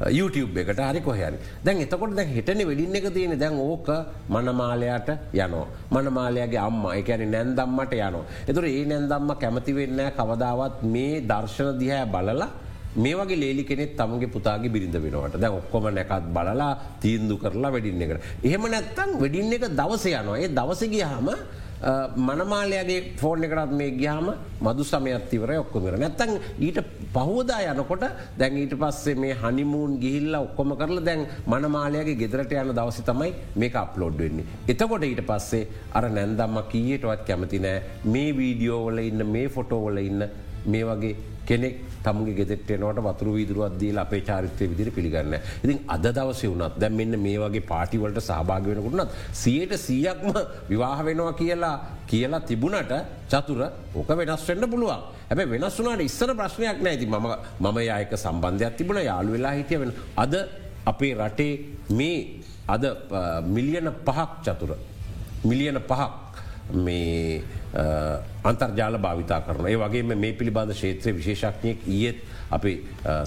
YouTube 0.00 0.58
එකට 0.58 0.80
හරි 0.80 1.00
කොහයරි 1.00 1.38
දැන් 1.64 1.82
එතකොට 1.84 2.16
දැන් 2.16 2.28
හිටන 2.28 2.62
වෙඩින්න 2.66 2.96
එක 2.96 3.06
තියෙන 3.14 3.38
දැන් 3.38 3.54
ඕක 3.60 3.88
මනමාලයට 4.28 5.08
යනෝ 5.34 5.64
මනමාලයාගේ 5.90 6.58
අම්ම 6.58 6.84
එකැන 6.92 7.30
නැන්දම්මට 7.30 7.94
යනවා. 7.94 8.24
එතුර 8.48 8.66
ඒ 8.66 8.84
නැන්දම්ම 8.84 9.30
කැමති 9.40 9.72
වෙන්න 9.74 10.00
කවදාවත් 10.18 10.82
මේ 10.84 11.20
දර්ශන 11.22 11.78
දිහැ 11.78 12.04
බලලා 12.06 12.50
මේ 12.96 13.14
වගේ 13.14 13.40
ලේලි 13.42 13.64
කෙනෙත් 13.64 13.96
තමගේ 13.96 14.32
පුතාගේ 14.34 14.70
බිරිඳ 14.70 14.96
වෙනවට. 14.96 15.40
දැ 15.40 15.50
ඔක්කොම 15.50 15.86
නැකත් 15.90 16.26
බලලා 16.36 16.72
තීන්දු 17.00 17.38
කරලා 17.38 17.70
වැඩින්න 17.70 18.02
එකට. 18.02 18.22
එහෙම 18.42 18.66
නැත්තං 18.70 19.20
වෙඩින්න 19.20 19.52
එක 19.52 19.68
දවස 19.80 20.06
යනවා. 20.06 20.38
ඒ 20.38 20.48
දවසගිය 20.48 21.04
හම 21.04 21.30
මනමාලයාගේ 22.18 23.00
ෆෝර්න 23.20 23.44
එකරත් 23.44 23.72
මේ 23.72 23.90
ගයාම 23.92 24.28
මදු 24.60 24.84
සමයත් 24.84 25.32
ඉවර 25.36 25.50
ඔක්කොමර 25.58 25.96
නැත්තන් 25.98 26.38
ඊට 26.58 26.78
පහෝදා 27.14 27.60
යනකොට 27.72 28.04
දැන් 28.38 28.56
ඊට 28.56 28.74
පස්සේ 28.80 29.14
මේ 29.16 29.34
හනිමූන් 29.42 29.92
ගිහිල්ල 30.02 30.34
ඔක්කොම 30.36 30.72
කරල 30.80 31.00
දැන් 31.08 31.22
මනමාලයාගේ 31.46 32.16
ගෙදරට 32.22 32.54
යන 32.54 32.72
දවස 32.72 33.00
තමයි 33.02 33.30
මේ 33.56 33.74
අප්ලෝඩ් 33.76 34.18
වෙන්නේ. 34.18 34.46
එතකොට 34.68 35.04
ඊට 35.04 35.22
පස්සේ 35.28 35.68
අර 35.92 36.08
නැන්දම්ම 36.10 36.58
කීයටවත් 36.72 37.22
කැමති 37.28 37.62
නෑ 37.66 37.78
මේ 38.06 38.34
වීඩියෝවල 38.40 38.98
ඉන්න 39.04 39.26
මේ 39.28 39.46
ෆොටෝවල 39.48 40.02
ඉන්න 40.02 40.26
මේ 40.66 40.84
වගේ 40.84 41.14
කෙනෙක් 41.46 41.80
තමගේ 42.04 42.36
ගෙතෙට්ටනවට 42.38 43.02
වතුර 43.06 43.28
විදුරුවත්දී 43.32 43.92
අපේ 43.98 44.22
චාරිත්‍රය 44.22 44.68
විදිර 44.72 44.90
පිළිගන්න. 44.90 45.34
ඉතින් 45.64 45.78
අද 45.88 46.06
දවස 46.10 46.42
වුනත් 46.44 46.78
දැ 46.80 46.90
මෙන්න 46.90 47.18
මේ 47.20 47.38
වගේ 47.38 47.68
පාටිවලට 47.72 48.20
සහභාග 48.20 48.70
වෙනකුටනත් 48.70 49.18
සියයට 49.42 49.74
සීයක්ම 49.78 50.32
විවාහ 50.70 50.98
වෙනවා 51.04 51.34
කියලා 51.34 51.76
කියලා 52.06 52.46
තිබුණට 52.48 52.94
චතුර 53.28 53.60
ඕක 53.94 54.10
වෙනස්වෙන්න 54.20 54.70
පුළුවන් 54.72 55.13
ඇැ 55.30 55.46
වෙනස් 55.52 55.78
වුනාට 55.78 56.04
ඉස්සර 56.08 56.30
ප්‍රශ්නයක් 56.40 56.82
නෑති 56.86 57.06
ම 57.06 57.16
මම 57.60 57.78
යක 57.78 58.12
සම්බන්ධයක් 58.16 58.76
තිබුණ. 58.78 59.00
යාලු 59.10 59.32
වෙලා 59.36 59.54
හිටිය 59.58 59.78
වෙන 59.82 59.92
අද 60.16 60.34
අපේ 60.86 61.14
රටේ 61.14 61.54
මේ 61.90 62.18
අද 62.68 62.84
මිලියන 63.56 63.90
පහක් 64.06 64.30
චතුර. 64.44 64.76
මිලියන 65.44 65.80
පහක් 65.90 66.12
මේ 66.86 67.42
අන්තර්ජාල 68.44 68.98
භාවිතා 68.98 69.40
කරන 69.46 69.66
ඒ 69.66 69.76
වගේ 69.76 70.02
මේ 70.02 70.32
පිළිබඳ 70.38 70.72
ශේත්‍රය 70.82 71.12
විශේෂක්නයෙක් 71.18 71.88
ඒත් 71.88 72.18
අපි 72.50 72.72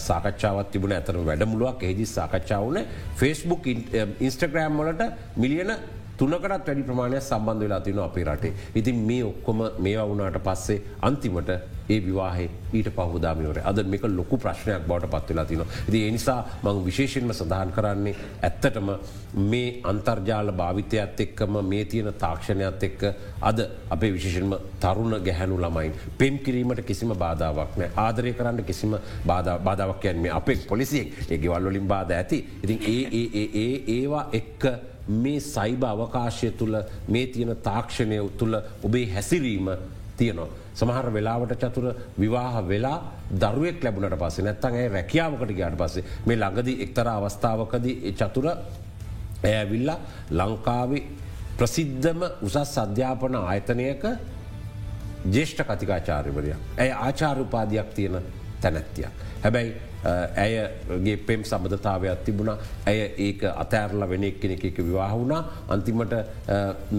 සාකච්ඡාවත් 0.07 0.71
තිබුණ. 0.71 0.95
ඇතර 0.97 1.17
වැඩමුළුවක්. 1.29 1.83
එහිදි 1.83 2.05
සාකච්ඡාවන 2.05 2.77
ෆස්බුක් 3.19 3.67
ඉන්ස්ටග්‍රෑම් 4.19 4.77
වලට 4.81 5.03
මිලියන 5.43 5.71
තුනකටත් 6.17 6.43
වැඩි 6.43 6.83
ප්‍රමාණයක් 6.83 7.21
සම්බන්ධ 7.21 7.63
වෙලා 7.63 7.81
තින 7.81 7.99
අපේ 7.99 8.25
රටේ. 8.25 8.53
ඉතින් 8.75 8.99
මේ 9.07 9.23
ඔක්කොම 9.23 9.59
මේවා 9.79 10.07
වුණට 10.07 10.39
පස්සේ 10.43 10.81
අන්තිමට 11.01 11.49
ඒ 11.89 11.99
විවාහේ 11.99 12.49
ඊට 12.73 12.89
පහුදාමිවර 12.89 13.59
අද 13.63 13.79
මේක 13.85 14.03
ලොකු 14.09 14.37
ප්‍රශ්නයක් 14.37 14.87
බවට 14.87 15.11
පත්වෙලා 15.13 15.45
තින. 15.45 15.61
ති 15.91 16.01
එනිසා 16.07 16.39
මං 16.63 16.81
විශේෂෙන්ම 16.85 17.33
සඳහන් 17.33 17.71
කරන්නේ 17.71 18.15
ඇත්තටම 18.41 18.89
මේ 19.43 19.69
අන්තර්ජාල 19.83 20.51
භාවිතයත් 20.53 21.19
එක්කම 21.19 21.61
මේ 21.63 21.85
තියෙන 21.85 22.11
තාක්ෂණයක් 22.15 22.83
එක්ක 22.83 23.01
අද 23.41 23.59
අපේ 23.89 24.11
විශේෂෙන්ම 24.11 24.57
තරුණ 24.79 25.15
ගැහැනු 25.21 25.57
ළමයින් 25.57 25.95
පෙම් 26.17 26.39
කිරීමට 26.39 26.83
කිසිම 26.83 27.15
බාධාවක් 27.15 27.79
නෑ 27.79 27.91
ආදරය 27.97 28.33
කරන්න 28.33 28.63
කිසිම 28.63 28.97
බාධාවක් 29.27 30.11
යන්නේ 30.11 30.35
අපේ 30.41 30.59
පොලිසියෙක් 30.67 31.31
ඒගෙවල්ලොලින් 31.31 31.87
බාධ 31.87 32.11
ඇති. 32.11 32.43
ඉතින් 32.63 32.79
ඒ 32.87 33.25
ඒ 33.55 33.73
ඒවා 33.87 34.27
එක්ක 34.33 34.63
මේ 35.07 35.39
සයිබ 35.39 35.83
අවකාශය 35.83 36.51
තුළ 36.51 36.75
මේ 37.07 37.27
තියෙන 37.27 37.55
තාක්ෂණය 37.63 38.19
තුළ 38.37 38.55
ඔබේ 38.83 39.05
හැසිරීම 39.13 39.69
තියනවා. 40.17 40.47
සමහර 40.75 41.13
වෙලාවට 41.13 41.53
චතුර 41.55 41.93
විවාහ 42.19 42.61
වෙලා 42.67 42.97
දරුවෙක් 43.41 43.83
ලැබුණට 43.83 44.19
පස්සේ 44.19 44.45
නැත්තන් 44.45 44.75
ඇ 44.75 44.89
රැකියාවකට 44.89 45.53
ගයාට 45.53 45.77
පස්සේ 45.77 46.03
මේ 46.25 46.37
ළඟදී 46.37 46.81
එක්තර 46.85 47.07
අවස්ථාවකද 47.07 47.87
චතුර 48.13 48.47
ඇවිල්ලා 49.43 49.99
ලංකාවේ 50.31 51.03
ප්‍රසිද්ධම 51.57 52.21
උසස් 52.41 52.77
අධ්‍යාපන 52.77 53.35
ආයතනයක 53.35 54.03
ජේෂ්ඨ 55.25 55.63
කතිකාචාර්යවරයක්. 55.63 56.57
ඇය 56.77 56.91
ආචාරඋපාදයක් 56.91 57.93
තියෙන 57.93 58.21
තැනැත්තියක්. 58.61 59.13
හැබැයි 59.43 59.73
ඇයගේ 60.07 61.17
පෙම් 61.27 61.43
සබඳතාවයක් 61.43 62.23
තිබුණ. 62.25 62.51
ඇය 62.85 62.99
ඒක 63.27 63.43
අතෑරල 63.63 64.03
වෙනෙක් 64.13 64.39
කෙනෙක 64.41 64.63
එක 64.69 64.77
විවාහ 64.79 65.11
වුණා. 65.13 65.41
අන්තිමට 65.69 66.13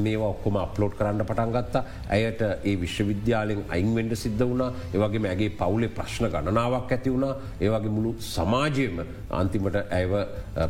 මේවා 0.04 0.32
ඔක්කොම 0.34 0.56
අප්ලෝඩ් 0.64 0.96
කරන්න 0.98 1.24
පටන් 1.24 1.54
ගත්තා. 1.56 1.84
ඇයට 2.16 2.42
ඒ 2.42 2.76
විශ්වවිද්‍යාලෙන් 2.82 3.64
අයින්වෙන්ඩ 3.76 4.16
සිද්ධ 4.24 4.44
වුණා. 4.44 4.72
ඒවගේ 4.94 5.24
මැගේ 5.26 5.50
පවුලේ 5.60 5.94
ප්‍රශ්න 5.98 6.30
ගණනාවක් 6.34 6.92
ඇති 6.92 7.14
වුණා. 7.14 7.34
ඒවගේ 7.60 7.94
මුළු 7.96 8.14
සමාජයම 8.20 9.00
අන්තිමට 9.30 9.76
ඇව 9.90 10.12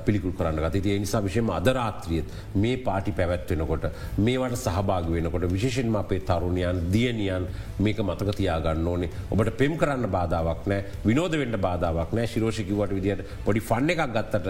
පිළිකුල් 0.05 0.37
කරන්න 0.39 0.63
ගති 0.65 0.93
ඒ 0.93 0.99
නිසා 0.99 1.23
විශෂම 1.23 1.51
අදරාත්‍රියත් 1.59 2.29
මේ 2.55 2.77
පාටි 2.87 3.13
පැවැත්වෙනකොට 3.19 3.85
මේවට 4.27 4.59
සහභාග 4.65 5.11
වෙනකොට 5.15 5.49
විශේෂෙන්ම 5.53 5.97
අපේ 6.03 6.21
තරුණයන් 6.29 6.81
දියනියන් 6.93 7.47
මේක 7.79 7.99
මතක 8.07 8.37
තියාගන්න 8.41 8.87
ඕනේ. 8.87 9.11
ඔබට 9.31 9.57
පෙම් 9.61 9.77
කරන්න 9.81 10.11
බාධාවක් 10.17 10.67
නෑ 10.67 10.85
විනෝද 11.05 11.39
වෙන්න 11.43 11.61
බාධාවක් 11.67 12.13
නෑ 12.13 12.28
ශිරෝෂිකිවට 12.33 12.95
විදියට 12.99 13.23
පොඩි 13.45 13.65
ෆන්න 13.69 13.95
එකක් 13.95 14.03
ගත්තට 14.15 14.49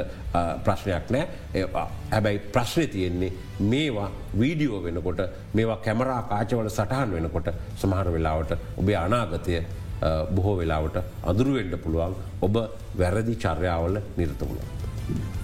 ප්‍රශ්නයක් 0.64 1.10
නෑ 1.10 1.64
හැබැයි 2.12 2.44
ප්‍රශ්නය 2.54 2.86
තියෙන්නේ 2.94 3.32
මේවා 3.72 4.08
වීඩියෝ 4.38 4.80
වෙනකොට 4.84 5.20
මේවා 5.54 5.82
කැමරා 5.84 6.22
කාචවල 6.32 6.70
සටහන් 6.70 7.18
වෙනකොට 7.18 7.52
සමහර 7.76 8.14
වෙලාවට 8.16 8.56
ඔබේ 8.76 8.98
අනාගතය 8.98 9.60
බොහෝ 10.34 10.56
වෙලාවට 10.56 10.98
අදුරුවෙන්ඩ 11.24 11.76
පුළුවන් 11.84 12.18
ඔබ 12.40 12.56
වැරදි 12.98 13.34
චර්යාවල 13.36 13.96
නිර්තමුණ. 14.16 14.60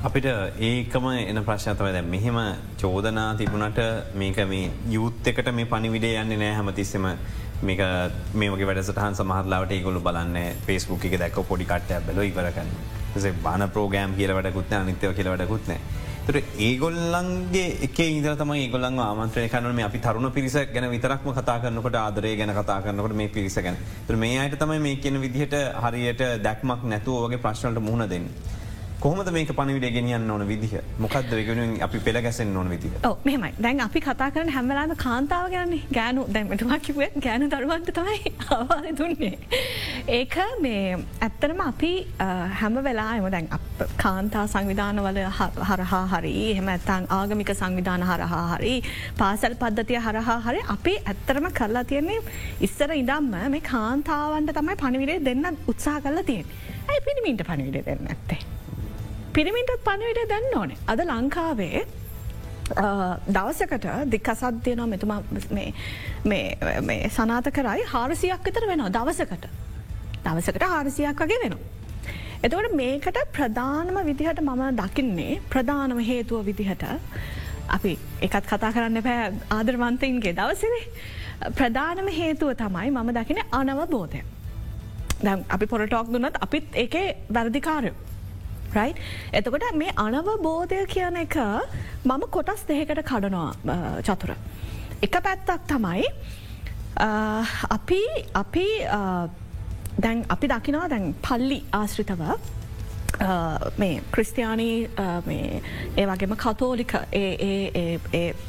අපිට 0.03 0.27
ඒකම 0.61 1.07
එන 1.11 1.41
ප්‍රශ්නතව 1.45 1.89
දැ 1.89 2.03
මෙහෙම 2.05 2.39
චෝදනා 2.77 3.29
තිබුණට 3.35 3.81
මේක 4.15 4.39
මේ 4.49 4.71
යුත් 4.91 5.27
එකට 5.27 5.49
මේ 5.53 5.67
පනිවිඩේ 5.67 6.15
යන්නේ 6.23 6.39
නෑ 6.39 6.55
හැමතිස්සෙම 6.55 7.07
මේක 7.65 7.83
මේක 8.35 8.67
වැඩසටහන් 8.71 9.19
සමහරලාට 9.21 9.73
ඒගොලු 9.73 10.01
බලන්න 10.01 10.63
පේස්බුක් 10.67 11.05
එක 11.05 11.19
දැක 11.19 11.41
පොඩිකට්ටය 11.49 12.01
බැල 12.07 12.23
ඉවරකන්න 12.25 12.71
බාන 13.43 13.71
ප්‍රෝගෑම් 13.71 14.17
කියල 14.17 14.35
වැඩකුත්න 14.35 14.75
අනිත්‍යව 14.77 15.15
කියල 15.15 15.29
වැඩකුත්න. 15.29 15.77
තර 16.27 16.41
ඒගොල්ලන්ගේ 16.59 17.65
එක 17.83 17.99
ඉද 18.01 18.27
තම 18.39 18.53
ගොල්ලන් 18.73 18.99
ආමන්ත්‍රය 19.01 19.49
කනම 19.49 19.81
අපි 19.85 19.99
තරුණ 19.99 20.31
පිරිස 20.33 20.57
ගැන 20.73 20.89
විතරක්ම 20.91 21.29
කතා 21.33 21.59
කරනකට 21.61 21.97
ආදරය 21.97 22.37
ගැන 22.37 22.53
කතා 22.53 22.81
කරනකට 22.83 23.15
මේ 23.15 23.29
පිරිස 23.29 23.59
ගැන 23.59 23.77
මේ 24.17 24.39
අයට 24.39 24.59
තමයි 24.59 24.79
මේ 24.81 24.97
කියන 24.97 25.21
විදිහට 25.21 25.57
හරියට 25.85 26.23
දැක්මක් 26.43 26.85
නැතුව 26.85 27.27
වගේ 27.27 27.39
ප්‍රශ්නට 27.39 27.81
මුහුණ 27.81 28.09
දෙන්න. 28.09 28.29
කොහොමද 29.01 29.31
මේක 29.31 29.51
පණවිඩ 29.53 29.87
ගෙනියන්න 29.93 30.31
ඕන 30.31 30.47
විදිහ 30.47 30.75
මොකක්ද 30.99 31.31
වෙගෙනින් 31.33 31.73
අපි 31.83 31.99
පෙළ 32.01 32.21
ගැසෙන් 32.21 32.57
ඕන 32.57 32.69
විදි 32.69 32.91
මෙමයි 33.25 33.51
දැන් 33.59 33.81
අපි 33.81 34.01
කතා 34.01 34.31
කරන 34.31 34.51
හැමලාම 34.51 34.95
කාන්තාව 34.97 35.51
ගැන්නේ 35.51 35.83
ගෑනු 35.93 36.27
දැමටවා 36.35 36.79
කිවේ 36.81 37.11
ගෑනු 37.19 37.49
දරුවන්ට 37.51 37.91
තමයි 37.93 38.33
ආවාද 38.51 38.87
දුන්නේ. 38.99 39.39
ඒක 40.09 40.37
මේ 40.61 40.99
ඇත්තරම 41.21 41.61
අපි 41.63 41.93
හැම 42.55 42.79
වෙලා 42.85 43.11
එම 43.17 43.29
දැන් 43.31 43.49
කාන්තා 43.97 44.47
සංවිධානවල 44.47 45.21
හරහා 45.71 46.03
හරි 46.07 46.35
එහෙම 46.47 46.69
ඇත්තන් 46.69 47.11
ආගමික 47.11 47.55
සංවිධාන 47.55 48.07
හරහා 48.11 48.45
හරි 48.53 48.75
පාසල් 49.19 49.59
පද්ධතිය 49.63 50.01
හරහා 50.01 50.39
හරි 50.41 50.65
අපි 50.69 50.97
ඇත්තරම 51.05 51.51
කරලා 51.53 51.85
තියන්නේ 51.85 52.21
ඉස්සර 52.61 52.91
ඉදම්ම 52.95 53.33
මේ 53.51 53.65
කාන්තාවන්ට 53.71 54.55
තමයි 54.55 54.77
පණිවිඩේ 54.77 55.25
දෙන්න 55.25 55.63
උත්සා 55.67 56.01
කරලා 56.01 56.25
තියෙන්. 56.25 56.47
ඇයි 56.89 57.07
පිණිමින්ට 57.07 57.47
පණිවිඩ 57.47 57.87
දෙන්න 57.87 58.07
ඇත්තේ. 58.09 58.54
පිරිමිටත් 59.35 59.77
පණවිට 59.87 60.29
දැන්න 60.31 60.59
ඕනේ. 60.59 60.79
අද 60.87 61.01
ලංකාවේ 61.05 61.87
දවසකට 63.29 63.87
දික්කසද්‍යයනවා 64.13 64.87
මෙතුමා 64.87 65.21
සනාත 67.17 67.49
කරයි 67.57 67.87
හාරසියක් 67.93 68.45
විතර 68.49 68.67
වෙනවා 68.71 68.93
දවසකට. 68.97 69.49
දවසකට 70.27 70.69
හාරසියක් 70.75 71.25
වගේ 71.25 71.41
වෙනවා. 71.45 71.63
එතවට 72.43 72.77
මේකට 72.77 73.19
ප්‍රධානම 73.33 73.99
විදිහට 74.07 74.41
මම 74.43 74.63
දකින්නේ 74.81 75.41
ප්‍රධානම 75.51 75.99
හේතුව 76.11 76.47
විදිහට 76.47 76.87
අපි 77.69 77.99
එකත් 78.21 78.47
කතා 78.53 78.73
කරන්න 78.73 79.03
පෑ 79.03 79.33
ආදරවන්තයින්ගේ 79.51 80.37
දවසනේ. 80.41 80.87
ප්‍රධානම 81.59 82.09
හේතුව 82.21 82.57
තමයි 82.57 82.91
මම 82.93 83.13
දකින 83.19 83.45
අනවබෝධය. 83.53 84.25
අපි 85.49 85.67
පොරටෝක් 85.67 86.13
දුන්නත් 86.13 86.37
අපිත් 86.41 86.67
එක 86.87 86.95
වැරදිකාරයෝ. 87.31 88.14
රයි් 88.79 88.95
එතකොට 89.41 89.67
මේ 89.83 89.97
අනවබෝධය 90.07 90.81
කියන 90.95 91.21
එක 91.25 91.37
මම 92.05 92.25
කොටස් 92.31 92.65
දෙහකට 92.71 93.05
කඩනවා 93.11 94.01
චතුර. 94.09 94.35
එක 95.03 95.15
පැත්තක් 95.29 95.69
තමයි 95.69 96.03
අපි 97.77 98.03
අපි 98.43 98.67
දැන් 100.03 100.27
අපි 100.35 100.47
දකිනවා 100.53 100.91
දැන් 100.91 101.15
පල්ලි 101.23 101.59
ආශ්‍රිතව 101.73 102.23
මේ 103.79 104.03
ක්‍රිස්තියානී 104.15 104.77
ඒ 105.97 106.07
වගේම 106.11 106.35
කතෝලික 106.37 106.95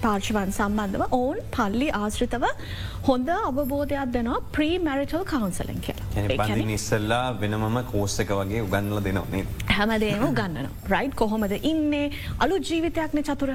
පාර්ශවන් 0.02 0.52
සම්බන්ධව 0.58 1.04
ඔවුන් 1.12 1.40
පල්ලි 1.58 1.90
ආශ්‍රිතව 2.02 2.46
හොඳ 3.08 3.28
අවබෝධයක් 3.34 4.14
දෙනවා 4.14 4.40
ප්‍රී 4.56 4.78
මැරිටල් 4.86 5.26
කවන්සලෙන් 5.32 5.82
කියලා 5.88 6.58
නිස්සල්ලා 6.72 7.26
වෙනමම 7.42 7.78
කෝස්සක 7.92 8.32
වගේ 8.40 8.66
උගන්නල 8.66 9.04
දෙනවනේ 9.08 9.44
හැමදේම 9.78 10.24
ගන්නන 10.40 10.68
රයි් 10.94 11.10
කොහොමද 11.22 11.54
ඉන්නේ? 11.72 12.06
අලු 12.44 12.58
ජීවිතයක්න 12.70 13.22
චතුර. 13.30 13.52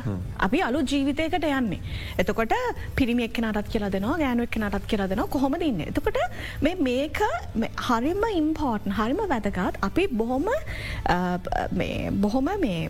අපි 0.47 0.59
අලු 0.69 0.81
ජීවිතයකට 0.93 1.47
යන්නේ. 1.51 1.81
එතකොට 2.23 2.55
පිරිමියෙක් 2.99 3.41
නටත් 3.43 3.71
කියලා 3.73 3.91
දෙනවා 3.95 4.19
ගෑනුවක් 4.23 4.59
නටත් 4.61 4.87
කියලා 4.93 5.09
දෙනවා 5.13 5.33
කොහොමද 5.37 5.63
ඉන්න? 5.69 5.81
එතකොට 5.91 6.19
මේක 6.89 7.21
හරිම 7.89 8.25
ඉම්පෝර්ටන් 8.41 8.97
හරිම 8.99 9.23
වැදගත්. 9.33 9.81
අපි 9.89 10.07
බොහොම 10.21 10.49
බොහොම 12.25 12.51
මේ 12.65 12.81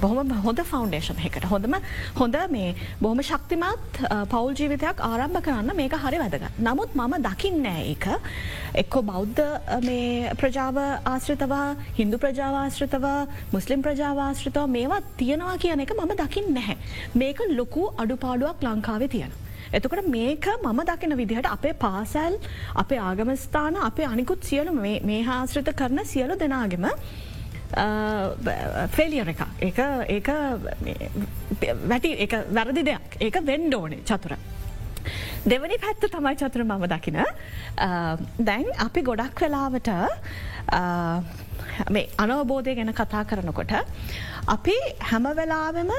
බොහොම 0.00 0.34
හොඳ 0.46 0.64
ෆෞන්ඩේෂන් 0.72 1.24
එකට 1.30 1.48
හොඳම 1.52 1.78
හොඳ 2.22 2.40
මේ 2.56 2.74
බොහොම 3.02 3.22
ශක්තිමත් 3.30 4.02
පෞල් 4.54 4.60
ජීවිතයක් 4.60 5.00
ආරම්භ 5.00 5.40
කරන්න 5.42 5.76
මේක 5.76 5.94
හරි 5.94 6.18
වැදග. 6.18 6.44
නමුත් 6.58 6.90
මම 6.94 7.14
දකින්නෑ 7.26 7.82
ඒක 7.84 8.06
එක්කො 8.74 9.02
බෞද්ධ 9.02 9.40
ප්‍රජාව 10.40 10.78
ආශ්‍රිතවා 11.04 11.76
හින්දු 11.98 12.18
ප්‍රජාවාශ්‍රිතව 12.18 13.06
මුස්ලිම් 13.52 13.82
ප්‍රජාවාශ්‍රිතව 13.82 14.66
මේවා 14.68 15.00
තියෙනවා 15.18 15.56
කියන 15.58 15.80
එක 15.80 15.94
මම 15.94 16.14
දකිින් 16.22 16.54
නැහැ. 16.54 16.76
මේක 17.16 17.38
ලොකු 17.50 17.82
අඩුපාඩුවක් 17.96 18.62
ලංකාවේ 18.62 19.08
තියෙන. 19.08 19.32
එතකොට 19.72 20.06
මේක 20.08 20.46
මම 20.62 20.80
දකින 20.84 21.16
විදිහට 21.16 21.50
අපේ 21.56 21.74
පාසැල් 21.84 22.38
අපේ 22.76 23.00
ආගමස්ථාන 23.00 23.82
අපේ 23.90 24.06
අනිකුත් 24.06 24.42
සියලු 24.44 24.72
මේ 24.78 25.22
හාශ්‍රිත 25.30 25.70
කරන 25.76 26.04
සියලු 26.06 26.38
දෙනාගෙම 26.38 26.86
ෆෙලියර 28.96 29.28
එක. 29.34 29.40
ඒ 29.60 29.70
වැටි 31.90 32.10
වැරදි 32.58 32.82
දෙයක්. 32.90 33.06
ඒක 33.20 33.36
වෙන්ඩ 33.50 33.72
ඕනේ 33.74 34.02
චතුර. 34.10 34.32
දෙවනි 35.44 35.76
පැත්ත 35.84 36.02
තමයි 36.12 36.36
චතුර 36.40 36.62
මම 36.64 36.84
දකින. 36.94 37.18
දැන් 38.38 38.66
අපි 38.86 39.00
ගොඩක් 39.08 39.36
වෙලාවට 39.44 39.88
මේ 41.90 42.08
අනවබෝධය 42.22 42.72
ගැන 42.78 42.92
කතා 43.00 43.22
කරනකොට 43.30 43.72
අපි 44.56 44.76
හැම 45.10 45.24
වෙලාවෙම 45.40 45.90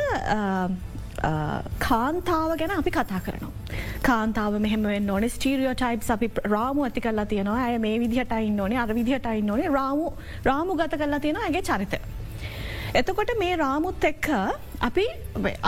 කාන්තාව 1.80 2.58
ගැන 2.58 2.72
අපි 2.78 2.92
කතා 2.92 3.22
කරනවා. 3.26 3.54
කාන්තාව 4.02 4.60
මෙහම 4.66 4.88
නොන 5.06 5.30
ස්ටීරියෝ 5.30 5.74
ටයිප් 5.74 6.10
අපි 6.18 6.32
රාමු 6.56 6.84
ඇති 6.84 7.02
කරලා 7.02 7.26
තියෙනවා 7.26 7.62
ඇය 7.70 7.80
මේ 7.80 7.96
විදිහටයින්න 8.00 8.60
ඕනේ 8.60 8.78
අර 8.78 8.96
විදිහටයින්න 9.00 9.52
ඕනේ 9.52 9.72
රාමු 9.78 10.14
රාමු 10.50 10.76
ගත 10.76 11.02
කරලා 11.02 11.20
තියෙන 11.20 11.42
ඇගේ 11.46 11.62
චරිත. 11.62 11.96
එතකොට 13.00 13.32
මේ 13.40 13.56
රාමුත් 13.56 14.04
එක්ක 14.12 14.30
අපි 14.88 15.06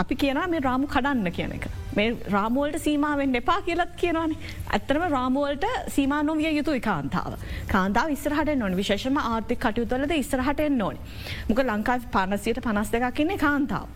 අපි 0.02 0.14
කියන 0.14 0.40
මේ 0.50 0.60
රාමු 0.60 0.86
කඩන්න 0.86 1.32
කියන 1.32 1.52
එක. 1.58 1.68
මේ 1.96 2.16
රාමුවලට 2.34 2.78
සීමාවෙන් 2.86 3.34
එපා 3.40 3.60
කියලත් 3.66 3.92
කියනවාන 3.96 4.34
ඇත්තරම 4.70 5.04
රාමුවලට 5.16 5.66
සීමා 5.88 6.22
නොවිය 6.22 6.52
යුතුයි 6.58 6.80
කාන්තාව. 6.80 7.32
කාන්තාව 7.74 8.14
ඉස්රහට 8.16 8.54
නොන 8.56 8.76
විශේෂම 8.80 9.20
ආර්ථික 9.22 9.60
කටයුතුවලද 9.64 10.12
ඉස්රහටෙන් 10.22 10.78
නොනි. 10.78 11.00
මොක 11.48 11.64
ලංකාව 11.64 12.10
පනසියට 12.16 12.60
පනස් 12.66 12.92
දෙකක්න්නේ 12.92 13.38
කාන්තාව. 13.38 13.88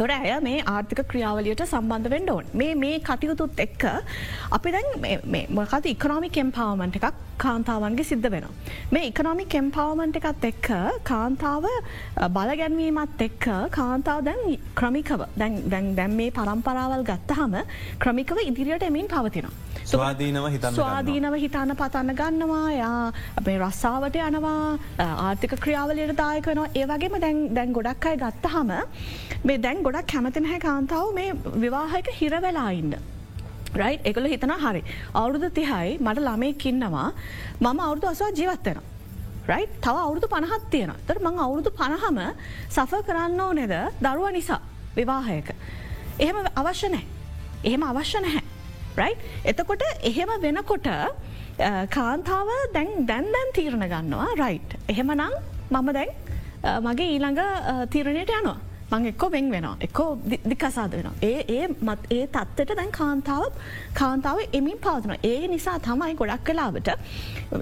තොර 0.00 0.10
ඇය 0.14 0.36
මේ 0.46 0.62
ආර්ථික 0.74 1.00
ක්‍රියාවලියට 1.10 1.62
සම්බන්ධ 1.66 2.10
වෙන්ඩ 2.14 2.30
ඕන්. 2.34 2.46
මේ 2.60 2.74
මේ 2.82 2.98
කටයුතුත් 3.08 3.60
එක්ක 3.66 3.84
අපි 4.56 4.72
දැන් 4.74 4.88
මොකද 5.58 5.86
ඉකනොමි 5.94 6.30
කෙම්පාවමන්ට 6.36 6.96
එකක් 7.00 7.20
කාන්තාවන්ගේ 7.44 8.06
සිද්ධ 8.10 8.28
වෙන. 8.34 8.46
මේ 8.94 9.08
ඉකනොමි 9.10 9.44
කෙම්පාවමන්ට 9.54 10.20
එකත් 10.20 10.44
එක්ක 10.50 10.68
කාන්තාව 11.10 11.66
බලගැන්වීමත් 12.36 13.26
එක්ක 13.28 13.48
කාන්තාව 13.78 14.24
දැන් 14.28 14.40
ක්‍රමිකව 14.80 15.26
දැන් 15.42 15.60
දැන් 15.98 16.16
මේ 16.20 16.30
පරම්පරාවල් 16.38 17.04
ගත්තහම 17.10 17.58
ක්‍රමිකව 18.04 18.38
ඉදිරියට 18.46 18.88
එමින් 18.90 19.08
පවතිනවා. 19.14 19.54
ස්වාදීනව 19.92 20.46
හිතන්න 20.54 20.76
ස්වාදීනව 20.78 21.34
හිතන්න 21.44 21.76
පතන්න 21.80 22.14
ගන්නවා. 22.20 22.68
යා 22.72 23.12
අපේ 23.40 23.58
රස්සාාවට 23.58 24.16
යනවා. 24.28 24.78
ආර්ථික 25.26 25.54
ක්‍රියාවලයට 25.64 26.16
දායකනවා 26.22 26.68
ඒවගේම 26.80 27.20
දැන් 27.26 27.38
දැන් 27.56 27.72
ගොඩක් 27.78 28.06
අයි 28.10 28.22
ගත්තහම 28.24 28.72
මේ 29.44 29.58
දැන් 29.66 29.81
ගොඩක් 29.86 30.06
කැමතිනහැ 30.12 30.58
කාන්තාව 30.66 31.08
මේ 31.18 31.32
විවාහයක 31.64 32.08
හිරවෙලාඉන්න. 32.20 32.94
රයි් 33.80 33.94
එකල 34.10 34.26
හිතන 34.32 34.52
හරි 34.64 34.82
අවුරුදු 35.20 35.48
තිහයි 35.58 35.98
මට 36.06 36.24
ළමෙක් 36.28 36.64
ඉන්නවා 36.70 37.08
මම 37.60 37.80
අවුරුදු 37.86 38.06
අසවා 38.12 38.30
ජීවත්වෙන. 38.40 38.78
රයි් 39.50 39.64
තව 39.84 39.96
අවුරුදු 40.06 40.26
පණහත් 40.34 40.64
තියෙන 40.72 40.92
තර 41.08 41.18
මං 41.26 41.42
අවුරුදු 41.46 41.70
පණහම 41.80 42.18
සෆ 42.76 42.92
කරන්න 43.08 43.40
ඕනෙද 43.46 43.74
දරුව 44.04 44.26
නිසා 44.38 44.60
විවාහයක. 44.96 45.48
එහෙම 46.18 46.36
අවශ්‍ය 46.62 46.88
නෑ. 46.94 47.04
එහෙම 47.64 47.82
අවශ්‍ය 47.82 48.18
නැහැ. 48.26 48.42
රයි් 49.00 49.14
එතකොට 49.44 49.82
එහෙම 50.10 50.30
වෙනකොට 50.46 50.88
කාන්තාව 51.96 52.50
දැන් 52.74 52.90
දැන් 53.06 53.26
දැන් 53.34 53.48
තීරණ 53.56 53.86
ගන්නවා 53.94 54.28
රයි් 54.42 54.60
එහෙමනං 54.88 55.24
මම 55.70 55.88
දැන් 55.98 56.10
මගේ 56.86 57.08
ඊළඟ 57.14 57.40
තීරණයට 57.92 58.32
යනවා 58.40 58.58
මං 58.92 59.06
එක්කෝ 59.06 59.30
වෙන් 59.30 59.50
වෙනවා 59.50 59.76
එක්කෝ 59.80 60.08
දිකසාද 60.44 60.92
වෙන 60.92 61.10
ඒ 61.22 61.44
ඒ 61.48 61.68
මත් 61.68 62.10
ඒ 62.10 62.26
තත්වට 62.28 62.76
දැන් 62.76 62.92
කාන්තාව 62.92 63.44
කාන්තාව 63.94 64.40
එමින් 64.52 64.78
පාදන 64.78 65.14
ඒ 65.22 65.48
නිසා 65.48 65.76
තමයි 65.80 66.14
ගොඩක් 66.14 66.44
කලාවට 66.44 66.88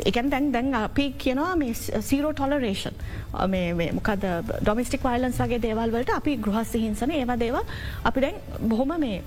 එකන් 0.04 0.30
දැන් 0.30 0.52
දැන් 0.52 0.74
අපි 0.76 1.06
කියනවා 1.18 1.50
මේ 1.56 1.74
සීරෝ 2.02 2.32
ටොලරේෂන් 2.32 2.96
මොකද 3.98 4.24
ඩොමිස්ටික් 4.60 5.04
වයිලන්ස් 5.04 5.42
වගේ 5.42 5.62
දේවල්වලට 5.62 6.16
අපි 6.16 6.38
ගෘහස්ස 6.38 6.74
හිංසන 6.76 7.12
ඒවා 7.12 7.38
දේව 7.38 7.60
අපි 8.04 8.20
දැන් 8.20 8.40
බොහොම 8.68 8.96
මේ 8.98 9.20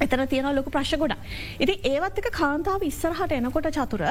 එතන 0.00 0.26
තියෙන 0.28 0.54
ලොකු 0.54 0.70
ප්‍රශ් 0.70 0.94
ගොඩ. 0.96 1.14
ඉති 1.58 1.74
ඒවත් 1.84 2.18
එක 2.18 2.30
කාන්තාව 2.32 2.82
ඉස්සරහට 2.82 3.32
එනකොට 3.32 3.70
චතුර 3.70 4.04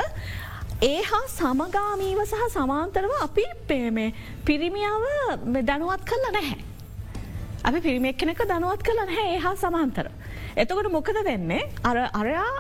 ඒ 0.82 1.02
හා 1.04 1.24
සමගාමීව 1.30 2.24
සහ 2.24 2.48
සමාන්තරව 2.54 3.14
අපි 3.22 3.46
පේමේ 3.68 4.10
පිරිමියාව 4.46 5.06
දැනුවත් 5.64 6.04
කල්ල 6.06 6.28
නැහැ. 6.32 6.77
අපි 7.64 7.82
පිරිමෙක් 7.82 8.18
කෙනෙක 8.18 8.42
දනුවත් 8.50 8.84
කළ 8.84 9.00
නැහැ 9.06 9.36
ඒ 9.36 9.40
හා 9.46 9.56
සමාන්තර. 9.56 10.10
එතකොට 10.56 10.92
මොකද 10.92 11.18
වෙන්නේ 11.26 11.70
අර 11.84 11.98
අරයා 12.14 12.52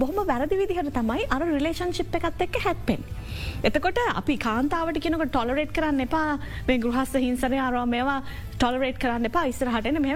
බොහම 0.00 0.18
වැරදි 0.32 0.58
විදිහට 0.62 0.92
තමයි 0.98 1.28
අර 1.30 1.42
රිලේෂන්ශිප් 1.52 2.18
එකත් 2.18 2.42
එක්ක 2.46 2.58
හැත්පෙන්. 2.64 3.04
එතකොට 3.68 3.98
අපි 4.14 4.36
කාන්තාවට 4.46 4.98
කෙනක 5.04 5.24
ටොලරේට් 5.30 5.72
කරන්න 5.76 6.04
එපා. 6.06 6.38
මේ 6.68 6.82
ගෘහස්ස 6.84 7.14
හිංසනය 7.26 7.58
අරවා 7.66 7.86
මේවා 7.94 8.20
ටොලරේට් 8.58 8.98
කරන්න 9.02 9.28
එපා. 9.28 9.44
ඉස්සරහටන 9.52 9.98
මෙ 10.02 10.14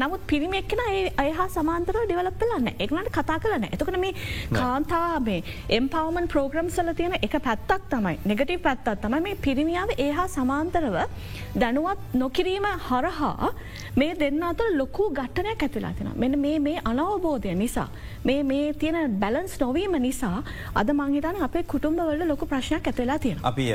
නමුත් 0.00 0.22
පිරිමෙක්ෙන 0.30 0.82
ඒ 0.92 1.30
හා 1.38 1.48
සමාන්තර 1.56 1.98
ඩිවලප් 1.98 2.44
ලන්න 2.48 2.68
එක්නට 2.84 3.10
කතා 3.16 3.38
කරන 3.44 3.66
එතකට 3.68 3.98
මේ 4.04 4.14
කාන්තාවේ 4.58 5.40
එම්පවමන් 5.78 6.28
ප්‍රෝග්‍රම් 6.34 6.70
සල 6.76 6.92
තියෙන 7.00 7.16
එක 7.20 7.36
පැත්තක් 7.48 7.88
තමයි. 7.94 8.16
නෙගටව 8.30 8.62
පැත්තත් 8.66 8.92
තමයි. 9.04 9.20
මේ 9.26 9.40
පිරිමියාව 9.46 9.94
ඒ 10.06 10.10
හා 10.18 10.28
සමාන්තරව 10.36 10.98
දැනුවත් 11.62 12.18
නොකිරීම 12.22 12.68
හරහා 12.88 13.52
මේ 14.00 14.12
දෙන්න 14.22 14.42
අතර 14.50 14.68
ලොකු 14.80 15.10
ගට්ටනයක් 15.20 15.66
ඇතිලා 15.68 15.94
තින 15.98 16.10
මෙන 16.24 16.38
මේ 16.46 16.58
මේ 16.68 16.78
අනවබෝධය 16.92 17.54
නිසා. 17.62 17.88
මේ 18.28 18.42
මේ 18.50 18.57
තියෙන 18.84 19.18
බැලන්ස් 19.24 19.58
නොවීම 19.64 19.98
නිසා 20.08 20.38
අද 20.82 20.96
මංහිතන 21.00 21.42
අපේ 21.48 21.66
කුටුම්බවල 21.74 22.26
ලොක 22.32 22.46
ප්‍රශ් 22.46 22.68
ප්‍රශ්නයක් 22.68 22.88
ඇතවෙලා 22.88 23.18
තියෙන. 23.18 23.38
අපි 23.42 23.66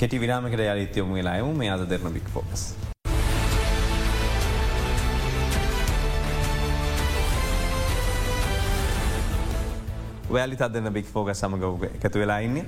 කෙටි 0.00 0.20
විරාමකට 0.20 0.60
යළිත්‍යයොම 0.60 1.10
වෙලායමු 1.14 1.54
මේ 1.54 1.70
අද 1.70 1.82
දෙරන 1.90 2.12
බික් 2.12 2.28
ෆෝකස්. 2.34 2.62
වැලි 10.30 10.56
අදන්න 10.68 10.92
බික් 10.92 11.06
ෆෝග 11.12 11.32
සමග 11.34 11.90
එකතු 11.90 12.18
වෙලා 12.22 12.38
ඉන්නේ 12.38 12.64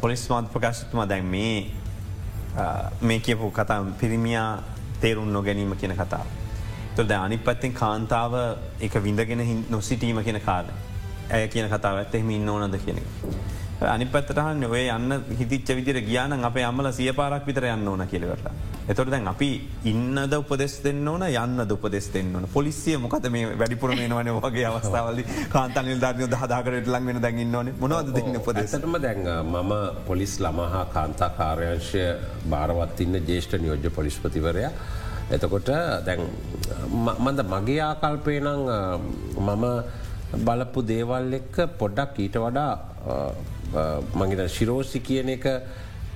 පොලිස් 0.00 0.28
මාත් 0.30 0.52
ප්‍රකාශතුම 0.54 1.08
දැන් 1.08 1.26
මේ 1.34 1.66
මේ 3.00 3.18
කියපු 3.20 3.50
කතා 3.50 3.82
පිරිමියා 4.00 4.48
තේරුම් 5.00 5.28
නොගැනීම 5.32 5.76
කියන 5.76 5.94
කතාව. 6.00 6.43
තුොද 6.96 7.10
අනි 7.12 7.38
පත්තින් 7.38 7.72
කාන්තාව 7.74 8.34
එක 8.80 8.94
විඳගෙන 9.02 9.64
නොසිටීම 9.68 10.22
කියන 10.22 10.40
කාල 10.40 10.66
ඇය 11.30 11.48
කියන 11.48 11.68
කතාව 11.68 11.98
ඇත්තෙම 11.98 12.30
ඉන්න 12.30 12.48
ඕනද 12.48 12.78
කියන. 12.78 13.00
අනි 13.84 14.06
පත්තටහන් 14.06 14.64
ඔය 14.66 14.84
යන්න 14.88 15.14
හිතිච්ච 15.38 15.74
විදිර 15.74 15.98
ගියාන 16.02 16.44
අප 16.44 16.56
අම්මල 16.62 16.92
සිය 16.92 17.12
පාරක් 17.12 17.46
විතර 17.46 17.66
යන්න 17.66 17.88
ඕන 17.88 18.06
කියලවට. 18.06 18.46
එතොට 18.86 19.10
දැන් 19.10 19.26
අපි 19.26 19.50
ඉන්නද 19.84 20.34
උපදෙස් 20.38 20.78
දෙන්න 20.84 21.08
ඕන 21.08 21.26
යන්න 21.26 21.74
උපදෙස් 21.76 22.08
දෙන්න 22.14 22.34
ඕන 22.36 22.46
පොලිසිය 22.52 22.96
මොකද 22.98 23.28
මේ 23.28 23.52
වැඩිපුර 23.54 23.90
මේනවන 23.92 24.30
වගේ 24.38 24.66
අවස්ථාවල 24.70 25.22
කාන්තනිල් 25.50 26.00
ධර්ය 26.00 26.28
දහදාකරට 26.30 26.90
ලං 26.94 27.08
වෙන 27.10 27.22
දැන්න්න 27.24 27.56
ඕන 27.56 27.72
මොනවද 27.80 28.12
දෙන්න 28.14 28.40
උපදෙසටම 28.40 28.98
දැන් 29.02 29.24
මම 29.44 29.72
පොලිස් 30.06 30.36
ළමහා 30.40 30.84
කාන්තා 30.94 31.30
කාර්යංශය 31.38 32.04
භාරවත් 32.46 33.00
ඉන්න 33.00 33.24
ජේෂ්ඨ 33.24 33.58
නියෝජ්‍ය 33.58 33.90
පොලිස්පතිවරයා. 33.90 34.72
එතකොට 35.30 35.70
දැන් 36.06 36.20
මන්ද 37.24 37.40
මගේ 37.52 37.80
ආකල්පය 37.80 38.40
නං 38.40 38.60
මම 39.38 39.64
බලපු 40.44 40.82
දේවල් 40.82 41.32
එක්ක 41.40 41.56
පොඩ්ඩක් 41.78 42.18
ඊට 42.18 42.36
වඩා 42.36 42.72
මගේට 44.14 44.50
ශිරෝසි 44.50 45.00
කියන 45.00 45.28
එක 45.36 45.46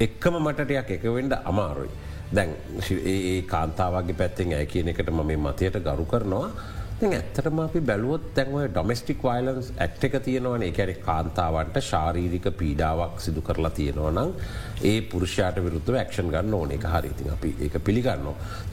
එක්කම 0.00 0.34
මටටයක් 0.38 0.90
එකවෙන්ඩ 0.96 1.32
අමාරුයි. 1.44 1.90
දැන් 2.34 2.50
ඒ 3.12 3.42
කාන්තාවගේ 3.42 4.18
පැත්තෙන් 4.20 4.52
ඇය 4.52 4.66
කියන 4.66 4.88
එකට 4.88 5.10
ම 5.10 5.24
මේ 5.26 5.36
මතයට 5.36 5.80
ගරු 5.86 6.04
කරනවා. 6.04 6.50
ඇත්තටම 6.98 7.58
අපි 7.62 7.80
බැලුවොත් 7.80 8.22
තැන්ව 8.34 8.56
ඩොමස්ටික් 8.70 9.20
වයිලන්ස් 9.22 9.68
ඇක්ට 9.78 10.04
එක 10.04 10.14
තියෙනවන. 10.24 10.62
එකැන 10.62 10.96
කාන්තාවන්ට 11.04 11.78
ශාරීරික 11.80 12.46
පීඩාවක් 12.58 13.20
සිදු 13.20 13.40
කරලා 13.40 13.70
තියෙනවා 13.70 14.10
නම් 14.10 14.32
ඒ 14.82 15.00
පුරුෂයාට 15.02 15.60
විරුද්ධ 15.62 15.92
ක්ෂන් 16.08 16.32
ගන්න 16.32 16.54
ඕන. 16.54 16.72
එක 16.72 16.86
හරිති 16.94 17.30
අපි 17.30 17.54
ඒක 17.60 17.78
පිළිගන්න. 17.84 18.26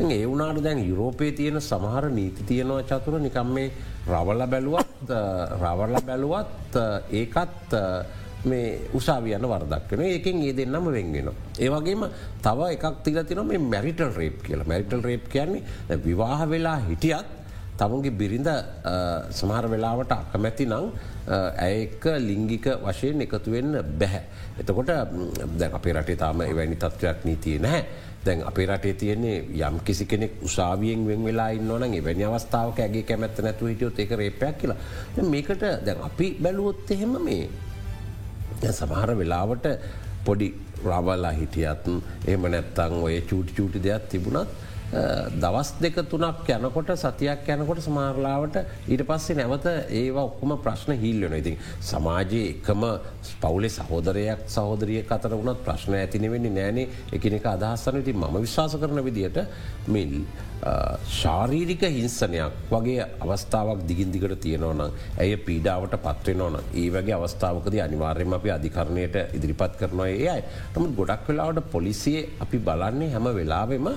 ඒ 0.10 0.26
වුනාට 0.26 0.64
දැන් 0.64 0.82
යුරෝපය 0.90 1.32
තියෙන 1.32 1.62
සමහර 1.62 2.10
නීති 2.10 2.44
තියෙනවා 2.44 2.82
චතුර. 2.84 3.20
නිකම් 3.20 3.54
මේ 3.54 3.72
රවල්ල 4.08 4.48
බැලුවත් 4.48 5.14
රවල්ල 5.62 6.02
බැලුවත් 6.02 6.82
ඒකත් 7.22 7.78
මේ 8.46 8.90
උසාවියන්න 8.94 9.50
වර්දක් 9.54 9.92
වෙන 9.92 10.06
ඒකෙන් 10.10 10.42
ඒ 10.42 10.58
දෙන්නම 10.58 10.92
වෙන්ගෙන. 10.92 11.30
ඒවගේම 11.60 12.10
තව 12.42 12.74
එකක් 12.74 13.04
තිල 13.04 13.24
තින 13.24 13.46
මේ 13.46 13.62
මැරිටල් 13.70 14.12
රේප් 14.18 14.44
කියලා. 14.44 14.66
මැරිටල් 14.66 15.10
රේප් 15.10 15.30
කියන්නේ 15.30 16.04
විවාහ 16.04 16.50
වෙලා 16.50 16.80
හිටියත් 16.90 17.45
තමුන්ගේ 17.78 18.12
බිරිඳ 18.14 18.50
සමහර 19.32 19.68
වෙලාවට 19.68 20.12
අකමැති 20.14 20.66
නං 20.68 20.86
ඇයක 21.60 22.06
ලිංගික 22.22 22.68
වශයෙන් 22.82 23.22
එකතුවෙන්න 23.22 23.72
බැහැ. 23.94 24.24
එතකොට 24.60 24.92
දැන් 25.56 25.72
අපේ 25.74 25.94
රටේ 25.94 26.16
තාම 26.16 26.42
එවැනි 26.44 26.78
තත්ත්වයක් 26.78 27.26
නීතිය 27.26 27.60
නැහැ. 27.60 27.86
දැන් 28.26 28.44
අපේ 28.44 28.68
රටේ 28.68 28.94
තියෙන්නේ 28.96 29.38
යම් 29.62 29.80
කිසි 29.82 30.06
කෙනෙක් 30.06 30.40
උසාවියෙන් 30.42 31.08
වෙන් 31.08 31.24
වෙලා 31.24 31.50
ඉන්නවන 31.52 31.94
එවැනි 31.94 32.24
අවස්ථාවක 32.24 32.80
ඇගේ 32.80 33.04
කැමැත්ත 33.04 33.40
නැතු 33.40 33.68
හිටියොත් 33.68 34.00
එක 34.00 34.12
රේපයක් 34.14 34.58
කියලා. 34.58 34.78
මේකට 35.24 35.64
දැන් 35.86 36.00
අපි 36.02 36.28
බැලුවොත් 36.40 36.92
එහෙම 36.92 37.18
මේ 37.22 37.44
සමහර 38.72 39.12
වෙලාවට 39.14 39.68
පොඩි 40.26 40.48
රවල්ලා 40.84 41.34
හිටියත් 41.34 41.90
එහෙම 42.26 42.48
නැත්තං 42.48 42.96
ඔය 43.02 43.22
චූටි 43.24 43.54
චූටි 43.54 43.84
දෙයක් 43.84 44.08
තිබුණත් 44.10 44.50
දවස් 44.92 45.74
දෙක 45.80 45.96
තුනක් 46.08 46.50
යනකොට 46.50 46.92
සතියක් 46.96 47.50
යනකොට 47.50 47.82
සමාරලාවට 47.82 48.58
ඊට 48.88 49.04
පස්සේ 49.04 49.36
නැවත 49.36 49.66
ඒවා 49.92 50.26
ඔක්කොම 50.26 50.56
ප්‍රශ්න 50.60 50.94
හිල්ලන 50.96 51.34
ඉතින් 51.34 51.58
සමාජයේ 51.82 52.50
එකම 52.52 52.86
පවුලේ 53.42 53.70
සහෝදරයක් 53.72 54.46
සහෝදරිය 54.48 55.04
කතර 55.04 55.34
වුණත් 55.34 55.64
ප්‍රශ්න 55.66 55.96
ඇතිනෙවෙන්නේ 55.96 56.54
නෑනේ 56.54 56.90
එකනෙක 57.12 57.48
අදහස්සන 57.48 58.02
ඉතින් 58.02 58.20
ම 58.20 58.42
විශ්වාස 58.42 58.78
කරන 58.78 59.04
විදියට 59.04 59.42
මිල් 59.88 60.14
ශාරීරික 61.12 61.84
හිංසනයක් 61.88 62.54
වගේ 62.72 63.06
අවස්ථාවක් 63.20 63.82
දිගින් 63.86 64.12
දිගට 64.12 64.36
තියෙනවනම් 64.40 64.94
ඇය 65.20 65.36
පීඩාවට 65.40 65.98
පත්වෙනවන 65.98 66.58
ඒ 66.74 66.88
වගේ 66.90 67.16
අවස්ථාවකද 67.16 67.76
අනිවාර්යම 67.80 68.34
අපි 68.34 68.50
අධිකරණයට 68.50 69.16
ඉදිරිපත් 69.34 69.78
කරනවා. 69.80 70.08
ඒ 70.10 70.28
අයි. 70.28 70.44
නමුත් 70.76 70.96
ගොඩක් 70.96 71.28
වෙලාවට 71.28 71.72
පොලිසියේ 71.72 72.30
අපි 72.40 72.58
බලන්නේ 72.60 73.12
හැම 73.12 73.28
වෙලාවෙම 73.32 73.88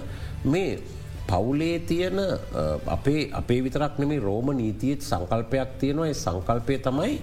මේ 0.45 0.79
පවුලේ 1.27 1.79
තියෙන 1.81 2.19
අපේ 2.89 3.31
අපේ 3.33 3.61
විතරක් 3.63 3.99
නෙමේ 3.99 4.21
රෝම 4.21 4.51
නීතියත් 4.53 5.03
සංකල්පයක් 5.03 5.79
තියෙනවා 5.81 6.07
ඒ 6.07 6.15
සංකල්පය 6.15 6.79
තමයි 6.79 7.21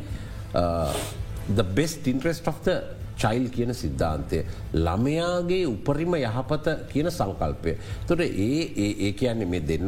the 1.56 1.64
best 1.64 2.08
interest 2.08 2.48
of 2.48 2.62
the 2.64 2.76
child 3.18 3.50
කියන 3.50 3.74
සිද්ධාන්තය. 3.74 4.44
ළමයාගේ 4.76 5.66
උපරිම 5.66 6.16
යහපත 6.16 6.68
කියන 6.92 7.10
සංකල්පය. 7.10 7.78
තොට 8.08 8.20
ඒ 8.20 8.62
ඒ 8.86 9.12
කියන්නේ 9.14 9.46
මේ 9.46 9.62
දෙන්න 9.62 9.88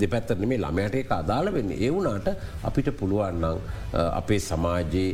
දෙපැත්තන 0.00 0.48
මේ 0.48 0.58
ළමයට 0.58 0.94
එක 0.94 1.12
අදාළ 1.12 1.52
වෙන්න 1.52 1.70
ඒ 1.70 1.90
වුනාට 1.90 2.28
අපිට 2.62 2.90
පුළුවන්නම් 2.98 3.58
අපේ 3.92 4.40
සමාජයේ 4.40 5.10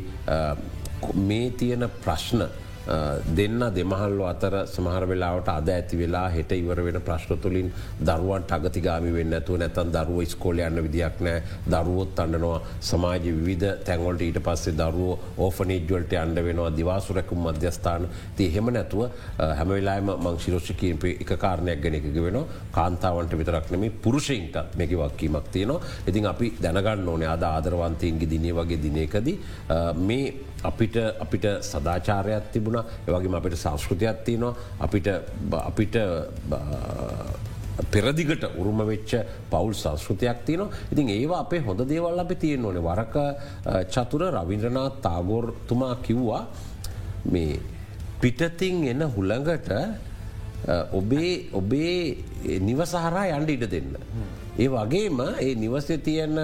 මේ 1.28 1.50
තියෙන 1.50 1.88
ප්‍රශ්න 2.04 2.46
දෙන්න 2.86 3.60
දෙමහල්ලු 3.74 4.24
අතර 4.24 4.54
සමහර 4.66 5.04
වෙලාවට 5.06 5.48
අද 5.48 5.68
ඇති 5.68 5.96
වෙලා 5.96 6.28
හෙට 6.28 6.52
ඉවර 6.52 6.82
වෙන 6.82 6.98
ප්‍රශ්න 7.00 7.38
තුළින් 7.38 7.68
දරුවන් 8.00 8.44
අගතිගාමි 8.50 9.12
වෙන්න 9.12 9.36
ඇතුව 9.38 9.58
නැතන් 9.62 9.92
දරුව 9.96 10.18
ස්කෝල 10.26 10.58
යන්න 10.58 10.82
විදියක් 10.86 11.20
නෑ 11.20 11.42
දරුවොත් 11.66 12.22
අන්නනවා 12.24 12.58
සමාජ 12.82 13.28
විධ 13.46 13.68
තැන්වලට 13.86 14.24
ඊට 14.28 14.40
පස්සේ 14.48 14.74
දරුව 14.74 15.38
ඕෆනේජ්වලට 15.38 16.14
අන්ඩ 16.22 16.42
වෙනවා. 16.48 16.70
දිවාසුරැකුම් 16.72 17.46
මධ්‍යස්ථාන. 17.46 18.08
ති 18.36 18.46
එහෙම 18.46 18.72
නැතුව 18.76 19.02
හැමවෙලාම 19.58 20.12
මංශිරෝෂ්කිීප 20.26 21.04
එක 21.12 21.32
කාරණයක් 21.38 21.82
ගැන 21.82 21.98
එක 22.00 22.06
වෙන 22.16 22.38
කාන්තාවන්ට 22.72 23.38
විතරක්නෙම 23.40 23.84
පුරුෂයින්ට 24.02 24.56
මේක 24.76 24.96
වක්කීමක් 25.02 25.50
තියනවා. 25.52 25.80
ඉතින් 26.08 26.26
අපි 26.26 26.52
දැනගන්න 26.62 27.08
ඕනේ 27.08 27.28
අද 27.28 27.44
ආදරවන්තයන්ගේ 27.44 28.30
දිනේ 28.30 28.52
වගේ 28.52 28.82
දිනයකදී 28.82 29.38
මේ 30.08 30.24
අපිට 30.62 30.96
අපිට 31.20 31.46
සදාචාරයක් 31.62 32.52
තිබුණ. 32.52 32.78
ඒවගේ 33.06 33.36
අපිට 33.40 33.56
සංස්කෘතියක් 33.56 34.24
තියනවා. 34.26 34.54
අපිට 34.80 35.08
අපිට 35.70 35.96
පෙරදිගට 37.90 38.44
උරුම 38.60 38.80
වෙච්ච 38.86 39.12
පවුල් 39.50 39.74
සංස්කෘතියක් 39.74 40.44
තියනවා. 40.46 40.70
ඉතින් 40.92 41.08
ඒවා 41.08 41.40
අපේ 41.44 41.60
හොඳ 41.60 41.80
දේවල් 41.88 42.18
අපි 42.20 42.34
තියෙන 42.36 42.64
ඕනේ. 42.64 42.82
වරක 42.82 43.16
චතුර 43.90 44.22
රවින්ද්‍රනාත් 44.30 45.02
තාගෝර්තුමා 45.02 45.94
කිව්වා 46.02 46.46
මේ 47.24 47.60
පිටතින් 48.20 48.88
එන 48.88 49.02
හුළඟට 49.14 49.70
ඔබේ 50.92 51.48
ඔබේ 51.52 52.58
නිවසහරා 52.60 53.26
යන්ඩ 53.36 53.50
ඉඩ 53.50 53.66
දෙන්න. 53.70 53.96
ඒ 54.58 54.68
වගේම 54.68 55.20
ඒ 55.40 55.54
නිවසේ 55.54 55.98
තියන 55.98 56.38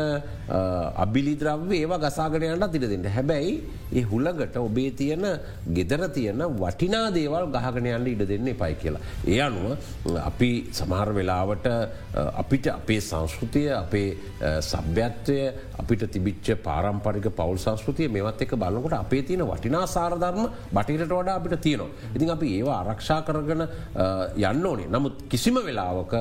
අබිලිද්‍රව්‍ය 0.48 1.76
ඒවා 1.76 2.00
ගසාගනයන්ට 2.00 2.72
තිර 2.72 2.84
දෙන්න 2.84 3.04
හැබැයි 3.06 3.52
ඒ 3.92 4.02
හුළඟට 4.02 4.56
ඔබේ 4.58 4.90
තියෙන 4.92 5.24
ගෙදර 5.70 6.02
තියෙන 6.10 6.42
වටිනා 6.56 7.10
දේවල් 7.10 7.48
ගහගනයන්ට 7.48 8.08
ඉඩ 8.08 8.24
දෙන්න 8.24 8.48
එපයි 8.48 8.74
කියලා. 8.74 9.02
ඒ 9.26 9.40
අනුව 9.40 9.76
අපි 10.22 10.50
සමහර 10.72 11.12
වෙලාවට 11.12 11.68
අපිට 12.34 12.68
අපේ 12.68 13.00
සංස්කෘතිය 13.00 13.68
අපේ 13.74 14.08
සභ්‍යත්වය 14.62 15.38
අපිට 15.78 16.04
තිබිච්ච 16.08 16.50
පාරම්පරික 16.62 17.28
පවල් 17.32 17.58
සංස්කෘතිය 17.58 18.08
මෙවත් 18.08 18.42
එක 18.42 18.56
බලකොට 18.56 18.96
අපේ 18.98 19.22
තියෙන 19.22 19.44
වටිනා 19.44 19.84
සාරධර්ම 19.88 20.48
බටිරට 20.72 21.08
වඩා 21.10 21.36
අපිට 21.36 21.60
තියනවා. 21.60 21.90
ඉතින් 22.14 22.30
අපි 22.30 22.54
ඒවා 22.56 22.78
ආරක්ෂා 22.80 23.20
කරගන 23.22 23.66
යන්න 24.48 24.66
ඕනේ 24.66 24.88
නමුත් 24.88 25.24
කිසිම 25.28 25.60
වෙලාවක 25.60 26.14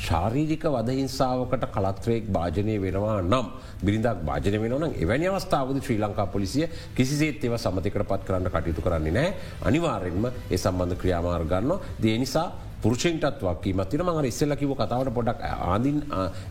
ශාරීරික 0.00 0.64
වදහිංසාාවකට 0.68 1.70
කලත්‍රයෙක් 1.70 2.30
භාජනය 2.30 2.80
වෙනවා 2.80 3.17
නම්. 3.22 3.46
බිරිඳක් 3.80 4.22
භාජන 4.24 4.60
වෙනවන 4.62 4.94
එවැනි 4.96 5.26
අවස්ථාවද 5.28 5.80
ශ්‍රී 5.80 5.98
ලංකා 5.98 6.26
පොලිසිය 6.28 6.66
කිසිසේත් 6.94 7.44
ඒව 7.44 7.54
සමතිකට 7.56 8.04
පත් 8.04 8.22
කරන්න 8.26 8.50
කටයුතු 8.50 8.82
කරන්නේ 8.82 9.12
නෑ 9.12 9.34
අනිවාරෙන්ම 9.64 10.24
ඒ 10.26 10.56
සම්බන්ධ 10.56 10.98
ක්‍රියාමාර් 11.00 11.44
ගන්න 11.44 11.78
දේ 12.02 12.16
නිසා 12.18 12.48
පුරුෂෙන්ටත් 12.82 13.42
වක්කීමත්තින 13.42 14.02
මඟ 14.02 14.26
ඉස්සල්ල 14.26 14.54
කිව 14.56 14.72
කතාවට 14.72 15.14
පොඩක් 15.14 15.40
ආදින් 15.42 16.02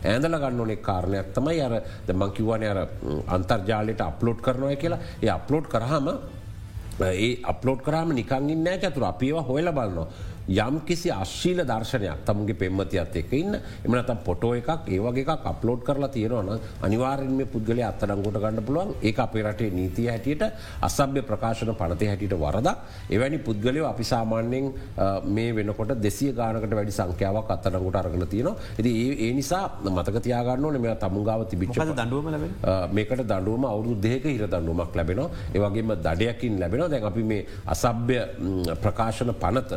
ඇඳල 0.04 0.34
ගන්න 0.34 0.60
ඕනෙක් 0.60 0.82
කාරණයක් 0.82 1.30
තමයි 1.34 1.60
අර 1.60 1.74
මංකිවන 2.14 2.64
අර 2.64 2.80
අන්තර්ජාලයට 3.28 4.02
අප්ලෝඩ් 4.02 4.40
කරනය 4.40 4.76
කියලා. 4.76 5.00
ඒ 5.22 5.30
අප්ලෝඩ් 5.30 5.68
කරහම 5.68 6.08
ඒ 7.00 7.30
අප්ලෝඩ් 7.44 7.80
කරම 7.80 8.12
නිකංගින් 8.12 8.64
නෑ 8.64 8.78
චතුර. 8.78 9.04
අපිවා 9.04 9.42
හොයල 9.42 9.70
බලන්නවා. 9.70 10.08
යම් 10.48 10.80
කිසි 10.80 11.10
අශ්ශීල 11.12 11.60
දර්ශනයක් 11.62 12.24
තමුගේ 12.24 12.56
පෙම්මතියත් 12.56 13.16
එක 13.16 13.32
ඉන්න. 13.32 13.54
එමනත 13.84 14.10
පොටෝ 14.24 14.54
එකක් 14.54 14.88
ඒවගේ 14.88 15.24
එකක් 15.24 15.44
අප්ලෝඩ් 15.44 15.82
කරලා 15.84 16.08
තියෙනවන 16.08 16.48
අනිවාරෙන්ම 16.82 17.40
පුද්ගල 17.46 17.80
අත්තරංගොට 17.82 18.38
ගන්න 18.38 18.64
පුළුවන්. 18.64 18.94
ඒ 19.02 19.12
අපේ 19.18 19.42
රටේ 19.42 19.70
නීතිය 19.70 20.08
හැටියට 20.08 20.44
අසභ්‍ය 20.80 21.22
ප්‍රකාශන 21.22 21.72
පනති 21.74 22.06
හැටියට 22.06 22.34
වරද 22.34 22.68
එවැනි 23.10 23.38
පුද්ගලයෝ 23.38 23.86
අපි 23.86 24.04
සාමාන්‍යයෙන් 24.04 24.72
මේ 25.26 25.52
වෙනකොට 25.52 25.92
දෙසිය 25.98 26.32
ගානකට 26.32 26.72
වැඩි 26.72 26.92
සංඛ්‍යාවක් 26.92 27.50
අත්තරංගොට 27.50 27.96
අරගෙන 27.96 28.26
තියෙනවා. 28.26 28.56
ඇති 28.78 28.90
ඒ 29.20 29.32
නිසා 29.32 29.64
මතක 29.84 30.16
තියාගන්න 30.22 30.80
මෙ 30.80 30.96
තමුගාව 30.96 31.44
තිබිච 31.46 31.76
දඩුවම 31.92 32.28
මේකට 32.92 33.22
දඩුවම 33.24 33.64
අවුදු 33.66 34.00
දෙක 34.00 34.24
හිර 34.26 34.46
දඩුවමක් 34.46 34.96
ලැබෙනවා. 34.96 35.28
ඒවගේම 35.54 35.94
දඩයකින් 35.98 36.58
ලැබෙන 36.58 36.88
දැන් 36.88 37.04
අපි 37.04 37.22
මේ 37.22 37.46
අසභ්‍ය 37.66 38.18
ප්‍රකාශන 38.82 39.36
පනත 39.36 39.70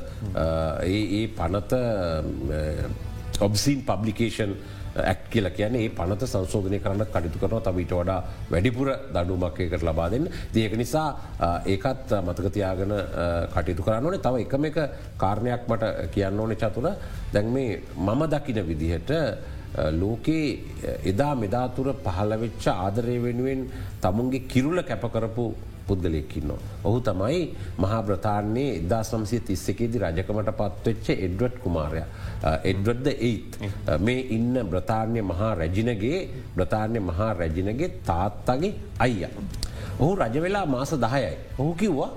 ඒ 0.84 1.24
පනත 1.30 1.74
ඔබ්සින් 3.41 3.82
පබ්ලිකේෂන් 3.84 4.53
ඇක් 4.93 5.30
කියල 5.30 5.47
කියන 5.49 5.76
ඒ 5.76 5.89
පනත 5.89 6.28
සංශෝධනය 6.28 6.80
කරන්න 6.80 7.05
කටිතු 7.05 7.39
කරන 7.39 7.64
තවිට 7.64 7.93
වඩා 7.93 8.20
වැඩිපුර 8.51 8.89
දඩුමක්කයකට 9.14 9.84
ලබා 9.84 10.09
දෙන්න. 10.12 10.28
ඒක 10.53 10.76
නිසා 10.76 11.07
uh, 11.39 11.59
ඒකත් 11.66 12.12
uh, 12.12 12.22
මතකතියාගෙන 12.22 12.91
uh, 12.91 13.47
කටයුතු 13.53 13.84
කරන්න 13.84 14.05
ඕනේ. 14.05 14.20
තව 14.20 14.43
එකම 14.45 14.66
එක 14.66 14.78
කාරණයක් 15.18 15.64
මට 15.68 16.12
කියන්න 16.12 16.39
ඕනෙ 16.39 16.55
චතුර. 16.55 16.91
දැන් 17.34 17.47
මේ 17.47 17.82
මම 17.97 18.22
දකින 18.28 18.68
විදිහට 18.68 19.12
ලෝකයේ 19.93 20.97
එදා 21.05 21.34
මෙදාතුර 21.36 21.93
පහළවෙච්ච 22.03 22.68
ආදරය 22.68 23.18
වෙනුවෙන් 23.24 23.62
තමුන්ගේ 24.01 24.47
කිරුල 24.47 24.84
කැපකරපු 24.84 25.45
පුද්ගලයක්කින්නවා. 25.91 26.59
ඔහු 26.87 26.99
තමයි 27.09 27.39
මහා 27.83 28.01
බ්‍රතාන්නේ 28.09 28.67
එදා 28.79 29.03
සම්සිය 29.09 29.41
තිස්සකේදි 29.49 30.03
රජකමට 30.03 30.51
පත්වෙච්ච 30.59 31.07
එඩ්වට් 31.27 31.55
කුමාරය. 31.63 32.03
එඩ්වඩ්ද 32.71 33.07
ඒත් 33.29 33.51
මේ 34.07 34.21
ඉන්න 34.37 34.53
බ්‍රතාානය 34.71 35.21
මහා 35.31 35.53
රැජිනගේ 35.61 36.19
බ්‍රතාානය 36.57 36.99
මහා 37.09 37.31
රැජිනගේ 37.39 37.89
තාත්තගේ 38.09 38.73
අයිය. 39.05 39.31
ඔහු 40.01 40.11
රජවෙලා 40.21 40.65
මාස 40.75 40.93
දහයයි. 41.05 41.33
ඔහු 41.61 41.73
කිව්වා 41.81 42.11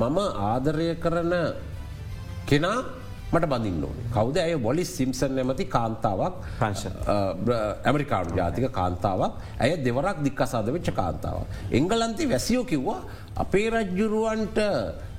මම 0.00 0.18
ආදරය 0.48 0.88
කරන 1.04 1.32
කෙනා 2.48 2.78
මට 3.32 3.46
බඳින්න 3.46 3.84
ඕන. 3.84 3.98
කවද? 4.12 4.36
ඇය 4.38 4.56
බොලි 4.58 4.84
සිම්සන් 4.86 5.32
නැමති 5.32 5.64
කාන්තාවක් 5.66 6.34
ප්‍රංශ 6.58 6.84
ඇමරිකානු 7.84 8.36
ජාතික 8.36 8.66
කාන්තාවක්. 8.70 9.32
ඇය 9.58 9.76
දෙවරක් 9.78 10.18
දික්කසාද 10.22 10.66
වෙච්ච 10.68 10.90
කාන්තාවක්. 10.92 11.46
එංගලන්ති 11.72 12.28
වැසියෝ 12.28 12.64
කිව්වා 12.64 13.00
අපේ 13.36 13.68
රජ්ජුරුවන්ට 13.70 14.58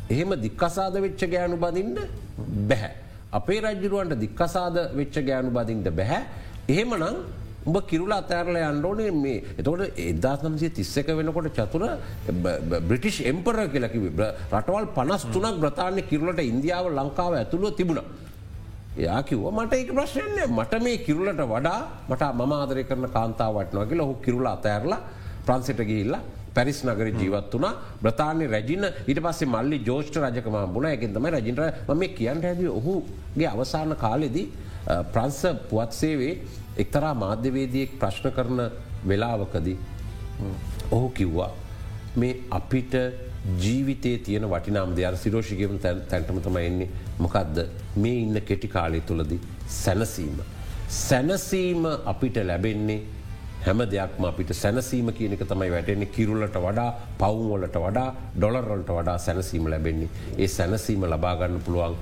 එහෙම 0.10 0.30
දික්කසාද 0.38 0.96
වෙච්ච 0.98 1.22
ගෑනු 1.28 1.58
බඳින්න 1.58 1.98
බැහැ. 2.70 2.94
අපේ 3.32 3.60
රජ්ජුරුවන්ට 3.62 4.20
දික්කසාද 4.20 4.76
වෙච්ච 4.94 5.16
ගෑනු 5.22 5.52
බදින්ට 5.52 5.90
බැහැ. 5.92 6.22
එහෙමනම් 6.70 7.18
උඹ 7.66 7.78
කිරුලා 7.88 8.20
අතෑරල 8.24 8.58
අන්ඩෝනේ 8.64 9.12
මේ. 9.14 9.38
එතකොට 9.58 10.00
එදදාසම්සිය 10.06 10.72
තිස්සක 10.72 11.08
වෙනකොට 11.12 11.50
චතුර 11.52 11.84
බ්‍රිටිෂ් 12.82 13.22
එම්පර 13.26 13.58
කියලකි 13.68 14.04
රටවල් 14.52 14.88
පනස් 14.98 15.26
තුනක් 15.34 15.58
බ්‍රතාානය 15.60 16.04
කිරුලට 16.04 16.44
ඉන්දියාව 16.44 16.92
ලංකාව 16.92 17.34
ඇතුළුව 17.34 17.76
තිබුණ. 17.76 18.04
එයා 18.96 19.24
කිව්ව 19.24 19.50
මට 19.50 19.74
ඒක 19.74 19.92
ප්‍රශ්නයන්නේ 19.92 20.48
මට 20.50 20.82
මේ 20.82 20.98
කිරුලට 21.00 21.42
වඩා 21.46 21.80
මට 22.10 22.24
මම 22.32 22.54
ආදරය 22.54 22.84
කරන 22.84 23.10
කාන්තාව 23.10 23.56
වටනවාගේ 23.58 23.98
ලොහු 23.98 24.16
කිරුල 24.22 24.48
අතඇරලා 24.48 25.02
ප්‍රන්සිට 25.46 25.82
ගිල්ලා 25.84 26.22
පැරිස් 26.56 26.80
නගර 26.86 27.08
ජීවත් 27.12 27.54
වනා 27.54 27.74
බ්‍රතාානය 28.02 28.46
රැජින 28.48 28.86
ඊට 28.86 29.22
පස්සේ 29.26 29.50
මල්ලි 29.50 29.80
ජෝෂ්ට 29.88 30.18
රජකම 30.18 30.58
බුණ 30.76 30.86
ඇකින්තම 30.86 31.26
රජින්ට 31.28 31.62
ම 31.90 32.04
කියන්න 32.18 32.44
හැද 32.44 32.62
ඔහුගේ 32.70 33.48
අවසාන 33.48 33.96
කාලෙදී 33.96 34.46
ප්‍රංස 35.14 35.42
පුවත්සේවේ 35.70 36.34
එක්තරා 36.78 37.14
මාධ්‍යවේදියෙක් 37.16 38.00
ප්‍රශ්න 38.00 38.32
කරන 38.32 38.62
වෙලාවකදී 39.08 39.78
ඔහු 40.92 41.10
කිව්වා 41.10 41.52
මේ 42.16 42.36
අපිට 42.52 42.94
ජීවිතේ 43.60 44.18
තියෙන 44.20 44.46
වටිනාම් 44.46 44.96
දෙයක් 44.96 45.18
සිරෝෂිකම 45.18 45.78
තැන්ටම 45.80 46.40
තම 46.40 46.58
එන්නේ 46.60 46.90
මොකක්ද 47.20 47.58
මේ 47.98 48.16
ඉන්න 48.20 48.42
කෙටි 48.42 48.68
කාලය 48.68 49.02
තුළදී 49.02 49.40
සැනසීම. 49.68 50.40
සැනසීම 50.90 51.86
අපිට 52.06 52.38
ලැබෙන්නේ 52.44 53.02
හැම 53.66 53.84
දෙයක්ම 53.86 54.26
අපිට 54.26 54.54
සැනසීම 54.54 55.12
කියනක 55.12 55.44
තමයි 55.44 55.72
වැටෙන්නේ 55.72 56.06
කිරුල්ලට 56.08 56.58
වඩා 56.58 56.90
පවුන්වලට 57.20 57.78
වඩා 57.78 58.10
ඩොලර්වලට 58.36 58.90
වඩා 58.90 59.18
සැනසීම 59.20 59.70
ලැබෙන්නේ. 59.70 60.10
ඒ 60.38 60.48
සැනසීම 60.48 61.06
ලබාගන්න 61.06 61.62
පුළුවන් 61.62 61.96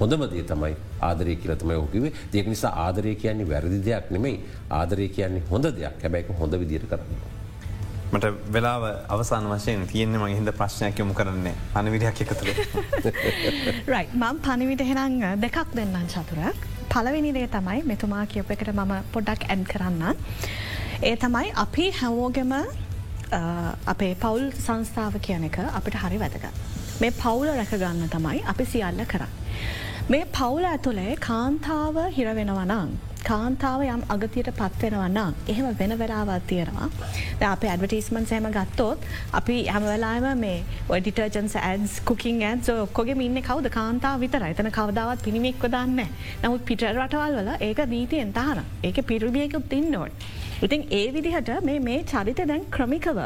හොඳම 0.00 0.28
දේ 0.30 0.42
තමයි 0.44 0.74
ආදරය 1.08 1.36
කියල 1.42 1.54
තමයි 1.62 1.76
ඕකිවේ 1.82 2.12
දෙක 2.32 2.46
නිසා 2.54 2.72
ආදරය 2.86 3.14
කියන්නේ 3.22 3.50
වැරදි 3.52 3.78
දෙයක් 3.88 4.10
නෙමෙයි 4.16 4.40
ආදරය 4.80 5.08
කියන්නේ 5.18 5.46
හොඳ 5.52 5.70
දෙයක් 5.78 6.02
හැබැයික 6.02 6.34
හොඳ 6.40 6.58
විදිර 6.64 6.84
කරන්න. 6.90 7.22
මට 8.12 8.28
වෙලාව 8.54 8.82
අවසාන 9.14 9.46
වශයෙන් 9.50 9.86
තියෙන්නේ 9.92 10.20
මගේ 10.22 10.38
හිද 10.40 10.50
ප්‍රශ්නයක් 10.58 10.98
යොමු 11.00 11.14
කරන්නේ 11.20 11.54
අනවිඩයක් 11.80 12.20
එකතුළ. 12.24 12.50
රයි 13.92 14.06
මං 14.22 14.40
පනිවිට 14.46 14.84
හෙනං 14.90 15.14
දෙකක් 15.44 15.74
දෙන්නම් 15.78 16.06
චතුර. 16.14 16.40
පලවෙනිදේ 16.92 17.46
තමයි 17.56 17.78
මෙතුමා 17.90 18.24
කියප 18.32 18.50
එකට 18.54 18.72
මම 18.74 18.92
පොඩ්ඩක් 19.14 19.48
ඇන් 19.54 19.64
කරන්න. 19.72 20.02
ඒ 21.08 21.16
තමයි 21.24 21.52
අපි 21.64 21.86
හැවෝගෙම 22.00 22.52
අපේ 23.92 24.12
පවුල් 24.24 24.44
සංස්ථාව 24.66 25.16
කියන 25.28 25.48
එක 25.48 25.56
අපිට 25.78 25.96
හරි 26.02 26.18
වැදග. 26.24 26.44
මේ 27.00 27.12
පවුල 27.22 27.48
රැකගන්න 27.60 28.12
තමයි 28.16 28.44
අපි 28.54 28.64
සියල්ල 28.74 29.00
කරන්න. 29.14 29.32
මේ 30.10 30.24
පවුල 30.34 30.64
ඇතුළේ 30.64 31.16
කාන්තාව 31.26 31.96
හිරවෙනවනං. 32.16 32.88
කාන්තාව 33.28 33.82
යම් 33.86 34.02
අගතියට 34.14 34.50
පත්වෙනවන්නම් 34.58 35.34
එහෙම 35.52 35.66
වෙන 35.80 35.94
වෙලාවත් 36.00 36.46
තියෙනවා. 36.50 36.88
අප 37.50 37.64
ඇඩවටිස්මන් 37.64 38.26
සෑම 38.30 38.48
ගත්තොත් 38.56 39.06
අපි 39.40 39.56
හැමවෙලාම 39.68 40.26
මේ 40.44 40.58
ඩිටර්ජන්ස් 40.90 41.56
ඇන්ස් 41.62 41.96
කුකින් 42.10 42.42
ඇන් 42.42 42.62
ඔක්කොගේ 42.76 43.16
ඉන්න 43.26 43.42
කවද? 43.48 43.72
කාන්තාව 43.78 44.20
විතර 44.24 44.46
එතන 44.50 44.70
කවදාවත් 44.78 45.24
පිණිමෙක්ව 45.26 45.66
දන්න 45.74 46.06
නමුත් 46.44 46.64
පිට 46.70 46.86
රටවල් 46.90 47.40
වල 47.40 47.50
ඒක 47.68 47.84
නීතියෙන් 47.94 48.32
තහන 48.38 48.64
ඒක 48.82 49.04
පිරුමියකුත් 49.10 49.68
තින්නෝට. 49.68 50.30
ඉතින් 50.62 50.82
ඒ 50.90 51.06
විදිහට 51.14 51.48
මේ 51.64 51.78
මේ 51.80 52.02
චරිත 52.04 52.40
දැන් 52.48 52.66
ක්‍රමිකව 52.74 53.18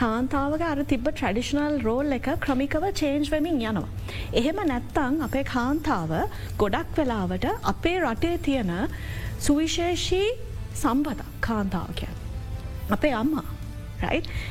කාන්තාවක 0.00 0.62
අර 0.62 0.82
තිබ 0.90 1.08
ට්‍රඩිෂනල් 1.08 1.78
රෝල් 1.86 2.16
එක 2.18 2.28
ක්‍රමිකව 2.44 2.84
චේන්ජ් 3.00 3.30
වෙමින් 3.32 3.58
යනවා. 3.62 3.88
එහෙම 4.32 4.60
නැත්තං 4.70 5.22
අපේ 5.26 5.44
කාන්තාව 5.52 6.12
ගොඩක් 6.62 6.92
වෙලාවට 6.98 7.48
අපේ 7.72 7.96
රටේ 8.02 8.36
තියෙන 8.46 8.70
සුවිශේෂී 9.38 10.28
සම්පත 10.74 11.20
කාන්තාවකයන්. 11.40 12.18
අපේ 12.90 13.12
අම්මා. 13.12 13.48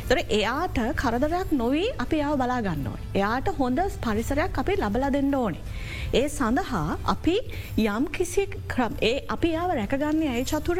තොර 0.10 0.18
එයාට 0.30 0.80
කරදරයක් 1.02 1.52
නොවී 1.62 1.90
අපි 2.04 2.18
යාව 2.18 2.36
බලා 2.42 2.62
ගන්න 2.62 2.88
ඕන. 2.88 3.02
එයාට 3.16 3.48
හොඳ 3.60 3.80
පරිසරයක් 4.06 4.60
අපි 4.62 4.76
ලබල 4.78 5.06
දෙන්න 5.16 5.36
ඕනේ. 5.36 5.64
ඒ 6.14 6.26
සඳහා 6.30 6.98
අපි 7.14 7.36
යම් 7.86 8.08
කිසි 8.18 8.46
ක්‍රම් 8.74 8.94
ඒ 9.02 9.16
අපි 9.36 9.54
යාව 9.56 9.72
රැකගන්නේ 9.80 10.34
ඇයි 10.34 10.50
චතුර 10.52 10.80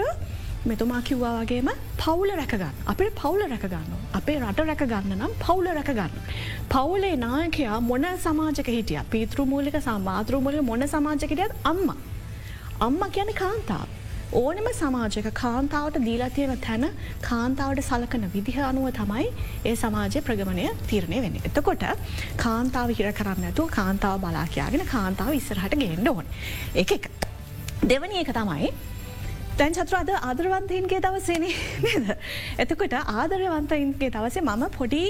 මෙතුමා 0.66 1.02
කිව්වා 1.02 1.34
වගේම 1.40 1.70
පවුල 1.98 2.32
රැකගන්න 2.42 2.76
අපේ 2.94 3.10
පවුල 3.22 3.44
රැකගන්න 3.54 3.92
අපේ 4.20 4.38
රට 4.42 4.68
රැකගන්න 4.72 5.14
නම් 5.18 5.34
පවුල 5.46 5.70
රැකගන්න. 5.80 6.18
පවුලේ 6.74 7.16
නායකයා 7.26 7.80
මොන 7.92 8.08
සමාජක 8.26 8.72
හිටිය 8.78 9.04
පීතෘමූලික 9.14 9.78
සමාතෘමූලික 9.88 10.68
මොන 10.72 10.88
සමාජකටියත් 10.96 11.54
අම්ම. 11.72 11.88
අම්ම 12.80 13.00
කියන 13.16 13.32
කාන්තාව. 13.44 13.97
ඕනම 14.34 14.68
සමාජක 14.74 15.28
කාන්තාවට 15.34 16.00
දීලා 16.06 16.30
තියෙන 16.30 16.60
තැන 16.60 16.90
කාන්තාවට 17.22 17.82
සලකන 17.82 18.26
විදිහ 18.34 18.58
අනුව 18.60 18.92
තමයි 18.92 19.28
ඒ 19.66 19.76
සමාජය 19.76 20.22
ප්‍රගමණය 20.22 20.68
තීරණය 20.88 21.22
වෙන. 21.22 21.40
එතකොට 21.46 21.86
කාන්තාව 22.38 22.90
හිර 22.90 23.14
කරන්න 23.14 23.46
ඇතු 23.46 23.68
කාන්තාව 23.70 24.20
බලා 24.20 24.44
කියයාගෙන 24.48 24.86
කාන්තාව 24.86 25.32
ඉස්සරහට 25.34 25.76
ගේන්න 25.76 26.08
ඕන්. 26.08 26.26
එක 26.76 26.92
එක. 26.92 27.10
දෙවනි 27.84 28.20
එක 28.20 28.34
තමයි 28.34 28.74
දැන් 29.58 29.74
චත්‍රාද 29.74 30.12
ආදරවන්තයන්ගේ 30.12 31.00
දවසේනේ 31.00 31.56
නද. 31.96 32.20
එතකොට 32.60 33.00
ආදරවන්තයින්ගේ 33.00 34.12
දවසේ 34.12 34.44
මම 34.44 34.70
පොඩි 34.78 35.04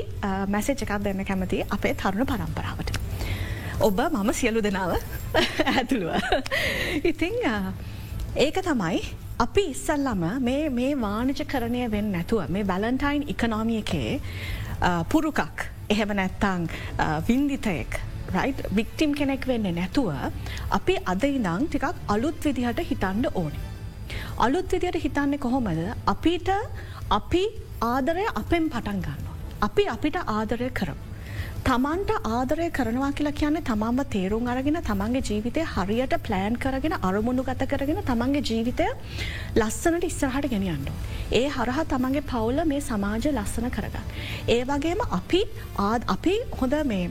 මැසේජ් 0.48 0.86
එකක් 0.86 0.96
දෙන්න 1.02 1.26
කැමති 1.26 1.66
අපේ 1.70 1.96
තරුණ 1.96 2.26
පරම්පරාවට. 2.26 2.96
ඔබ 3.82 4.00
මම 4.14 4.34
සියලු 4.34 4.62
දෙනාව 4.62 4.98
ඇතුළුව. 5.74 6.22
ඉතිං 7.04 7.46
ඒක 8.36 8.60
තමයි 8.62 9.00
අපි 9.40 9.62
ඉස්සල්ලම 9.72 10.24
මේ 10.42 10.70
මේ 10.70 10.96
වානජ 10.96 11.42
කරණය 11.54 11.86
වෙන්න 11.92 12.12
නැතුව 12.12 12.50
මේ 12.50 12.64
බැලන්ටයින් 12.64 13.24
ඉකනෝමියකේ 13.34 14.20
පුරුකක් 15.12 15.64
එහෙම 15.90 16.12
නැත්තං 16.20 16.68
වින්දිතයෙක් 17.28 18.00
වික්ටිම් 18.78 19.16
කෙනෙක් 19.16 19.48
වෙන්න 19.48 19.70
නැතුව 19.80 20.12
අපි 20.80 20.98
අද 21.06 21.24
ඉදං 21.24 21.68
ටිකක් 21.68 21.96
අලුත් 22.08 22.46
විදිහට 22.46 22.84
හිතන්ඩ 22.92 23.32
ඕනේ. 23.34 23.66
අලුත් 24.38 24.72
විදියට 24.72 25.02
හිතන්නේ 25.06 25.40
කොහොමද 25.40 25.82
අපිට 26.06 26.50
අපි 27.10 27.44
ආදරය 27.82 28.26
අපෙන් 28.36 28.70
පටන් 28.70 29.02
ගන්න. 29.02 29.22
අපි 29.62 29.88
අපිට 29.96 30.18
ආදරය 30.26 30.70
කරමු. 30.70 31.07
තමන්ට 31.66 32.12
ආදරය 32.30 32.66
කරනවා 32.78 33.10
කියලා 33.18 33.34
කියන්නේ 33.40 33.64
තමන්ම 33.70 34.00
තේරුම් 34.14 34.48
අරගෙන 34.52 34.78
තමන්ගේ 34.90 35.22
ජීවිතය 35.30 35.62
හරියට 35.74 36.14
ප්ලෑන් 36.26 36.56
කරගෙන 36.64 36.96
අරමුණු 37.10 37.44
ගත 37.48 37.68
කරගෙන 37.72 38.00
තමන්ගේ 38.10 38.44
ජීවිතය 38.50 38.88
ලස්සනට 39.56 40.06
ඉස්සරහට 40.10 40.48
ගෙනියන්න. 40.54 40.86
ඒ 41.40 41.48
හරහා 41.56 41.86
තමන්ගේ 41.94 42.24
පවුල 42.32 42.62
මේ 42.72 42.82
සමාජය 42.90 43.32
ලස්සන 43.34 43.70
කරගන්න. 43.78 44.12
ඒ 44.56 44.60
වගේම 44.72 45.02
අපි 45.20 45.42
ආද 45.88 46.08
අපි 46.16 46.36
හොඳ 46.60 46.76
මේ 46.92 47.06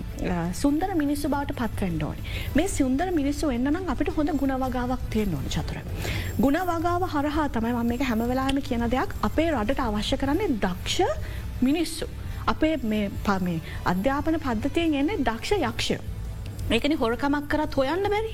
සුන්දර 0.63 0.91
මිනිස්සු 1.03 1.33
බවට 1.35 1.57
පත්වෙන්ඩෝනි. 1.63 2.23
මේ 2.59 2.69
සුන්දර 2.79 3.09
මිනිස්සු 3.21 3.51
එන්නනම් 3.57 3.91
අපිට 3.95 4.13
හොඳ 4.19 4.37
ගුණවගාවක් 4.43 5.09
තියෙන් 5.17 5.35
ඕන 5.39 5.49
චතුර. 5.57 5.81
ගුණවගාව 6.45 7.09
හරහා 7.17 7.49
තමයි 7.59 7.75
මම 7.75 7.91
මේ 7.95 8.09
හැමවෙලාම 8.13 8.63
කියන 8.71 8.87
දෙයක් 8.95 9.19
අපේ 9.31 9.51
රටට 9.55 9.85
අවශ්‍ය 9.89 10.23
කරන්නේ 10.23 10.55
දක්ෂ 10.65 11.35
මිනිස්සු. 11.69 12.09
අපේ 12.53 12.77
මේ 12.93 13.11
පමේ 13.27 13.59
අධ්‍යාපන 13.93 14.39
පද්ධතියෙන් 14.47 14.95
එන්නේ 15.01 15.25
දක්ෂ 15.29 15.53
යක්ෂය. 15.71 15.99
මේකන 16.71 16.97
හොරකමක් 17.03 17.51
කරත් 17.53 17.77
හොයන්න 17.81 18.09
බැරි. 18.15 18.33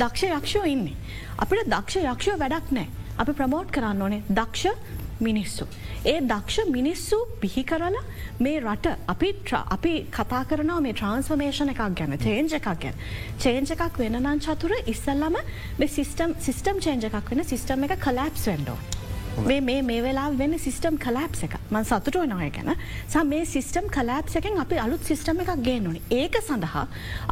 දක්ෂ 0.00 0.22
යක්ෂෝ 0.38 0.64
ඉන්නේ. 0.74 0.96
අපිට 1.42 1.68
දක්ෂ 1.74 2.08
යක්ෂෝ 2.14 2.38
වැඩක් 2.44 2.72
නෑ. 2.78 2.88
අපි 3.20 3.32
ප්‍රමෝට් 3.38 3.70
කරන්න 3.76 4.02
ඕනේ 4.06 4.22
දක්ෂ 4.28 4.98
මිනිස්සු. 5.20 5.64
ඒ 6.10 6.20
දක්ෂ 6.30 6.70
මිනිස්සු 6.76 7.16
පිහි 7.40 7.62
කරල 7.70 7.96
මේ 8.44 8.60
රට 8.60 8.94
අපි 9.12 9.32
අපි 9.76 9.92
කතා 10.16 10.44
කරනවා 10.50 10.80
මේ 10.86 10.94
ට්‍රන්ස්වමේෂණ 11.00 11.72
එකක් 11.74 11.82
ගැන 11.98 12.16
චේන්ජ 12.24 12.54
එකක් 12.58 12.70
ගැන. 12.84 12.96
චේන්ජ 13.42 13.74
එකක් 13.76 13.98
වෙනනං 14.02 14.40
චතුර 14.46 14.72
ඉස්සල්ලම 14.94 15.36
සිිස්ටම් 15.96 16.80
චේන්ජ 16.86 17.04
එකක් 17.10 17.30
වෙන 17.34 17.44
සිිස්ටම් 17.52 17.84
එක 17.88 17.98
කලෑප්ස් 18.06 18.46
වෙන්ඩෝ. 18.52 18.78
මේ 19.38 19.60
මේ 19.60 19.82
මේ 19.82 20.02
වෙලා 20.02 20.26
වෙන්න 20.38 20.58
සිිස්ටම් 20.58 20.96
කලෑප්ස 21.04 21.44
එක 21.46 21.54
මන් 21.70 21.84
සතුටුව 21.90 22.26
නොය 22.32 22.50
ගැන. 22.56 22.74
සම් 23.08 23.30
මේ 23.32 23.44
සිිස්ටම් 23.52 23.86
කලෑප්සකෙන් 23.96 24.58
අපි 24.64 24.78
අලුත් 24.84 25.04
සිිස්ටම 25.10 25.40
එකක් 25.44 25.62
ගේ 25.68 25.78
ඕනි 25.90 26.02
ඒක 26.10 26.36
සඳහා 26.40 26.84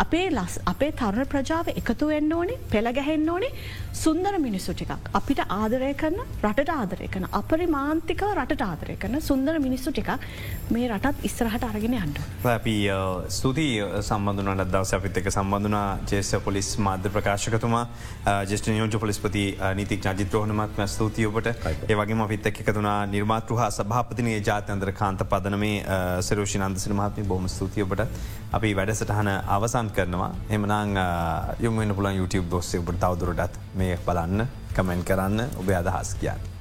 අපේ 0.05 0.31
ලස් 0.31 0.59
අපේ 0.73 0.93
තරුණ 1.01 1.29
ප්‍රජාව 1.35 1.71
එකතු 1.75 2.09
වෙන්න 2.13 2.33
ඕනි 2.39 2.57
පෙළගැහෙන්න 2.73 3.29
ඕනි 3.35 3.51
සුන්දර 3.93 4.35
මිනිස්සු 4.47 4.73
ටිකක්. 4.75 5.11
අපිට 5.21 5.43
ආදරය 5.49 5.93
කරන 6.03 6.19
රටට 6.43 6.73
ආදරය 6.77 7.09
කන 7.15 7.27
අපරි 7.41 7.67
මාන්තිකව 7.77 8.31
රට 8.35 8.69
ආදරය 8.71 8.97
කරන 9.05 9.21
සුන්දර 9.29 9.59
මිනිස්සු 9.67 9.93
ටිකක් 9.93 10.11
මේ 10.77 10.89
රටත් 10.89 11.27
ඉස්සරහට 11.31 11.69
අරගෙන 11.71 11.99
අන්ඩු. 12.03 12.23
අපි 12.55 12.77
ස්තුතියි 13.39 14.03
සම්බඳුනට 14.03 14.65
දවස 14.73 14.95
අපිත් 15.01 15.21
එක 15.23 15.31
සම්බඳනා 15.35 15.87
ජේෂ 16.13 16.33
පොලිස් 16.47 16.71
මාධ්‍ය 16.89 17.15
ප්‍රකාශකතුමා. 17.19 17.85
ජෙස්ට 18.53 18.73
නියෝජ 18.73 18.99
පොලිස්පති 19.05 19.45
නීතික් 19.81 20.09
ජිත්‍රෝහනමත්ම 20.23 20.87
ස්තුතියඔබට 20.95 21.49
ඒ 21.89 21.95
වගේ 21.97 22.17
අපිත් 22.23 22.47
එක් 22.49 22.59
එකතුනා 22.63 22.97
නිර්මාතෘ 23.13 23.55
හා 23.59 23.69
සභාපතිනය 23.77 24.33
ජාතන්ත්‍ර 24.49 24.91
කාන්ත 24.99 25.23
පදන 25.31 25.57
මේ 25.63 25.79
සරෝෂි 26.27 26.61
නන්දසින 26.61 26.95
මහත්ම 26.99 27.29
බොම 27.31 27.47
ස්තුතියඔබට 27.49 28.03
අපි 28.59 28.75
වැඩසටහන 28.81 29.31
අවසන් 29.57 29.89
කරනවා. 29.97 30.29
එමනං 30.51 31.01
යොමෙන් 31.61 31.97
පුලන් 31.97 32.21
YouTube 32.21 32.47
දොස්සේ 32.51 32.85
ඔබට 32.85 33.01
තවදුරටත් 33.07 33.59
මේ 33.75 33.99
බලන්න 34.07 34.47
කමෙන්් 34.77 35.09
කරන්න 35.11 35.59
ඔබේ 35.65 35.81
අදහස් 35.81 36.15
කියන්න. 36.21 36.58